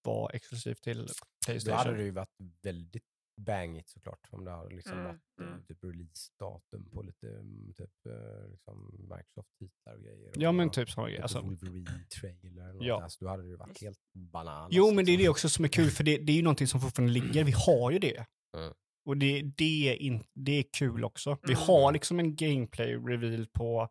[0.04, 1.14] var exklusivt till Då hade
[1.46, 1.96] Playstation.
[1.96, 3.04] det ju varit väldigt
[3.40, 4.28] bangigt såklart.
[4.30, 5.64] Om det hade liksom Mm, varit eh, mm.
[5.64, 10.32] typ release-datum på lite mm, typ, eh, liksom Microsoft-titlar och grejer.
[10.36, 11.12] Ja men och typ samma grej.
[11.12, 12.74] lite Alltså, Wolverine-trailer.
[12.74, 12.84] Ja.
[12.86, 13.02] Ja.
[13.02, 14.68] Alltså, då hade det ju varit helt bananas.
[14.72, 15.30] jo men det är det liksom.
[15.30, 17.44] också som är kul för det, det är ju någonting som fortfarande ligger.
[17.44, 18.26] Vi har ju det.
[18.56, 18.74] Mm.
[19.06, 21.38] Och det, det, är in, det är kul också.
[21.42, 21.64] Vi Mm.
[21.66, 23.88] har liksom en gameplay-reveal på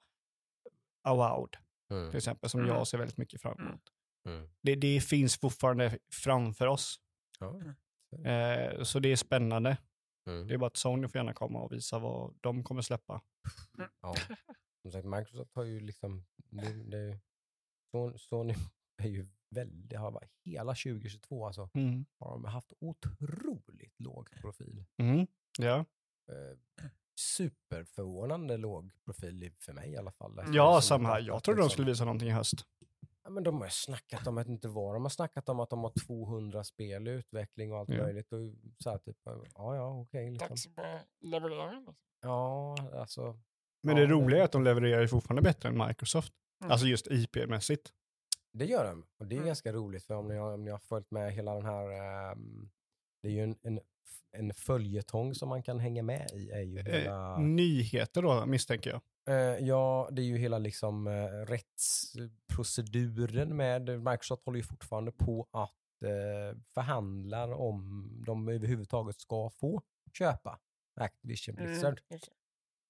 [1.08, 1.58] Avowed
[1.92, 2.10] Mm.
[2.10, 2.72] till exempel som Mm.
[2.76, 3.82] jag ser väldigt mycket fram emot.
[4.26, 4.50] Mm.
[4.62, 7.00] Det, det finns fortfarande framför oss.
[7.40, 7.62] Ja.
[8.32, 9.78] Eh, så det är spännande.
[10.30, 10.48] Mm.
[10.48, 13.22] Det är bara att Sony får gärna komma och visa vad de kommer släppa.
[14.02, 14.16] Ja.
[14.82, 17.20] Som sagt, Microsoft har ju liksom, det, det,
[17.96, 18.54] Son- Sony
[19.04, 22.06] är ju väldigt, har varit hela 2022 alltså, Mm.
[22.20, 24.86] har de haft otroligt låg profil.
[24.98, 25.28] Mm.
[25.60, 25.86] Ja.
[26.32, 26.86] Eh,
[27.20, 30.40] superförvånande låg profil för mig i alla fall.
[30.54, 31.20] Ja, samma här.
[31.20, 32.66] att Jag trodde de liksom- skulle visa någonting i höst.
[33.24, 35.80] Ja, men de har snackat om, jag inte vad, de har snackat om att de
[35.84, 38.04] har 200 spel i utveckling och allt Ja.
[38.04, 38.32] möjligt.
[38.34, 38.40] Och
[38.84, 40.32] så här, typ, ja, ja, okej.
[40.32, 40.48] liksom.
[40.50, 41.72] Dags att börja leverera.
[41.72, 41.96] liksom.
[42.22, 43.40] Ja, alltså.
[43.84, 46.34] Men Ja, det roliga är att de levererar ju fortfarande bättre än Microsoft.
[46.62, 46.72] Mm.
[46.72, 47.92] Alltså just IP-mässigt.
[48.54, 49.06] Det gör de.
[49.20, 49.48] Och det är Mm.
[49.48, 51.90] ganska roligt för om ni, har, om ni har följt med hela den här,
[52.32, 52.70] ehm,
[53.22, 53.80] det är ju en, en,
[54.32, 56.50] en följetong som man kan hänga med i.
[56.52, 59.02] Är ju hela, Eh, nyheter då misstänker jag.
[59.26, 65.48] Eh, ja, det är ju hela liksom eh, rättsproceduren med, Microsoft håller ju fortfarande på
[65.52, 69.82] att eh, förhandla om de överhuvudtaget ska få
[70.14, 70.60] köpa
[70.96, 72.00] Activision Blizzard.
[72.00, 72.34] Mm, just det.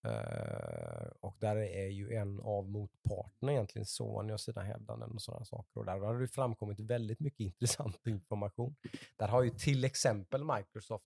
[0.05, 5.45] Eh, och där är ju en av motparterna egentligen Sony och sina hävdanden och sådana
[5.45, 5.79] saker.
[5.79, 8.75] Och där har det framkommit väldigt mycket intressant information.
[9.17, 11.05] Där har ju till exempel Microsoft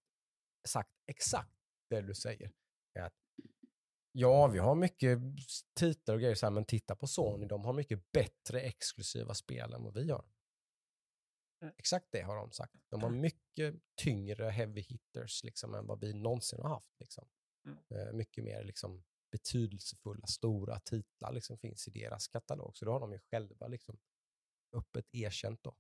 [0.67, 1.57] sagt exakt
[1.89, 2.51] det du säger.
[2.99, 3.13] Att,
[4.19, 5.19] ja, vi har mycket
[5.73, 9.73] titlar och grejer, så här, men titta på Sony, de har mycket bättre exklusiva spel
[9.73, 10.26] än vad vi har.
[11.61, 11.73] Mm.
[11.77, 12.73] Exakt det har de sagt.
[12.89, 16.99] De har mycket tyngre heavy hitters liksom, än vad vi någonsin har haft.
[16.99, 17.27] Liksom.
[17.65, 17.77] Mm.
[18.07, 22.77] Eh, mycket mer liksom, betydelsefulla, stora titlar liksom, finns i deras katalog.
[22.77, 23.98] Så då har de ju själva liksom,
[24.76, 25.60] öppet erkänt.
[25.64, 25.76] Då.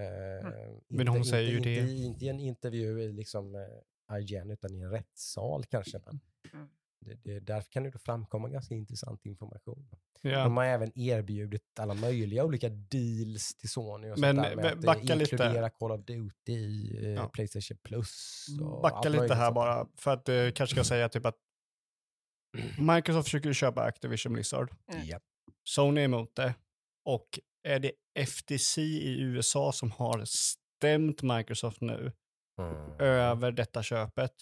[0.00, 1.92] Eh, Men hon säger ju inte, det.
[1.92, 5.98] Inte i en intervju i liksom, eh, IGN, utan i en rättssal kanske.
[5.98, 6.20] Men
[6.52, 6.68] Mm.
[7.04, 9.88] Det, det, därför kan det då framkomma ganska intressant information.
[10.22, 10.44] Ja.
[10.44, 14.64] De har även erbjudit alla möjliga olika deals till Sony och Men, sånt där med
[14.64, 15.34] eh, att eh, backa lite.
[15.34, 17.28] inkludera Call of Duty i eh, Ja.
[17.28, 18.46] Playstation Plus.
[18.62, 19.54] Och Backa lite här sånt.
[19.54, 21.36] bara, för att du kanske ska säga typ att
[22.94, 24.70] Microsoft försöker köpa Activision Blizzard.
[25.04, 25.18] Ja.
[25.64, 26.54] Sony är emot det.
[27.04, 27.92] Och är det
[28.26, 32.12] FTC i USA som har stämt Microsoft nu
[32.60, 33.00] Mm.
[33.00, 34.32] över detta köpet?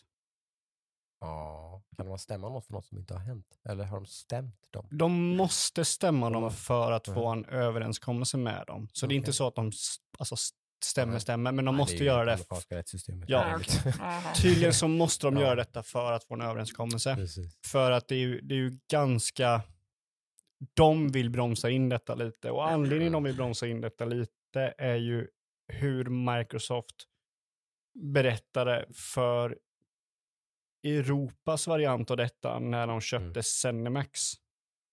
[1.22, 3.46] Ja, kan man stämma något för något som inte har hänt?
[3.68, 4.86] Eller har de stämt dem?
[4.90, 6.50] De måste stämma dem Ja.
[6.50, 7.32] för att få Ja.
[7.32, 8.88] en överenskommelse med dem.
[8.92, 9.72] Så det är inte så att de
[10.18, 10.36] alltså,
[10.84, 12.38] stämmer, stämmer, men de Nej, måste ju göra det.
[12.70, 13.28] rättssystemet.
[13.28, 13.58] Ja.
[13.84, 13.94] Det.
[14.42, 15.42] Tydligen så måste de Ja.
[15.42, 17.14] göra detta för att få en överenskommelse.
[17.14, 17.58] Precis.
[17.66, 19.62] För att det är, ju, det är ju ganska...
[20.74, 24.96] De vill bromsa in detta lite och anledningen de vill bromsa in detta lite är
[24.96, 25.28] ju
[25.68, 26.04] hur
[26.38, 26.94] Microsoft
[27.94, 29.58] berättade för
[30.82, 33.42] Europas variant av detta när de köpte Mm.
[33.42, 34.20] Zenimax.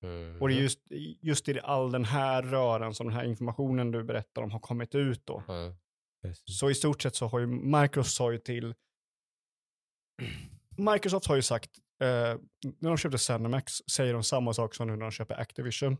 [0.03, 0.41] Mm.
[0.41, 0.79] Och det är just,
[1.21, 4.95] just i all den här röran som den här informationen du berättar om har kommit
[4.95, 5.43] ut då.
[5.47, 5.73] Mm.
[6.45, 8.75] Så i stort sett så har ju Microsoft sa ju till...
[10.77, 11.69] Microsoft har ju sagt,
[12.01, 12.37] eh,
[12.79, 15.97] när de köpte Zenimax säger de samma sak som nu när de köper Activision.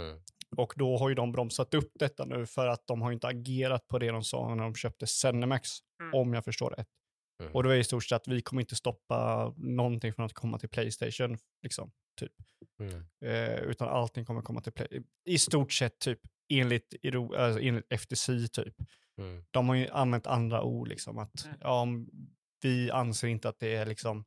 [0.00, 0.20] Mm.
[0.56, 3.88] Och då har ju de bromsat upp detta nu för att de har inte agerat
[3.88, 6.14] på det de sa när de köpte Zenimax, Mm.
[6.14, 6.88] om jag förstår rätt.
[7.40, 7.52] Mm.
[7.52, 10.32] Och då är det i stort sett att vi kommer inte stoppa någonting från att
[10.32, 12.32] komma till Playstation, liksom, typ.
[12.80, 13.04] Mm.
[13.24, 15.02] Eh, utan allting kommer komma till Play.
[15.24, 18.74] I stort sett typ enligt, alltså, enligt FTC typ.
[19.18, 19.44] Mm.
[19.50, 21.58] De har ju använt andra ord, liksom att Mm.
[21.60, 22.10] ja, om
[22.62, 24.24] vi anser inte att det är liksom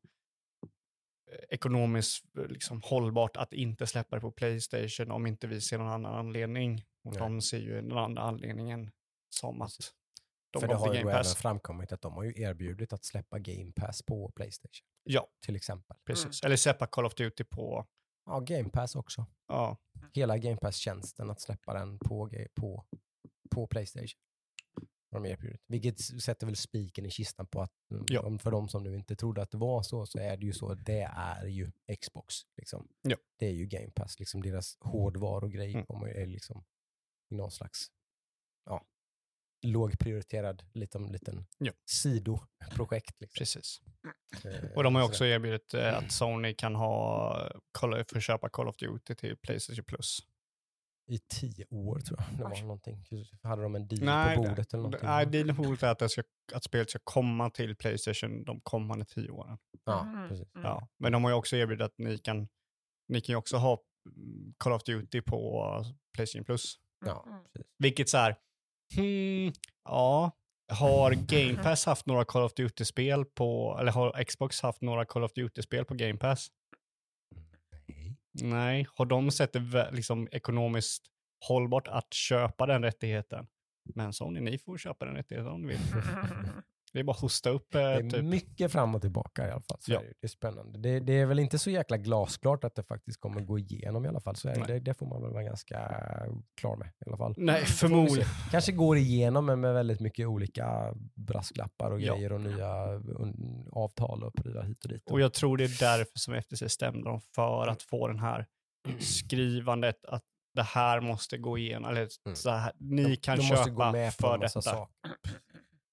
[1.49, 6.15] ekonomiskt liksom, hållbart att inte släppa det på Playstation om inte vi ser någon annan
[6.15, 6.85] anledning.
[7.03, 7.19] Och Nej.
[7.19, 8.91] de ser ju den andra anledningen
[9.29, 9.93] som att
[10.51, 11.35] de För det har ju Game även Pass.
[11.35, 14.85] framkommit att de har ju erbjudit att släppa Game Pass på Playstation.
[15.03, 15.97] Ja, Till exempel.
[16.05, 16.43] precis.
[16.43, 17.87] Eller släppa Call of Duty på,
[18.25, 19.25] Ja, Game Pass också.
[19.47, 19.77] ja,
[20.13, 22.85] Hela Game Pass-tjänsten att släppa den på, ge- på,
[23.51, 24.19] på Playstation.
[25.11, 25.61] Har de erbjudit.
[25.67, 28.21] Vilket s- sätter väl spiken i kistan på att mm, Ja.
[28.21, 30.53] om för de som nu inte trodde att det var så, så är det ju
[30.53, 30.73] så.
[30.73, 31.71] Det är ju
[32.01, 32.35] Xbox.
[32.57, 32.87] Liksom.
[33.01, 33.17] Ja.
[33.39, 34.19] Det är ju Game Pass.
[34.19, 35.85] Liksom deras hårdvarugrej Mm.
[35.85, 36.63] kommer är liksom
[37.31, 37.87] i någon slags
[38.65, 38.85] ja,
[39.61, 41.71] lågprioriterad liten, liten Ja.
[41.85, 43.21] sidoprojekt.
[43.21, 43.37] Liksom.
[43.39, 43.81] precis.
[44.45, 45.09] Eh, Och de har ju sådär.
[45.13, 47.51] också erbjudit eh, att Sony kan ha,
[48.13, 50.19] få köpa Call of Duty till Playstation Plus.
[51.11, 53.05] I tio år tror jag det var någonting.
[53.43, 55.07] Hade de en deal Nej, på bordet eller någonting?
[55.09, 56.23] Nej, dealen på bordet är att, det ska,
[56.53, 59.57] att spelet ska komma till Playstation de kommande tio åren.
[59.85, 60.29] Ja, Mm.
[60.29, 60.55] precis.
[60.55, 60.67] Mm.
[60.67, 60.87] Ja.
[60.97, 62.47] Men de har ju också erbjudit att ni kan,
[63.07, 63.83] ni kan ju också ha
[64.15, 65.65] mm, Call of Duty på
[66.13, 66.75] Playstation Plus.
[67.05, 67.39] Ja, Mm.
[67.53, 67.71] precis.
[67.77, 68.35] Vilket så här,
[68.95, 69.51] hmm,
[69.83, 70.31] ja,
[70.71, 75.23] har Game Pass haft några Call of Duty-spel på, eller har Xbox haft några Call
[75.23, 76.47] of Duty-spel på Game Pass?
[77.85, 78.17] Nej.
[78.33, 81.03] Nej, har de sett det liksom ekonomiskt
[81.47, 83.47] hållbart att köpa den rättigheten?
[83.95, 85.79] Men Sony, ni får köpa den rättigheten om ni vill.
[86.93, 88.23] Det är bara att hosta upp Det eh, är typ.
[88.23, 89.77] mycket fram och tillbaka i alla fall.
[89.87, 89.99] Ja.
[89.99, 90.79] det, det är spännande.
[90.79, 94.07] Det, det är väl inte så jäkla glasklart att det faktiskt kommer gå igenom i
[94.07, 94.35] alla fall.
[94.35, 95.77] Så det, det, det får man väl vara ganska
[96.61, 97.33] klar med i alla fall.
[97.37, 98.27] Nej, förmodligen.
[98.51, 102.15] Kanske går igenom men med väldigt mycket olika brasklappar och Ja.
[102.15, 102.73] grejer och nya
[103.71, 105.11] avtal och prylar hit och dit.
[105.11, 108.45] Och jag tror det är därför som FTC stämde dem för att få den här
[108.99, 110.23] skrivandet att
[110.55, 111.89] det här måste gå igenom.
[111.91, 112.35] Eller Mm.
[112.35, 114.61] så här, ni de, kan de måste gå köpa för detta.
[114.61, 114.93] saker.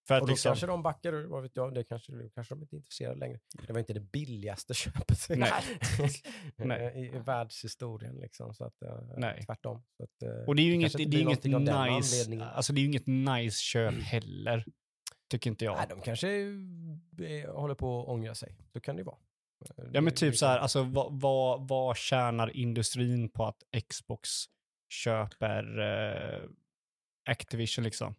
[0.06, 2.54] För att Och då liksom, kanske de backar ur, vad vet jag, det kanske, kanske
[2.54, 3.40] de inte är intresserade längre.
[3.66, 5.30] Det var inte det billigaste köpet
[6.94, 8.16] i, i världshistorien.
[8.16, 9.42] Liksom, så att, eh, Nej.
[9.46, 9.82] Tvärtom.
[9.96, 12.84] Så att, eh, och det är ju inget, det är inget nice, alltså det är
[12.84, 14.64] inget nice köp heller.
[15.30, 15.76] Tycker inte jag.
[15.76, 18.56] Nej, de kanske eh, håller på att ångra sig.
[18.72, 19.18] Så kan det ju vara.
[19.92, 24.30] Ja men typ så här, alltså vad, vad, vad tjänar industrin på att Xbox
[24.88, 26.48] köper eh,
[27.30, 28.14] Activision liksom?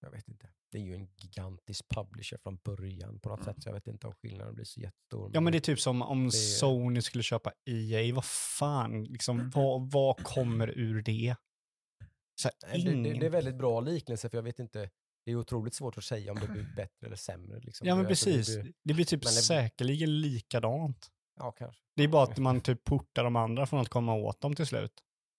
[0.00, 0.50] Jag vet inte.
[0.72, 3.62] Det är ju en gigantisk publisher från början på något sätt.
[3.62, 5.30] Så jag vet inte om skillnaden blir så jättestor.
[5.34, 8.24] Ja men det är typ som om Det- Sony skulle köpa EA, vad
[8.58, 11.36] fan, liksom, vad, vad kommer ur det?
[12.40, 13.18] Så här, Nej, det, det, ingen...
[13.20, 14.90] det är väldigt bra liknelse för jag vet inte.
[15.24, 17.60] Det är otroligt svårt att säga om det blir bättre eller sämre.
[17.60, 17.86] Liksom.
[17.88, 21.08] Ja men Det- alltså, det precis, blir- det blir typ det- säkerligen likadant.
[21.36, 21.82] Ja, kanske.
[21.96, 24.66] Det är bara att man typ portar de andra från att komma åt dem till
[24.66, 24.92] slut.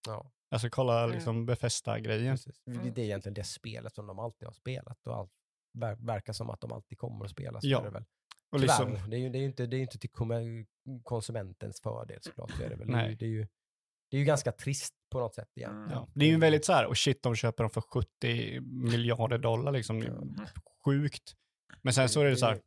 [0.07, 1.16] Ja, Alltså kolla Mm.
[1.16, 2.38] liksom Befästa-grejen.
[2.66, 5.32] Det, det är egentligen det spelet som de alltid har spelat och allt
[5.74, 7.60] ver, verkar som att de alltid kommer att spela.
[7.62, 8.06] Ja, det väl.
[8.52, 10.10] Och Tyvärr, liksom, det, är ju, det, är inte, det är inte till
[11.04, 12.52] konsumentens fördel såklart.
[12.52, 12.88] Så är det, väl.
[12.88, 13.10] Det, är Nej.
[13.10, 13.48] ju, det, är ju,
[14.10, 15.72] det är ju ganska trist på något sätt igen.
[15.76, 15.90] Mm.
[15.92, 16.08] ja.
[16.14, 19.72] Det är ju väldigt så här, och shit de köper dem för 70 miljarder dollar
[19.72, 20.00] liksom.
[20.00, 20.48] Det
[20.86, 21.34] Sjukt.
[21.82, 22.60] Men sen så är det så här.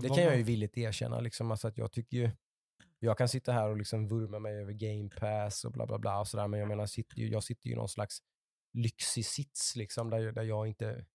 [0.00, 1.20] Det kan jag ju villigt erkänna.
[1.20, 2.30] Liksom, alltså att jag tycker ju,
[3.06, 6.20] Jag kan sitta här och liksom vurma mig över game pass och bla bla bla
[6.20, 8.18] och sådär, men jag menar, sitter ju, jag sitter ju i någon slags
[8.72, 11.06] lyxig sits liksom, där, där jag inte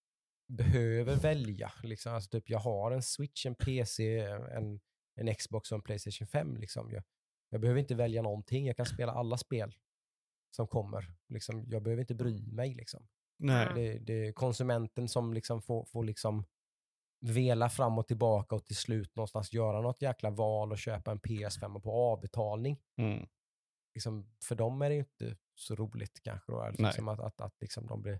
[0.47, 1.72] behöver välja.
[1.84, 2.13] Liksom.
[2.13, 4.19] Alltså, typ, jag har en switch, en PC,
[4.51, 4.80] en,
[5.15, 6.57] en Xbox och en Playstation 5.
[6.57, 6.91] Liksom.
[6.91, 7.03] Jag,
[7.49, 9.76] jag behöver inte välja någonting, jag kan spela alla spel
[10.55, 11.13] som kommer.
[11.30, 12.76] Liksom, jag behöver inte bry mig.
[12.76, 13.07] Liksom.
[13.39, 13.72] Nej.
[13.76, 16.45] Det, det är konsumenten som liksom får, får liksom
[17.22, 21.19] vela fram och tillbaka och till slut någonstans göra något jäkla val och köpa en
[21.19, 22.80] PS5 på avbetalning.
[22.98, 23.27] Mm.
[23.93, 26.52] Liksom, för dem är det inte så roligt kanske.
[26.52, 28.19] Då, liksom, att, att, att liksom de blir,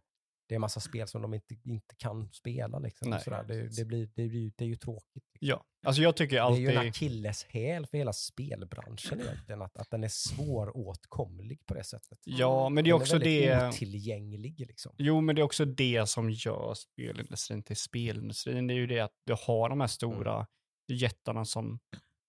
[0.52, 2.80] det är en massa spel som de inte, inte kan spela.
[2.80, 3.44] Liksom, sådär.
[3.48, 5.24] Det, det, blir, det, blir, det är ju tråkigt.
[5.34, 5.48] Liksom.
[5.48, 6.90] Ja, alltså jag tycker Det är ju en alltid...
[6.90, 12.20] akilleshäl för hela spelbranschen egentligen, att, att den är svåråtkomlig på det sättet.
[12.24, 13.68] Ja, men det är Den också väldigt det...
[13.68, 14.60] otillgänglig.
[14.60, 14.96] Liksom.
[14.98, 18.68] Jo, men det är också det som gör spelindustrin till spelindustrin.
[18.68, 20.48] Det är ju det att du har de här stora
[20.88, 21.80] jättarna som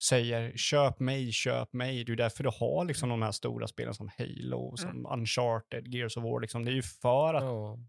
[0.03, 2.03] säger köp mig, köp mig.
[2.03, 6.17] Det är därför du har liksom de här stora spelen som Halo, som Uncharted, Gears
[6.17, 6.41] of War.
[6.41, 6.65] Liksom.
[6.65, 7.79] Det är ju för att Ja.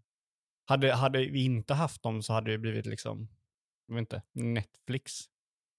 [0.65, 3.27] Hade, hade vi inte haft dem så hade det blivit liksom,
[3.87, 5.21] jag vet inte, Netflix.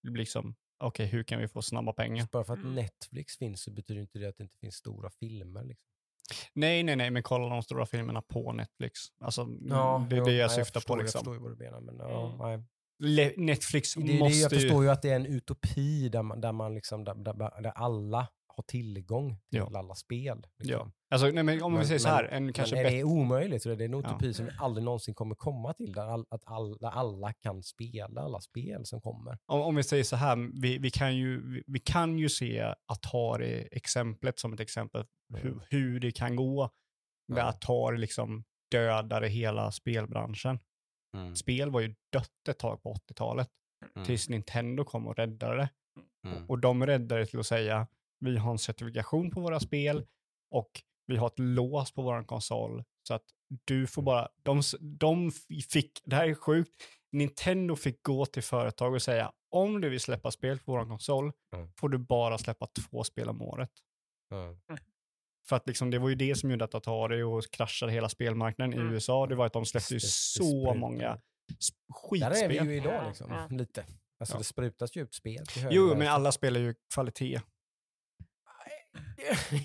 [0.03, 2.29] Det blir liksom, okej, hur kan vi få snabba pengar?
[2.33, 2.75] Bara för att Mm.
[2.75, 5.65] Netflix finns så betyder inte det att det inte finns stora filmer.
[5.65, 5.87] Liksom.
[6.53, 9.01] Nej, nej, nej, men kolla de stora filmerna på Netflix.
[9.21, 11.19] Alltså, det är det jag nej, syftar förstår, på Jag liksom.
[11.19, 11.81] förstår ju vad du menar.
[11.81, 12.39] Men, ja, Mm.
[12.39, 12.65] nej.
[12.99, 14.59] Le- Netflix Det, är det, måste jag ju...
[14.61, 17.71] förstår ju att det är en utopi där, man, där, man liksom, där, där, där
[17.71, 19.71] alla har tillgång till Ja.
[19.79, 20.47] alla spel.
[20.57, 20.65] Ja.
[20.65, 20.93] Liksom.
[21.11, 23.05] Alltså, nej, men om vi Men- säger så men- här, en kanske men är det
[23.05, 23.63] omöjligt?
[23.63, 23.99] Så det är en Ja.
[23.99, 27.63] utopi som vi aldrig någonsin kommer komma till, där, all, att all, där alla kan
[27.63, 29.39] spela alla spel som kommer.
[29.47, 32.75] Om, om vi säger så här, vi, vi, kan ju, vi, vi kan ju se
[32.87, 35.05] Atari-exemplet som ett exempel
[35.35, 36.71] hur, hur det kan gå
[37.29, 37.49] med Ja.
[37.49, 40.59] Atari liksom dödade hela spelbranschen.
[41.35, 43.49] Spel var ju dött ett tag på 80-talet
[44.07, 45.69] tills Nintendo kom och räddade det.
[46.29, 46.47] Mm.
[46.51, 47.87] Och de räddade det till att säga
[48.21, 50.07] vi har en certifikation på våra spel
[50.51, 50.71] och
[51.07, 53.25] vi har ett lås på vår konsol så att
[53.65, 55.31] du får bara, de, de
[55.71, 56.73] fick, det här är sjukt,
[57.13, 61.33] Nintendo fick gå till företag och säga om du vill släppa spel på vår konsol
[61.55, 61.73] Mm.
[61.81, 63.71] får du bara släppa två spel om året.
[64.31, 64.57] Ja.
[65.49, 68.75] För att liksom, det var ju det som gjorde att Atari och kraschade hela spelmarknaden
[68.75, 68.93] i Mm.
[68.93, 69.27] USA.
[69.27, 70.09] Det var att de släppte ju så
[70.43, 70.75] sprutar.
[70.75, 71.21] många
[71.59, 72.67] sp- Där är vi skitspel.
[72.71, 73.57] ju idag liksom, ja.
[73.57, 73.85] lite.
[74.21, 74.39] Alltså Ja.
[74.39, 77.41] det sprutas ju ut spel Jo, men alla spelar ju kvalitet.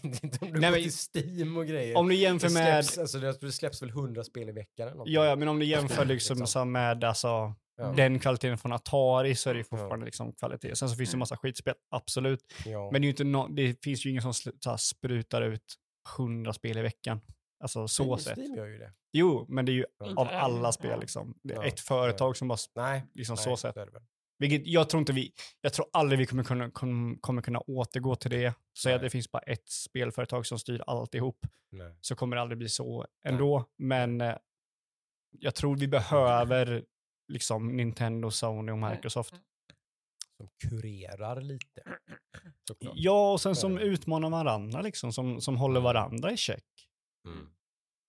[0.04, 1.98] Inte om du Nej, går men- till Steam och grejer.
[1.98, 2.86] Om du jämför det, med...
[2.86, 5.14] släpps, alltså, det, släpps väl hundra spel i veckan eller någonting.
[5.16, 6.72] Ja, ja, men om du jämför liksom, Liksom.
[6.72, 7.94] med alltså, Ja.
[7.98, 10.76] den kvaliteten från Atari så är det ju fortfarande liksom kvalitet.
[10.76, 11.20] Sen så finns det en Mm.
[11.20, 12.54] massa skitspel, absolut.
[12.66, 12.90] Ja.
[12.92, 15.76] Men det, är inte no det finns ju ingen som här, sprutar ut
[16.18, 17.22] hundra spel i veckan.
[17.64, 18.38] Alltså så Steam- sett.
[18.38, 18.94] Steam gör ju det.
[19.14, 19.86] Jo, men det är ju
[20.16, 20.98] av alla spel ja.
[20.98, 21.34] liksom.
[21.44, 23.76] Det är Ja, ett företag som bara, Nej, liksom nej så sett.
[23.76, 23.88] det.
[24.42, 28.16] Vilket jag tror inte vi, jag tror aldrig vi kommer kunna, kom, kommer kunna återgå
[28.16, 28.54] till det.
[28.82, 29.06] Säga att Nej.
[29.06, 31.46] det finns bara ett spelföretag som styr alltihop.
[31.72, 31.98] Nej.
[32.02, 33.66] så kommer det aldrig bli så ändå.
[33.78, 34.36] Men eh,
[35.40, 36.86] jag tror vi behöver
[37.34, 39.34] liksom Nintendo, Sony och Microsoft.
[40.38, 41.84] Som kurerar lite.
[42.68, 42.94] Såklart.
[42.96, 43.82] Ja, och sen som Ja.
[43.82, 46.66] utmanar varandra, liksom, som, som håller varandra i check.
[47.28, 47.48] Mm.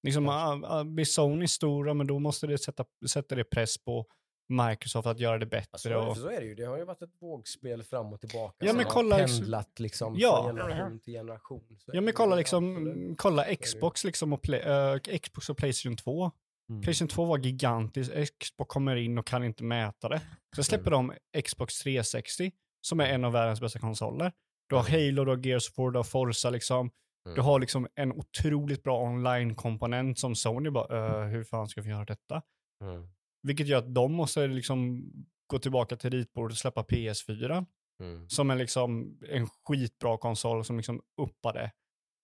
[0.03, 4.07] Liksom, ah, ah, blir Sony stora, men då måste det sätta, sätta det press på
[4.53, 5.69] Microsoft att göra det bättre.
[5.73, 6.55] Alltså, så, och, så är det ju.
[6.55, 8.67] Det har ju varit ett vågspel fram och tillbaka.
[8.67, 10.43] Ja, men har kolla ex- pendlat liksom Ja.
[10.45, 11.77] från generation till generation.
[11.79, 13.19] Så ja, men kolla, liksom, absolut.
[13.19, 13.45] kolla.
[13.57, 16.31] Xbox, liksom, och play, eh, Xbox och Playstation 2.
[16.71, 16.83] Mm.
[16.83, 20.21] Playstation 2 var gigantisk, Xbox kommer in och kan inte mäta det.
[20.57, 21.13] Så släpper de
[21.45, 22.53] Xbox 360,
[22.87, 24.33] som är en av världens bästa konsoler.
[24.69, 26.91] Du har Halo, du har Gears of War, du har Forza liksom.
[27.27, 27.35] Mm.
[27.35, 31.91] Du har liksom en otroligt bra online-komponent som Sony bara, "Eh, hur fan ska vi
[31.91, 32.43] göra detta?
[32.85, 33.09] Mm.
[33.43, 35.11] Vilket gör att de måste liksom
[35.47, 37.67] gå tillbaka till ritbordet och släppa PS4,
[38.01, 38.29] Mm.
[38.29, 41.73] som är liksom en skitbra konsol som liksom uppade.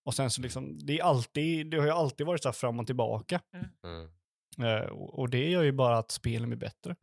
[0.05, 2.81] Och sen så liksom, det är alltid, det har ju alltid varit så här fram
[2.81, 3.41] och tillbaka.
[3.85, 4.09] Mm.
[4.83, 6.97] Eh, och det gör ju bara att spelen blir bättre.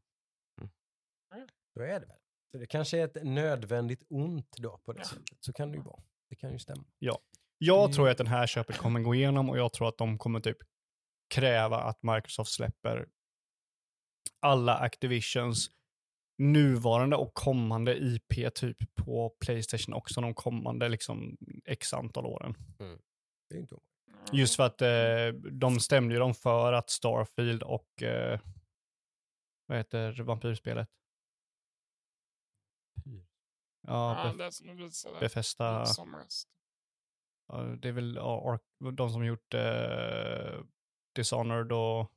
[1.73, 2.17] Så är det väl.
[2.51, 5.05] Så det kanske är ett nödvändigt ont då på det Ja.
[5.05, 5.37] sättet.
[5.39, 6.03] Så kan det ju vara.
[6.29, 6.83] Det kan ju stämma.
[7.57, 7.91] Jag Mm.
[7.93, 10.57] tror att den här köpet kommer gå igenom och jag tror att de kommer typ
[11.33, 13.07] kräva att Microsoft släpper
[14.45, 15.69] alla Activisions
[16.37, 22.55] nuvarande och kommande IP typ på Playstation också de kommande liksom x antal åren.
[23.49, 23.75] Det är inte
[24.33, 28.39] Just för att eh, de stämde ju dem för att Starfield och eh,
[29.65, 30.89] vad heter vampyrspelet?
[33.03, 33.25] Ja,
[33.87, 35.85] Ja, Bef- Befästa.
[37.47, 38.59] Ja, det är väl ja,
[38.93, 40.63] de som gjort eh,
[41.15, 42.11] Dishonored och...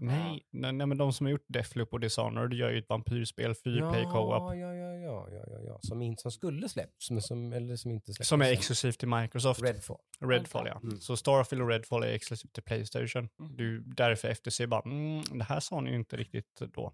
[0.00, 3.54] Nej, nej, nej, men de som har gjort Deathloop och Dishonored gör ju ett vampyrspel,
[3.54, 4.42] fyrplay co-op.
[4.42, 5.04] Ja, ja, ja, ja.
[5.04, 5.78] Ja, ja, ja, ja.
[5.82, 8.28] Som, in, som skulle släppts, men som, eller som inte släppts.
[8.28, 9.62] Som är exklusivt till Microsoft.
[9.62, 9.98] Redfall.
[10.20, 10.80] Redfall, ja.
[10.82, 11.00] Mm.
[11.00, 13.28] Så Starfield och Redfall är exklusivt till Playstation.
[13.38, 13.56] Mm.
[13.56, 16.92] Du, därför FTC bara, mm, det här sa ni ju inte riktigt då.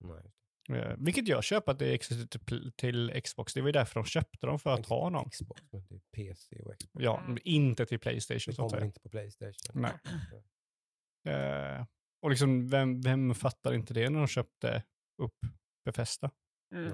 [0.00, 0.32] Nej.
[0.78, 3.54] Eh, vilket jag köper att det är exklusivt till, till Xbox.
[3.54, 5.30] Det var ju därför de köpte dem, för att ha dem.
[5.30, 7.04] Xbox, men det är PC och Xbox.
[7.04, 9.54] Ja, inte till Det Playstation att kommer inte på Playstation.
[9.74, 9.92] Nej.
[11.28, 11.86] Eh,
[12.22, 14.84] och liksom, vem, vem fattar inte det när de köpte
[15.22, 15.38] upp
[15.84, 16.30] Befesta?
[16.74, 16.92] Mm.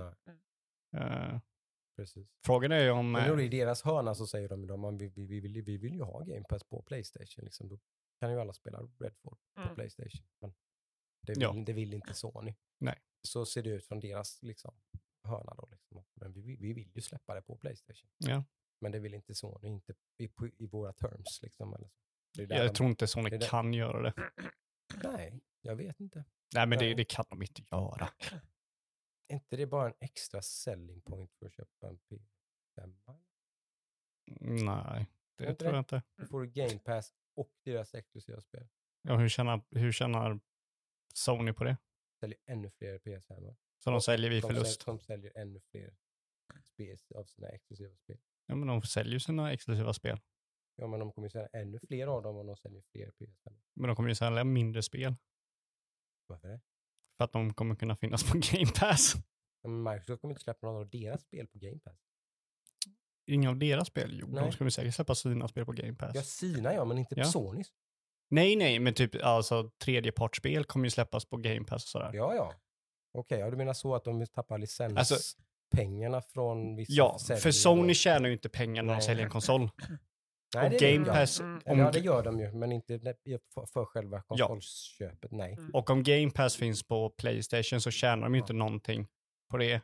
[0.96, 1.40] Eh,
[1.96, 2.28] precis.
[2.46, 3.12] frågan är ju om...
[3.12, 5.76] Men eh, då i deras hörna så säger de, man, vi, vi, vi, vill, vi
[5.76, 7.44] vill ju ha Game Pass på Playstation.
[7.44, 7.68] Liksom.
[7.68, 7.78] Då
[8.20, 9.74] kan ju alla spela Redfall på Mm.
[9.74, 10.26] Playstation.
[10.40, 10.54] Men
[11.26, 11.52] det vill, Ja.
[11.66, 12.54] det vill inte Sony.
[12.80, 12.98] Nej.
[13.22, 14.74] Så ser det ut från deras liksom,
[15.24, 15.68] hörna då.
[15.70, 16.04] Liksom.
[16.14, 18.10] Men vi, vi- vi vill ju släppa det på Playstation.
[18.18, 18.44] Ja.
[18.80, 21.40] Men det vill inte Sony, inte i, på- i våra terms.
[21.42, 21.94] Liksom, eller så.
[22.36, 24.12] Jag de, tror inte Sony kan göra det.
[25.02, 26.24] Nej, jag vet inte.
[26.54, 26.94] Nej, men det, Nej.
[26.94, 28.08] det kan de inte göra.
[29.28, 32.94] Är inte det bara en extra selling point för att köpa en P5?
[34.40, 35.06] Nej,
[35.38, 36.02] det tror jag inte.
[36.16, 38.68] Då får du Game Pass och deras exklusiva spel.
[39.02, 40.40] Ja, hur, tjänar, hur tjänar
[41.14, 41.76] Sony på det?
[42.20, 43.56] Säljer ännu fler PS5.
[43.78, 44.82] Så de säljer vid de, förlust.
[44.82, 45.96] Säljer, de säljer ännu fler
[46.62, 48.18] spel av sina exklusiva spel.
[48.46, 50.20] Ja, men de säljer sina exklusiva spel.
[50.76, 53.56] Ja, men de kommer ju sälja ännu fler av dem om de säljer fler PS5.
[53.74, 55.14] Men de kommer ju sälja mindre spel.
[56.26, 56.60] Varför det?
[57.16, 59.14] För att de kommer kunna finnas på Game Pass.
[59.62, 61.98] Ja, men Microsoft kommer inte släppa några av deras spel på Game Pass.
[63.26, 64.18] Inga av deras spel.
[64.20, 64.52] Jo, de Nej.
[64.52, 66.12] ska säkert släppa sina spel på Game Pass.
[66.14, 67.24] Ja, sina ja, men inte på Ja.
[67.24, 67.72] Sonys.
[68.28, 72.10] Nej, nej, men typ alltså tredjepartsspel kommer ju släppas på Game Pass och sådär.
[72.14, 72.52] Ja, ja.
[73.12, 77.50] Okej, ja, du menar så att de tappar licenspengarna Alltså- från vissa Ja, för?
[77.50, 79.70] Sony tjänar ju inte pengar när de säljer en konsol.
[80.56, 81.04] Nej, och Game.
[81.04, 81.60] Pass, Mm.
[81.66, 82.98] om, Ja, det gör de ju, men inte
[83.54, 84.46] för, för själva Ja.
[84.46, 85.58] konsolköpet, nej.
[85.72, 89.06] och om Game Pass finns på Playstation så tjänar de ju inte någonting
[89.50, 89.80] på det.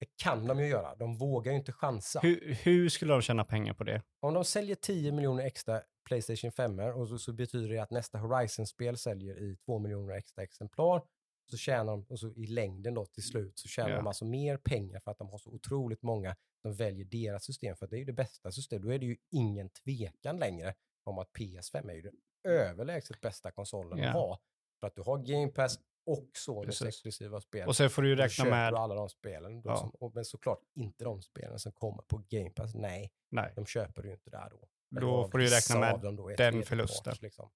[0.00, 0.94] Det kan de ju göra.
[0.94, 2.20] De vågar ju inte chansa.
[2.22, 4.02] Hur, hur skulle de tjäna pengar på det?
[4.20, 8.18] Om de säljer 10 miljoner extra Playstation 5 och så, så betyder det att nästa
[8.18, 11.02] Horizon-spel säljer i 2 miljoner extra exemplar.
[11.50, 13.96] Så tjänar de, och så i längden då till slut, så tjänar Ja.
[13.96, 17.76] de alltså mer pengar för att de har så otroligt många som väljer deras system.
[17.76, 18.82] För att det är ju det bästa systemet.
[18.86, 20.74] Då är det ju ingen tvekan längre
[21.04, 22.14] om att PS5 är ju den
[22.44, 24.08] överlägset bästa konsolen Ja.
[24.08, 24.40] att ha.
[24.80, 27.68] För att du har Game Pass och Sonys exklusiva spel.
[27.68, 28.72] Och sen får du ju räkna köper med...
[28.72, 29.62] du alla de spelen.
[29.64, 29.76] Ja.
[29.76, 32.74] som, och, men såklart inte de spelen som kommer på Game Pass.
[32.74, 34.68] Nej, Nej, de köper du ju inte där då.
[34.90, 36.00] Men då får du ju räkna med
[36.36, 37.14] den förlusten.
[37.20, 37.50] Liksom.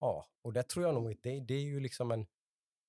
[0.00, 1.28] Ja, och det tror jag nog inte.
[1.28, 2.26] Det, det är ju liksom en...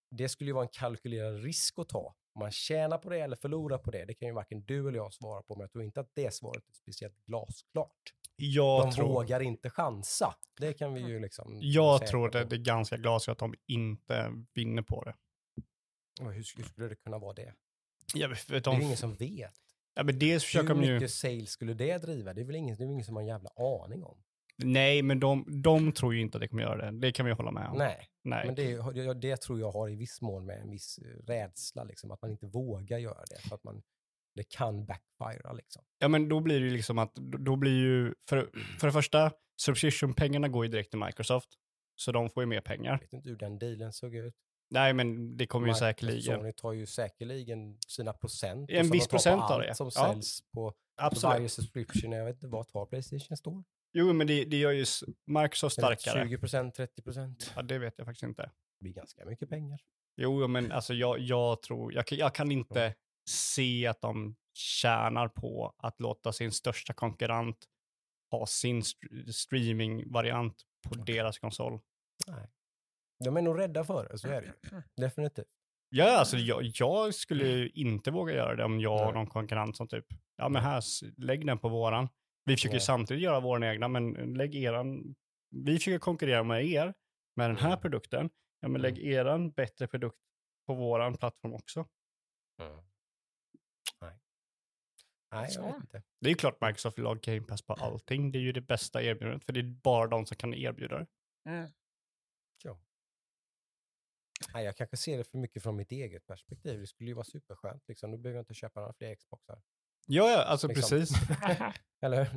[0.09, 2.15] Det skulle ju vara en kalkylerad risk att ta.
[2.33, 4.97] Om man tjänar på det eller förlorar på det, det kan ju varken du eller
[4.97, 8.13] jag svara på, men jag tror inte att det svaret är speciellt glasklart.
[8.35, 10.35] Jag De tror, vågar inte chansa.
[10.59, 11.59] Det kan vi ju liksom...
[11.61, 12.49] jag tror det, på.
[12.49, 15.15] det är ganska glasklart att de inte vinner på det.
[16.25, 17.53] Och Hur, skulle det kunna vara det?
[18.13, 19.53] Ja, för Det de, är ju ingen som vet.
[19.95, 20.93] ja, men dels försöker Hur de ju...
[20.93, 22.33] mycket sales skulle det driva?
[22.33, 24.23] Det är väl ingen, det är ingen som har en jävla aning om.
[24.63, 26.99] Nej, men de, de tror ju inte att det kommer göra det.
[26.99, 27.77] Det kan vi hålla med om.
[27.77, 28.45] Nej, Nej.
[28.45, 32.11] men det, det, tror jag har i viss mån med en viss eh, rädsla, liksom,
[32.11, 33.49] att man inte vågar göra det.
[33.49, 33.81] För att man,
[34.35, 35.83] det kan backfira liksom.
[35.99, 39.31] Ja, men då blir det ju liksom att, då blir ju, för, för det första,
[39.61, 41.49] subscription-pengarna går ju direkt till Microsoft.
[41.95, 42.91] Så de får ju mer pengar.
[42.91, 44.35] Jag vet inte hur den dealen såg ut.
[44.69, 46.39] Nej, men det kommer ju Microsoft säkerligen.
[46.39, 48.69] Sony tar ju säkerligen sina procent.
[48.69, 49.75] En viss på procent av det.
[49.75, 50.07] som Ja.
[50.07, 51.23] säljs på Absolut.
[51.23, 52.11] varje subscription.
[52.11, 53.63] Jag vet inte vad tar Playstation står.
[53.93, 54.85] Jo, men det, det gör ju
[55.25, 56.23] Microsoft starkare.
[56.27, 57.53] 20 procent, 30 procent.
[57.55, 58.41] Ja, det vet jag faktiskt inte.
[58.43, 59.79] Det blir ganska mycket pengar.
[60.17, 62.95] Jo, men alltså jag, jag tror, jag, kan- jag kan inte
[63.29, 67.57] se att de tjänar på att låta sin största konkurrent
[68.31, 71.79] ha sin st- streaming-variant på deras konsol.
[72.27, 72.47] Nej.
[73.23, 74.81] De är nog rädda för det, så är det ju.
[75.01, 75.45] Definitivt.
[75.89, 79.77] Ja, alltså jag, jag skulle ju inte våga göra det om jag har någon konkurrent
[79.77, 80.05] som typ,
[80.37, 80.81] ja men här,
[81.17, 82.09] lägg den på våran.
[82.47, 82.81] Vi försöker Nej.
[82.81, 85.15] samtidigt göra våran egna, men lägg eran,
[85.49, 86.93] vi försöker konkurrera med er
[87.35, 87.79] med den här Mm.
[87.81, 88.29] produkten.
[88.59, 90.17] Ja, men lägg eran bättre produkt
[90.67, 91.87] på våran plattform också.
[94.01, 94.19] Nej.
[95.31, 96.03] Nej, jag vet inte.
[96.19, 98.31] Det är ju klart Microsoft vill ha Game Pass på allting.
[98.31, 101.07] Det är ju det bästa erbjudandet, för det är bara de som kan erbjuda det.
[101.49, 101.69] Mm.
[104.53, 106.79] Nej, jag kanske ser det för mycket från mitt eget perspektiv.
[106.79, 107.87] Det skulle ju vara superskönt.
[107.87, 108.11] Liksom.
[108.11, 109.61] Då behöver jag inte köpa några fler Xboxar.
[110.09, 110.89] Ja, ja, alltså Liksom.
[110.99, 111.17] precis.
[112.01, 112.29] Eller?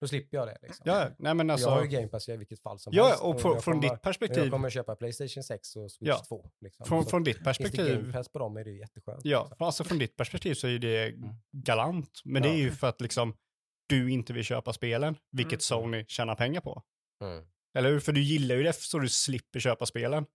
[0.00, 0.58] Då slipper jag det.
[0.62, 0.82] Liksom.
[0.86, 1.68] Ja, nej men alltså.
[1.68, 3.22] jag har ju Game Pass i vilket fall som Ja, helst.
[3.22, 6.24] och jag från kommer, ditt perspektiv, Jag kommer köpa Playstation 6 och Switch Ja.
[6.28, 6.50] 2.
[6.60, 6.86] Liksom.
[6.86, 9.20] från, från ditt Finns det Game perspektiv, Pass på dem är det ju jätteskönt.
[9.24, 9.66] ja, liksom.
[9.66, 11.28] alltså från ditt perspektiv så är det Mm.
[11.52, 12.20] galant.
[12.24, 12.58] Men det är Ja.
[12.58, 13.36] ju för att liksom
[13.88, 15.60] du inte vill köpa spelen, vilket Mm.
[15.60, 16.82] Sony tjänar pengar på.
[17.22, 17.44] Mm.
[17.74, 18.00] Eller hur?
[18.00, 20.26] För du gillar ju det så du slipper köpa spelen.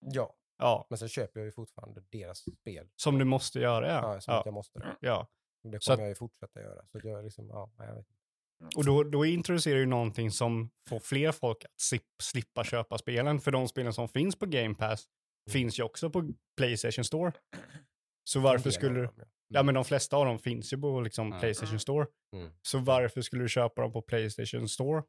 [0.00, 2.86] Ja, Ja, Men sen köper jag ju fortfarande deras spel.
[2.96, 4.20] som du måste göra Ja, ja.
[4.20, 4.96] som Ja, jag måste det.
[5.00, 5.28] ja.
[5.68, 6.86] Och Det Så kommer att- jag ju fortsätta göra.
[6.92, 7.98] Så jag liksom, ja, jag vet.
[7.98, 8.78] inte.
[8.78, 13.40] Och då, då introducerar du någonting som får fler folk att slip, slippa köpa spelen.
[13.40, 15.06] För de spelen som finns på Game Pass
[15.48, 15.52] Mm.
[15.52, 17.32] finns ju också på Playstation Store.
[18.24, 19.08] Så varför skulle du...
[19.48, 19.62] ja.
[19.62, 21.38] Men de flesta av dem finns ju på liksom Ja.
[21.40, 22.06] Playstation Store.
[22.36, 22.50] Mm.
[22.62, 25.02] Så varför skulle du köpa dem på Playstation Store?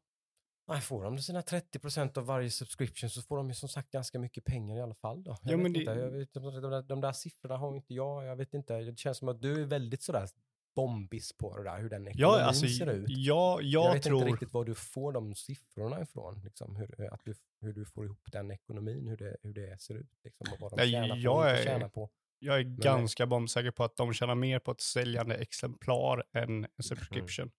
[0.68, 4.18] Nej, får de sina 30% av varje subscription så får de ju som sagt ganska
[4.18, 5.30] mycket pengar i alla fall då.
[5.30, 7.94] Jag Ja, vet men det- inte, jag vet, de, där, de där siffrorna har inte
[7.94, 8.76] jag, jag vet inte.
[8.80, 10.26] Det känns som att du är väldigt sådär
[10.74, 13.04] bombis på det där, hur den ekonomin Ja, alltså, ser ut.
[13.08, 14.18] ja, jag, jag vet tror...
[14.20, 18.04] inte riktigt var du får de siffrorna ifrån, liksom, hur, att du, hur du får
[18.04, 20.10] ihop den ekonomin, hur det, hur det ser ut.
[20.24, 22.10] Liksom, och vad de Nej, tjänar på jag inte är- tjänar på.
[22.38, 26.82] Jag är ganska bombsäker på att de tjänar mer på ett säljande exemplar än en
[26.82, 27.50] subscription.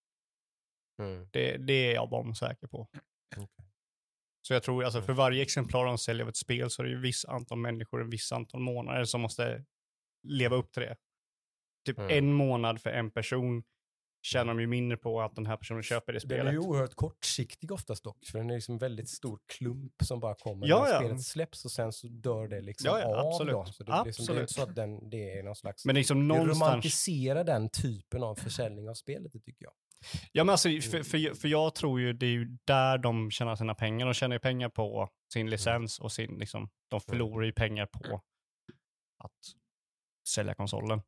[1.02, 1.28] Mm.
[1.32, 2.88] Det, det är jag bombsäker på.
[3.38, 3.66] Okej.
[4.48, 5.06] Så jag tror, alltså Mm.
[5.06, 8.02] för varje exemplar de säljer av ett spel så är det ju viss antal människor,
[8.02, 9.66] en viss antal månader som måste
[10.28, 10.96] leva upp till det.
[11.86, 12.18] Typ Mm.
[12.18, 13.64] en månad för en person
[14.24, 16.54] tjänar de ju mindre på att den här personen köper det Den är spelet.
[16.54, 20.68] ju oerhört kortsiktig oftast dock, för den är liksom väldigt stor klump som bara kommer
[20.68, 21.00] Ja, när ja.
[21.00, 23.54] spelet släpps och sen så dör det liksom Ja, ja, av absolut.
[23.54, 23.66] då.
[23.66, 24.50] Så det, är liksom, det är Absolut.
[24.52, 25.86] så att den, det är någon slags...
[25.86, 26.62] Men liksom någonstans...
[26.62, 29.74] romantiserar den typen av försäljning av spelet, det tycker jag.
[30.32, 30.82] Ja, men alltså, Mm.
[30.82, 34.06] för, för, för jag tror ju det är ju där de tjänar sina pengar.
[34.06, 35.10] De tjänar ju pengar på Mm.
[35.34, 38.22] sin licens och sin, liksom, de förlorar ju pengar på
[39.24, 39.32] att
[40.28, 41.02] sälja konsolen.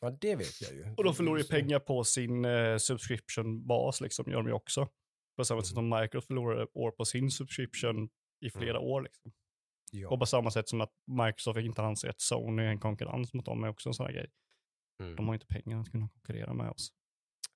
[0.00, 0.94] Ja, det vet jag ju.
[0.96, 4.88] Och de förlorar ju pengar på sin eh, subscription-bas, liksom, gör de ju också.
[5.36, 8.08] På samma sätt som Microsoft förlorar år på sin subscription
[8.40, 8.82] i flera Mm.
[8.90, 9.02] år.
[9.02, 9.32] Liksom.
[9.92, 10.08] Ja.
[10.08, 13.44] Och på samma sätt som att Microsoft inte anser att Sony är en konkurrens mot
[13.44, 14.30] dem är också en sån här grej.
[15.02, 15.16] Mm.
[15.16, 16.92] De har ju inte pengar att kunna konkurrera med oss.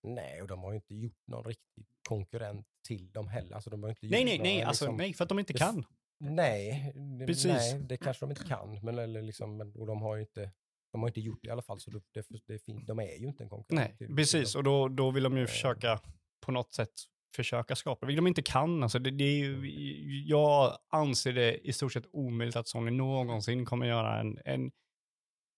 [0.02, 3.54] Nej, och de har ju inte gjort någon riktig konkurrent till dem heller.
[3.54, 5.84] Alltså, de har inte Nej, nej, nej, alltså, liksom- nej, för att de inte kan.
[6.20, 6.94] Nej,
[7.26, 7.44] Precis.
[7.52, 8.84] nej, det kanske de inte kan.
[8.84, 10.50] Men, eller liksom, och de har ju inte,
[10.94, 12.86] de har inte gjort det i alla fall, så det, det, det är fint.
[12.86, 13.96] de är ju inte en konkurrent.
[14.00, 14.54] Nej, precis.
[14.54, 15.46] Och då, då vill de ju Eh.
[15.48, 16.00] försöka
[16.40, 16.90] på något sätt
[17.36, 18.82] försöka skapa, vilket de inte kan.
[18.82, 23.64] Alltså det, det är ju, jag anser det i stort sett omöjligt att Sony någonsin
[23.64, 24.72] kommer göra en, en,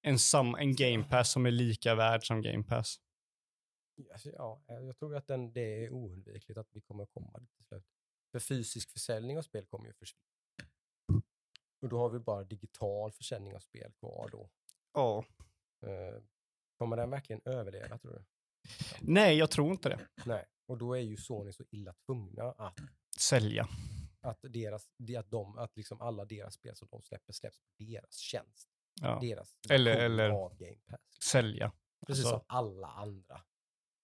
[0.02, 2.96] en, sam, en Game Pass som är lika värd som Game Pass.
[4.12, 7.64] Alltså, ja, jag tror att den, det är oundvikligt att vi kommer komma dit till
[7.64, 7.84] slut.
[8.32, 10.22] För fysisk försäljning av spel kommer ju försvinna.
[11.82, 14.50] Och då har vi bara digital försäljning av spel kvar då.
[14.96, 15.24] Ja.
[15.86, 16.22] Eh,
[16.78, 18.24] kommer den verkligen överleva tror du?
[19.00, 19.98] Nej, jag tror inte det.
[20.24, 20.44] Nej.
[20.68, 22.78] Och då är ju Sony så illa tvungna att,
[23.18, 23.68] Sälja.
[24.20, 24.86] att, deras,
[25.18, 28.68] att, de, att liksom alla deras spel som de släpper släpps på deras tjänst.
[29.02, 29.18] Ja.
[29.20, 31.00] Deras Eller- eller- av Game Pass.
[31.22, 31.72] Sälja.
[32.06, 33.40] Precis Alltså- som alla andra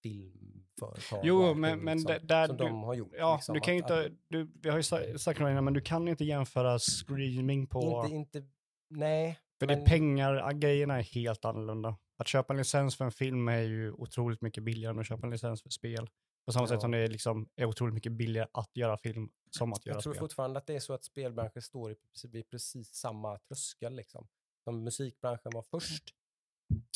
[0.03, 3.13] filmföretag Jo, men- men liksom, där som du- de har gjort.
[3.19, 5.75] Ja, liksom, du kan att- inte, du, vi har ju sa- sagt det innan, men
[5.75, 8.51] du kan inte jämföra streaming på, Inte, inte,
[8.91, 9.39] nej.
[9.63, 11.97] För det är pengar, grejerna är helt annorlunda.
[12.17, 15.27] Att köpa en licens för en film är ju otroligt mycket billigare än att köpa
[15.27, 16.11] en licens för spel.
[16.47, 16.69] På samma Ja.
[16.69, 19.97] sätt som det är, liksom, är otroligt mycket billigare att göra film som att göra
[19.97, 20.21] Jag tror spel.
[20.21, 23.95] fortfarande att det är så att spelbranschen står i precis, vid precis samma tröskel.
[23.97, 24.29] Liksom.
[24.65, 26.15] Som musikbranschen var först,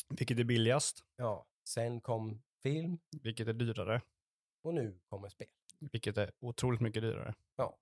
[0.09, 1.45] Vilket är billigast, ja.
[1.67, 4.01] sen kom film vilket är dyrare,
[4.63, 5.47] och nu kommer spel.
[5.79, 7.33] vilket är otroligt mycket dyrare.
[7.55, 7.77] Ja.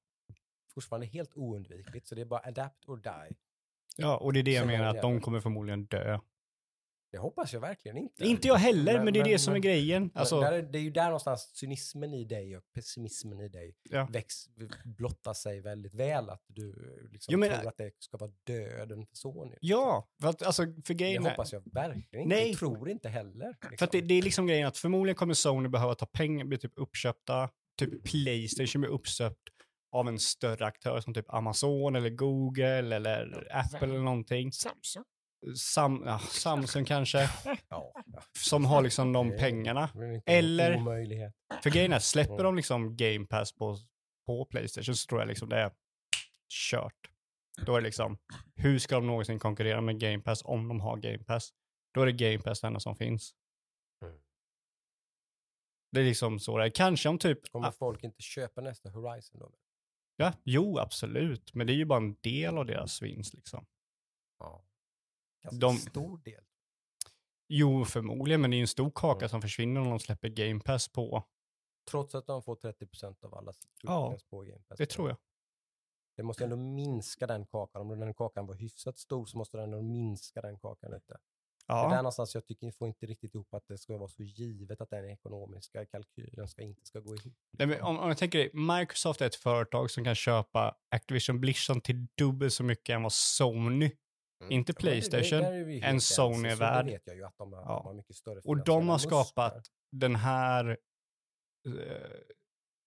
[0.73, 3.35] Fortfarande helt oundvikligt, så det är bara adapt or die.
[3.97, 6.19] Ja, och det är det jag menar, att de kommer förmodligen dö.
[7.11, 8.25] Det hoppas jag verkligen inte.
[8.27, 10.11] Inte jag heller, men, Men- det är det men- som är grejen.
[10.13, 13.75] Alltså, där är, det är ju där någonstans cynismen i dig och pessimismen i dig
[13.89, 14.07] Ja.
[14.11, 14.35] väx,
[14.85, 16.29] blottar sig väldigt väl.
[16.29, 16.73] Att du
[17.11, 19.49] liksom Jo, men- tror att det ska vara döden för Sony.
[19.51, 19.57] liksom.
[19.69, 22.35] ja, för att, alltså, för Det grejen är, hoppas jag verkligen inte.
[22.35, 22.49] Nej.
[22.49, 23.47] Jag tror inte heller.
[23.61, 23.77] Liksom.
[23.77, 26.57] För att det, det är liksom grejen att förmodligen kommer Sony behöva ta pengar, bli
[26.57, 29.49] typ uppköpta, typ Playstation blir uppköpt
[29.95, 34.51] av en större aktör som typ Amazon eller Google eller Apple eller någonting.
[34.51, 35.03] Samsung.
[35.57, 37.29] Sam, ja, Samsung kanske,
[37.69, 38.21] ja, ja.
[38.37, 39.89] som har liksom de pengarna.
[40.25, 41.33] Eller- omöjlighet.
[41.63, 43.77] För grejen är, släpper de liksom Game Pass på,
[44.25, 45.71] på Playstation så tror jag liksom det är
[46.71, 47.09] kört.
[47.65, 48.17] Då är det liksom,
[48.55, 51.53] hur ska de någonsin konkurrera med Game Pass om de har Game Pass?
[51.93, 53.35] Då är det Game Pass det enda som finns.
[54.05, 54.17] Mm.
[55.91, 56.69] Det är liksom så det är.
[56.69, 59.51] Kanske om typ, Kommer folk inte köpa nästa Horizon då?
[60.15, 63.65] Ja, jo absolut, men det är ju bara en del av deras vinst liksom.
[64.39, 64.63] Ja.
[65.43, 66.43] Ganska De- stor del.
[67.47, 69.29] Jo, förmodligen, men det är ju en stor kaka Mm.
[69.29, 71.23] som försvinner om de släpper Game Pass på.
[71.89, 74.77] Trots att de får 30% av alla Ja, på Game Pass.
[74.77, 75.17] Det tror jag.
[76.15, 77.81] Det måste ändå minska den kakan.
[77.81, 81.17] Om den kakan var hyfsat stor så måste den ändå minska den kakan lite.
[81.67, 84.09] Det är där Ja, någonstans jag tycker, får inte riktigt ihop att det ska vara
[84.09, 87.33] så givet att den ekonomiska kalkylen ska, inte ska gå ihop.
[87.57, 91.39] Nej, men om, om jag tänker dig, Microsoft är ett företag som kan köpa Activision
[91.41, 93.95] Blizzard till dubbelt så mycket än vad Sony Inte
[94.39, 96.85] Ja, men det- det- Playstation, en ense, Sony så värld.
[96.85, 97.67] Det vet jag ju att de har, Ja.
[97.67, 99.71] de har mycket större Och de har skapat muskler.
[99.91, 100.77] den här
[101.67, 102.11] eh,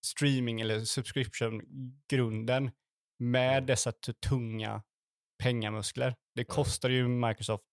[0.06, 2.70] streaming eller subscription-grunden
[3.18, 3.66] med Mm.
[3.66, 3.92] dessa
[4.28, 4.82] tunga
[5.42, 6.14] pengamuskler.
[6.34, 7.64] Det kostar ju Microsoft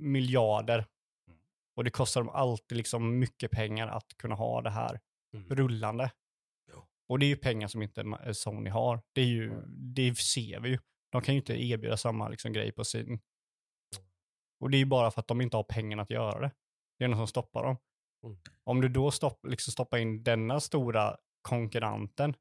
[0.00, 0.78] miljarder.
[1.26, 1.38] Mm.
[1.76, 5.00] Och det kostar dem alltid liksom mycket pengar att kunna ha det här
[5.34, 5.48] Mm.
[5.48, 6.10] rullande.
[6.72, 6.88] Ja.
[7.08, 9.02] Och det är ju pengar som inte Ma- Sony har.
[9.12, 10.78] Det, är ju, det ser vi ju.
[11.12, 13.20] De kan ju inte erbjuda samma liksom, grej på sin.
[14.60, 16.50] Och det är ju bara för att de inte har pengarna att göra det.
[16.98, 17.76] Det är något som stoppar dem.
[18.24, 18.38] Mm.
[18.64, 22.34] Om du då stopp, liksom stoppar in denna stora konkurrenten.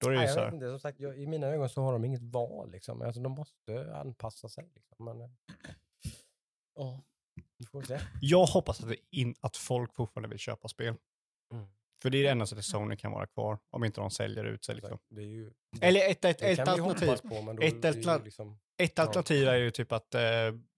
[0.00, 0.54] Då är det Nej, ju jag så vet här.
[0.54, 2.70] inte, som sagt, jag, i mina ögon så har de inget val.
[2.70, 3.02] Liksom.
[3.02, 4.70] Alltså, de måste anpassa sig.
[4.74, 5.04] Liksom.
[5.04, 5.30] Men, eh,
[6.74, 7.02] ja,
[7.58, 8.00] vi får se.
[8.20, 10.94] Jag hoppas att, det in, att folk fortfarande vill köpa spel.
[11.52, 11.66] Mm.
[12.02, 13.58] För det är det enda sättet Sony kan vara kvar.
[13.70, 14.74] Om inte de säljer ut sig.
[14.74, 14.98] Liksom.
[15.08, 17.16] Det är ju, Eller ett, ett, ett alternativ.
[17.28, 20.20] På, men då, ett altern- liksom, Ett alternativ är ju typ att eh,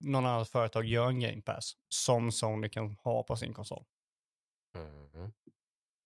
[0.04, 3.84] någon annan företag gör en Game Pass som Sony kan ha på sin konsol.
[4.74, 5.32] Mhm.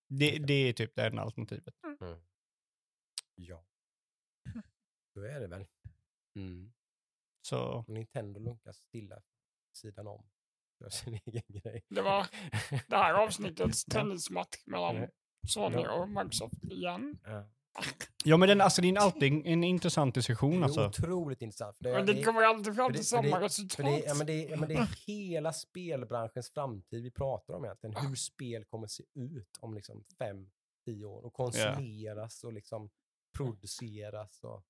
[0.08, 1.74] Det, det är typ det enda alternativet.
[3.34, 3.64] Ja.
[5.14, 5.66] Så är det väl.
[6.36, 6.72] Mm.
[7.42, 9.22] Så Nintendo lunkar stilla
[9.72, 10.26] sidan om.
[10.80, 11.82] Gör sin egen grej.
[11.88, 12.26] Det var
[12.88, 15.08] det här avsnittets tennismatch mellan.
[15.48, 17.18] Sony och Microsoft igen.
[17.24, 17.48] Ja.
[18.24, 20.86] Ja men den, alltså, det är alltid en intressant Det diskussion är alltså.
[20.86, 21.76] otroligt intressant.
[21.76, 23.86] För det, Men det det- kommer alltid fram till det- samma det- resultat.
[23.86, 27.96] Det, ja, men det, ja, men det är hela spelbranschens framtid vi pratar om egentligen.
[27.96, 30.50] Hur spel kommer se ut om liksom fem,
[30.84, 32.90] tio år och konsumeras och liksom
[33.36, 34.44] produceras.
[34.44, 34.64] Och...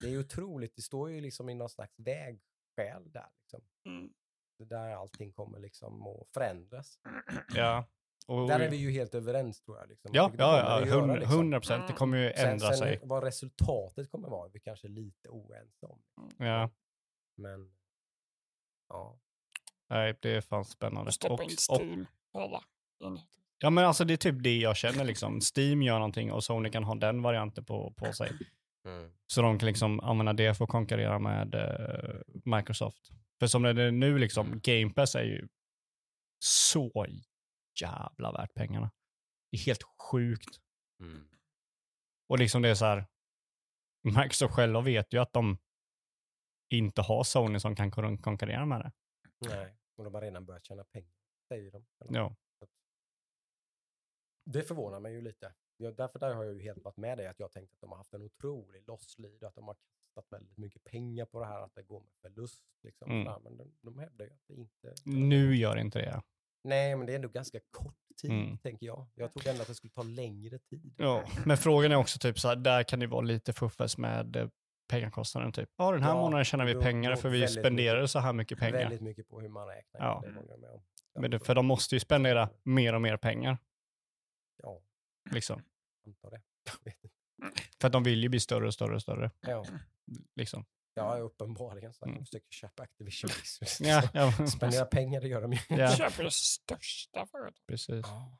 [0.00, 3.28] Det är otroligt, det står ju liksom i någon slags vägskäl där.
[3.40, 3.60] Liksom.
[3.84, 4.12] Mm.
[4.58, 6.98] Det Där allting kommer liksom att förändras.
[7.54, 7.86] Ja.
[8.26, 9.88] Och, Där är vi ju helt överens tror jag.
[9.88, 10.10] Liksom.
[10.14, 11.36] ja, ja, kommer ja, det göra, hundra- liksom.
[11.38, 11.86] hundra procent.
[11.86, 13.00] Det kommer ju Sen, ändra sen sig.
[13.02, 16.02] vad resultatet kommer vara är vi kanske lite oense om.
[16.38, 16.70] Ja,
[17.36, 17.76] Men
[18.88, 19.18] ja,
[19.88, 21.08] nej, det är fan spännande.
[21.08, 22.06] Och stoppa Och, in och, Steam.
[22.32, 22.62] Hela
[23.00, 23.45] enheten.
[23.58, 25.40] Ja men alltså det är typ det jag känner liksom.
[25.56, 28.32] Steam gör någonting och Sony kan ha den varianten på, på sig.
[29.26, 33.10] Så de kan liksom använda det för att konkurrera med eh, Microsoft.
[33.38, 35.48] För som det är nu liksom, Game Pass är ju
[36.38, 37.06] så
[37.80, 38.90] jävla värt pengarna.
[39.50, 40.60] Det är helt sjukt.
[41.00, 41.28] Mm.
[42.28, 43.06] Och liksom det är så här,
[44.04, 45.58] Microsoft själva vet ju att de
[46.70, 48.92] inte har Sony som kan kon- konkurrera med det.
[49.48, 51.12] Nej, och de har redan börjat tjäna pengar,
[51.48, 51.86] säger de.
[52.08, 52.36] Ja,
[54.46, 55.52] Det förvånar mig ju lite.
[55.76, 57.90] Jag, därför där har jag ju helt varit med dig, att jag tänkt att de
[57.90, 59.74] har haft en otrolig losslead, att de har
[60.14, 62.64] kastat väldigt mycket pengar på det här, att det går med förlust.
[62.82, 63.10] Liksom.
[63.10, 63.42] Mm.
[63.42, 64.94] Men de, de hävdar ju att det inte...
[65.04, 66.22] nu gör inte det.
[66.64, 68.58] Nej, men det är ändå ganska kort tid, Mm.
[68.58, 69.06] tänker jag.
[69.14, 70.94] Jag trodde ändå att det skulle ta längre tid.
[70.98, 74.36] Ja, men frågan är också typ så här, där kan det vara lite fuffes med
[74.36, 74.48] eh,
[74.90, 75.70] pengakostnaden typ.
[75.76, 78.32] Ja, den här Ja, månaden tjänar vi då- pengar för vi spenderade mycket- så här
[78.32, 78.78] mycket pengar.
[78.78, 80.00] Väldigt mycket på hur man räknar.
[80.00, 80.22] Ja.
[80.24, 80.80] Det om.
[81.20, 83.58] Men det, för de måste ju spendera mer och mer pengar.
[85.30, 85.62] Liksom.
[86.06, 86.40] antar det.
[87.80, 89.30] För att de vill ju bli större och större och större.
[89.40, 89.64] Ja,
[90.36, 90.64] Liksom.
[90.94, 91.92] ja uppenbarligen.
[91.94, 92.18] Så att Mm.
[92.18, 93.30] de försöker köpa Activision.
[93.80, 95.58] Ja, ja, Spendera pengar, det gör de ju.
[95.68, 95.96] Ja.
[95.96, 97.66] Köper det största företaget.
[97.66, 98.04] precis.
[98.08, 98.38] Ja.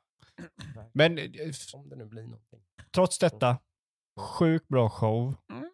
[0.93, 2.63] Men eh, f- Om det nu blir någonting.
[2.91, 3.57] trots detta,
[4.19, 5.35] sjukt bra show.
[5.51, 5.71] Mm.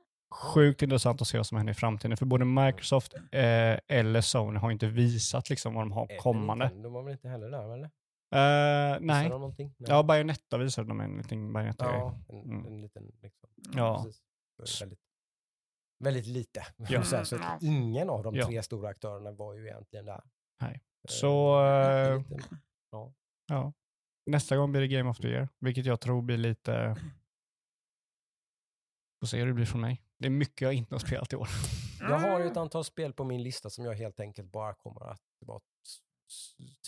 [0.53, 2.17] Sjukt intressant att se vad som händer i framtiden.
[2.17, 6.65] För både Microsoft eh, eller Sony har inte visat liksom vad de har kommande.
[6.65, 7.91] Nintendo var väl inte heller där, eller?
[8.33, 9.29] Visade nej.
[9.57, 9.73] Nej.
[9.77, 12.65] Ja, Bayonetta visade de en liten bayonetta Ja, en, Mm.
[12.65, 13.49] en liten liksom.
[13.75, 14.05] Ja.
[14.57, 14.81] Precis.
[14.81, 14.99] Väldigt,
[15.99, 16.65] väldigt lite.
[16.89, 17.03] Ja.
[17.03, 18.45] Så, här, så att ingen av de Ja.
[18.45, 20.23] tre stora aktörerna var ju egentligen där.
[20.61, 20.73] Nej.
[20.73, 21.57] Eh, Så
[22.17, 22.57] liten-
[22.91, 23.13] ja.
[23.47, 23.73] ja.
[24.25, 26.95] nästa gång blir det Game of the Year, vilket jag tror blir lite...
[29.19, 30.03] Får se hur det blir från mig.
[30.17, 31.47] Det är mycket jag inte har spelat i år.
[31.99, 32.41] Jag har Mm.
[32.41, 35.59] ju ett antal spel på min lista som jag helt enkelt bara kommer att bara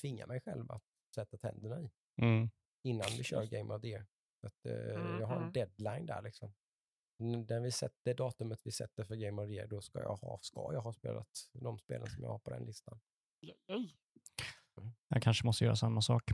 [0.02, 0.84] tvinga mig själv att
[1.16, 1.90] sätta tänderna i
[2.22, 2.50] Mm.
[2.84, 4.06] innan vi kör Game of the Year.
[4.42, 4.74] Att, eh,
[5.20, 5.52] jag har en Mhm.
[5.52, 6.54] deadline där liksom.
[7.20, 10.00] N- När vi sätter, det datumet vi sätter för Game of the Year, då ska
[10.00, 13.00] jag ha, ska jag ha spelat de spelen som jag har på den listan.
[13.42, 13.90] Yay.
[15.08, 16.32] Jag kanske måste göra samma sak.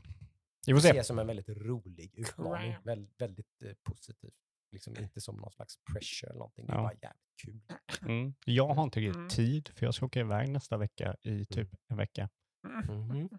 [0.67, 0.89] Vi får Det se.
[0.89, 2.75] ses som en väldigt rolig utmaning.
[2.83, 4.31] Väl, väldigt eh, positiv.
[4.71, 6.65] Liksom inte som någon slags pressure eller någonting.
[6.65, 6.81] Det är Ja.
[6.83, 7.61] bara jävligt kul.
[8.09, 8.33] Mm.
[8.45, 9.29] Jag har inte riktigt Mm.
[9.29, 12.29] tid, för jag ska åka iväg nästa vecka i typ en vecka.
[12.63, 13.29] Mhm.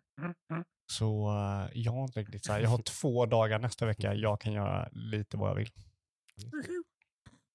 [0.93, 4.41] Så eh, jag har inte riktigt så här, jag har två dagar nästa vecka jag
[4.41, 5.71] kan göra lite vad jag vill.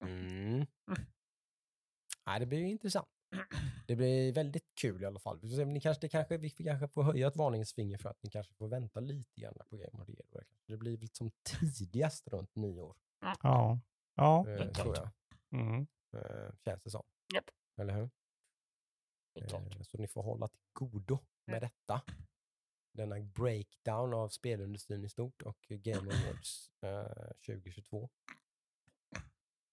[0.04, 0.66] Mm.
[2.26, 3.08] Nej, det blir ju intressant.
[3.86, 5.40] Det blir väldigt kul i alla fall.
[5.42, 8.54] Ni kanske, det kanske, vi kanske får höja ett varningens finger för att ni kanske
[8.54, 10.44] får vänta lite grann på Game of the Year.
[10.66, 12.96] Det blir väl som tidigast runt nyår,
[13.42, 13.80] Ja.
[14.14, 14.48] Ja.
[14.48, 15.10] eh, tror jag.
[15.60, 15.86] Mm.
[16.16, 17.02] Eh, känns det som.
[17.34, 17.44] Japp.
[17.80, 18.10] Eller hur?
[19.40, 21.18] Eh, Så ni får hålla till godo
[21.48, 22.02] med detta.
[22.92, 28.10] Denna breakdown av spelindustrin i stort och Game Awards eh, 2022.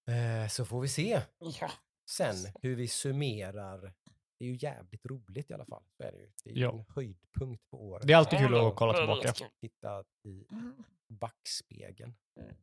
[0.08, 1.70] Eh, så får vi se Ja,
[2.10, 3.94] sen hur vi summerar.
[4.38, 5.84] Det är ju jävligt roligt i alla fall.
[5.96, 6.30] Så är det, ju.
[6.44, 6.72] det är ju Ja.
[6.72, 8.06] en höjdpunkt på året.
[8.06, 9.32] Det är alltid kul att kolla det tillbaka.
[9.60, 10.84] Titta i Mm.
[11.08, 12.14] backspegeln.
[12.40, 12.54] Mm.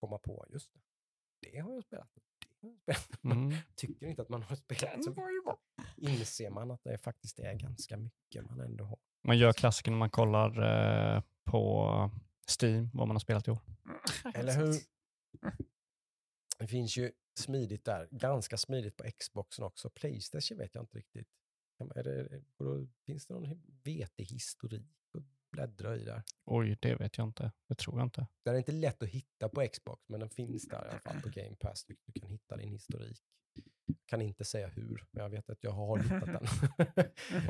[0.00, 0.80] Komma på, just det.
[1.50, 2.10] Det har jag spelat.
[3.22, 3.54] Mm.
[3.76, 5.14] Tycker inte att man har spelat så
[5.96, 8.98] inser man att det faktiskt är ganska mycket man ändå har.
[9.24, 10.50] Man gör klassiken när man kollar
[11.16, 12.10] eh, på
[12.60, 13.60] Steam vad man har spelat i år.
[14.34, 14.74] Eller hur?
[16.58, 19.90] Det finns ju smidigt där, ganska smidigt på Xboxen också.
[19.90, 21.28] Playstation vet jag inte riktigt.
[21.94, 22.42] Är det,
[23.06, 25.07] finns det någon VT-historik att
[25.50, 26.22] bläddra i där?
[26.44, 27.52] Oj, det vet jag inte.
[27.68, 28.26] Det tror jag inte.
[28.44, 31.20] Den är inte lätt att hitta på Xbox, men den finns där i alla fall
[31.22, 31.84] på Game Pass.
[31.84, 33.18] Du, du kan hitta din historik.
[34.06, 36.46] Kan inte säga hur, men jag vet att jag har hittat den.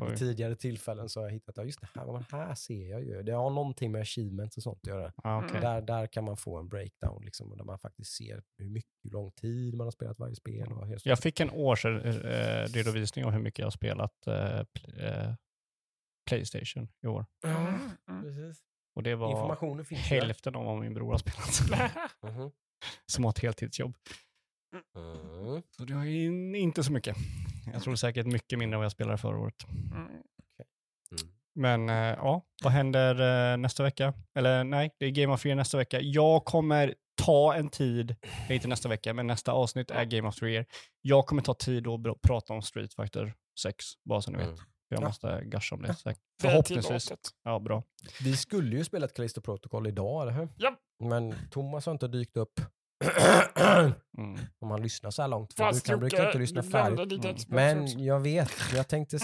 [0.08, 3.04] Vid tidigare tillfällen så har jag hittat, ja just det här, men här ser jag
[3.04, 3.22] ju.
[3.22, 5.12] Det har någonting med achievements och sånt att göra.
[5.16, 5.60] Ah, okej.
[5.60, 9.10] Där, där kan man få en breakdown, liksom, där man faktiskt ser hur mycket, hur
[9.10, 10.72] lång tid man har spelat varje spel.
[10.72, 14.58] Och Jag fick en årsredovisning av hur mycket jag har spelat eh,
[15.06, 15.34] eh,
[16.28, 17.26] Playstation i år.
[17.42, 17.48] Ja,
[18.08, 18.22] Mm.
[18.22, 18.62] precis.
[18.96, 20.20] Och det var Informationen finns där.
[20.20, 21.82] hälften av vad min bror har spelat.
[22.22, 22.50] Mhm.
[23.06, 23.96] som har ett heltidsjobb.
[24.96, 25.62] Mm.
[25.76, 27.16] Så det har in, inte så mycket.
[27.72, 29.66] Jag tror säkert mycket mindre än vad jag spelade förra året.
[29.90, 30.06] Mm.
[30.06, 30.18] Mm.
[31.54, 34.14] Men eh, ja, vad händer eh, nästa vecka?
[34.34, 36.00] Eller nej, det är Game of the Year nästa vecka.
[36.00, 38.16] Jag kommer ta en tid,
[38.50, 40.66] inte nästa vecka, men nästa avsnitt är Game of the Year.
[41.00, 44.58] Jag kommer ta tid och prata om Street Fighter 6, bara så ni vet.
[44.88, 45.06] Jag Ja.
[45.06, 45.94] måste gasha om det.
[45.94, 46.12] Så
[46.42, 47.12] förhoppningsvis.
[47.44, 47.82] Ja, bra.
[48.22, 50.48] Vi skulle ju spela ett Callisto Protocol idag, eller hur?
[50.56, 50.76] Ja.
[51.04, 52.60] Men Thomas har inte dykt upp.
[54.18, 54.38] Mm.
[54.60, 55.52] Om han lyssnar så här långt.
[55.52, 57.24] För Fast du kan, brukar inte lyssna färdigt.
[57.24, 57.36] Mm.
[57.48, 59.18] Men jag vet, jag tänkte,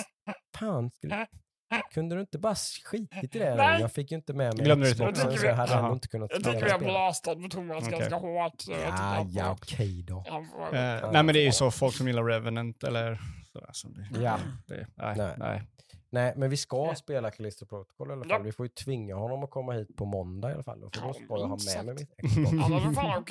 [0.59, 1.27] fan, skulle,
[1.95, 3.55] kunde du inte bara skitit i det?
[3.55, 3.81] Nej.
[3.81, 5.39] Jag fick ju inte med mig Glömde du Xboxen, det?
[5.39, 6.93] så jag hade ändå inte kunnat Jag spela tycker jag spelet.
[6.93, 7.99] blastade med Thomas Okej.
[7.99, 8.65] ganska hårt.
[8.69, 10.25] Ja, ja, okej då.
[10.29, 13.19] får- Eh, Ja, nej, men det är ju så folk som gillar Revenant eller
[13.55, 13.73] sådär.
[13.73, 14.39] Så det, Ja.
[14.67, 15.35] det, nej, Nej.
[15.39, 15.63] nej.
[16.11, 18.31] Nej, men vi ska spela Callisto Protocol i alla fall.
[18.31, 18.39] Ja.
[18.39, 20.81] Vi får ju tvinga honom att komma hit på måndag i alla fall.
[20.81, 22.51] Då, för då Ja, jag ha med mig mitt Xbox.
[22.51, 23.25] Får fan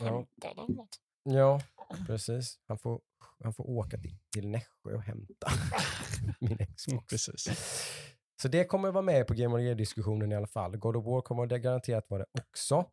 [0.00, 0.24] Ja.
[1.24, 1.60] Ja,
[2.06, 2.58] precis.
[2.68, 3.00] Han får,
[3.42, 5.46] han får åka till, till Nässjö och hämta
[6.40, 7.06] min Xbox.
[7.06, 7.48] Precis.
[8.42, 10.76] Så det kommer att vara med på Game of the Year-diskussionen i alla fall.
[10.76, 12.84] God of War kommer det garanterat vara det också.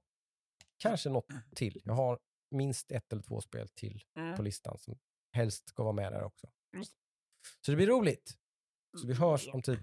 [0.77, 1.81] Kanske något till.
[1.85, 2.19] Jag har
[2.51, 4.43] minst ett eller två spel till på Mm.
[4.43, 4.97] listan som
[5.31, 6.47] helst ska vara med där också.
[7.65, 8.37] Så det blir roligt.
[9.01, 9.79] Så vi hörs om typ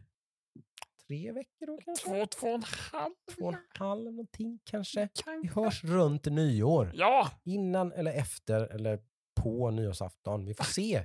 [1.06, 2.06] tre veckor då kanske?
[2.08, 3.14] Två, två och en halv.
[3.38, 5.00] Två och en halv någonting kanske.
[5.14, 5.60] Vi kanske.
[5.60, 6.92] hörs runt nyår.
[6.94, 9.00] Ja, Innan eller efter eller
[9.40, 10.44] på nyårsafton.
[10.44, 11.04] Vi får se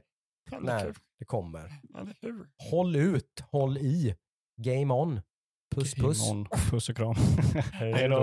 [0.59, 1.81] när det kommer.
[2.71, 4.15] Håll ut, håll i.
[4.57, 5.21] Game on.
[5.75, 6.29] Puss puss.
[6.29, 6.47] Imorgon.
[6.69, 7.15] Puss och kram.
[7.71, 8.19] Hej då.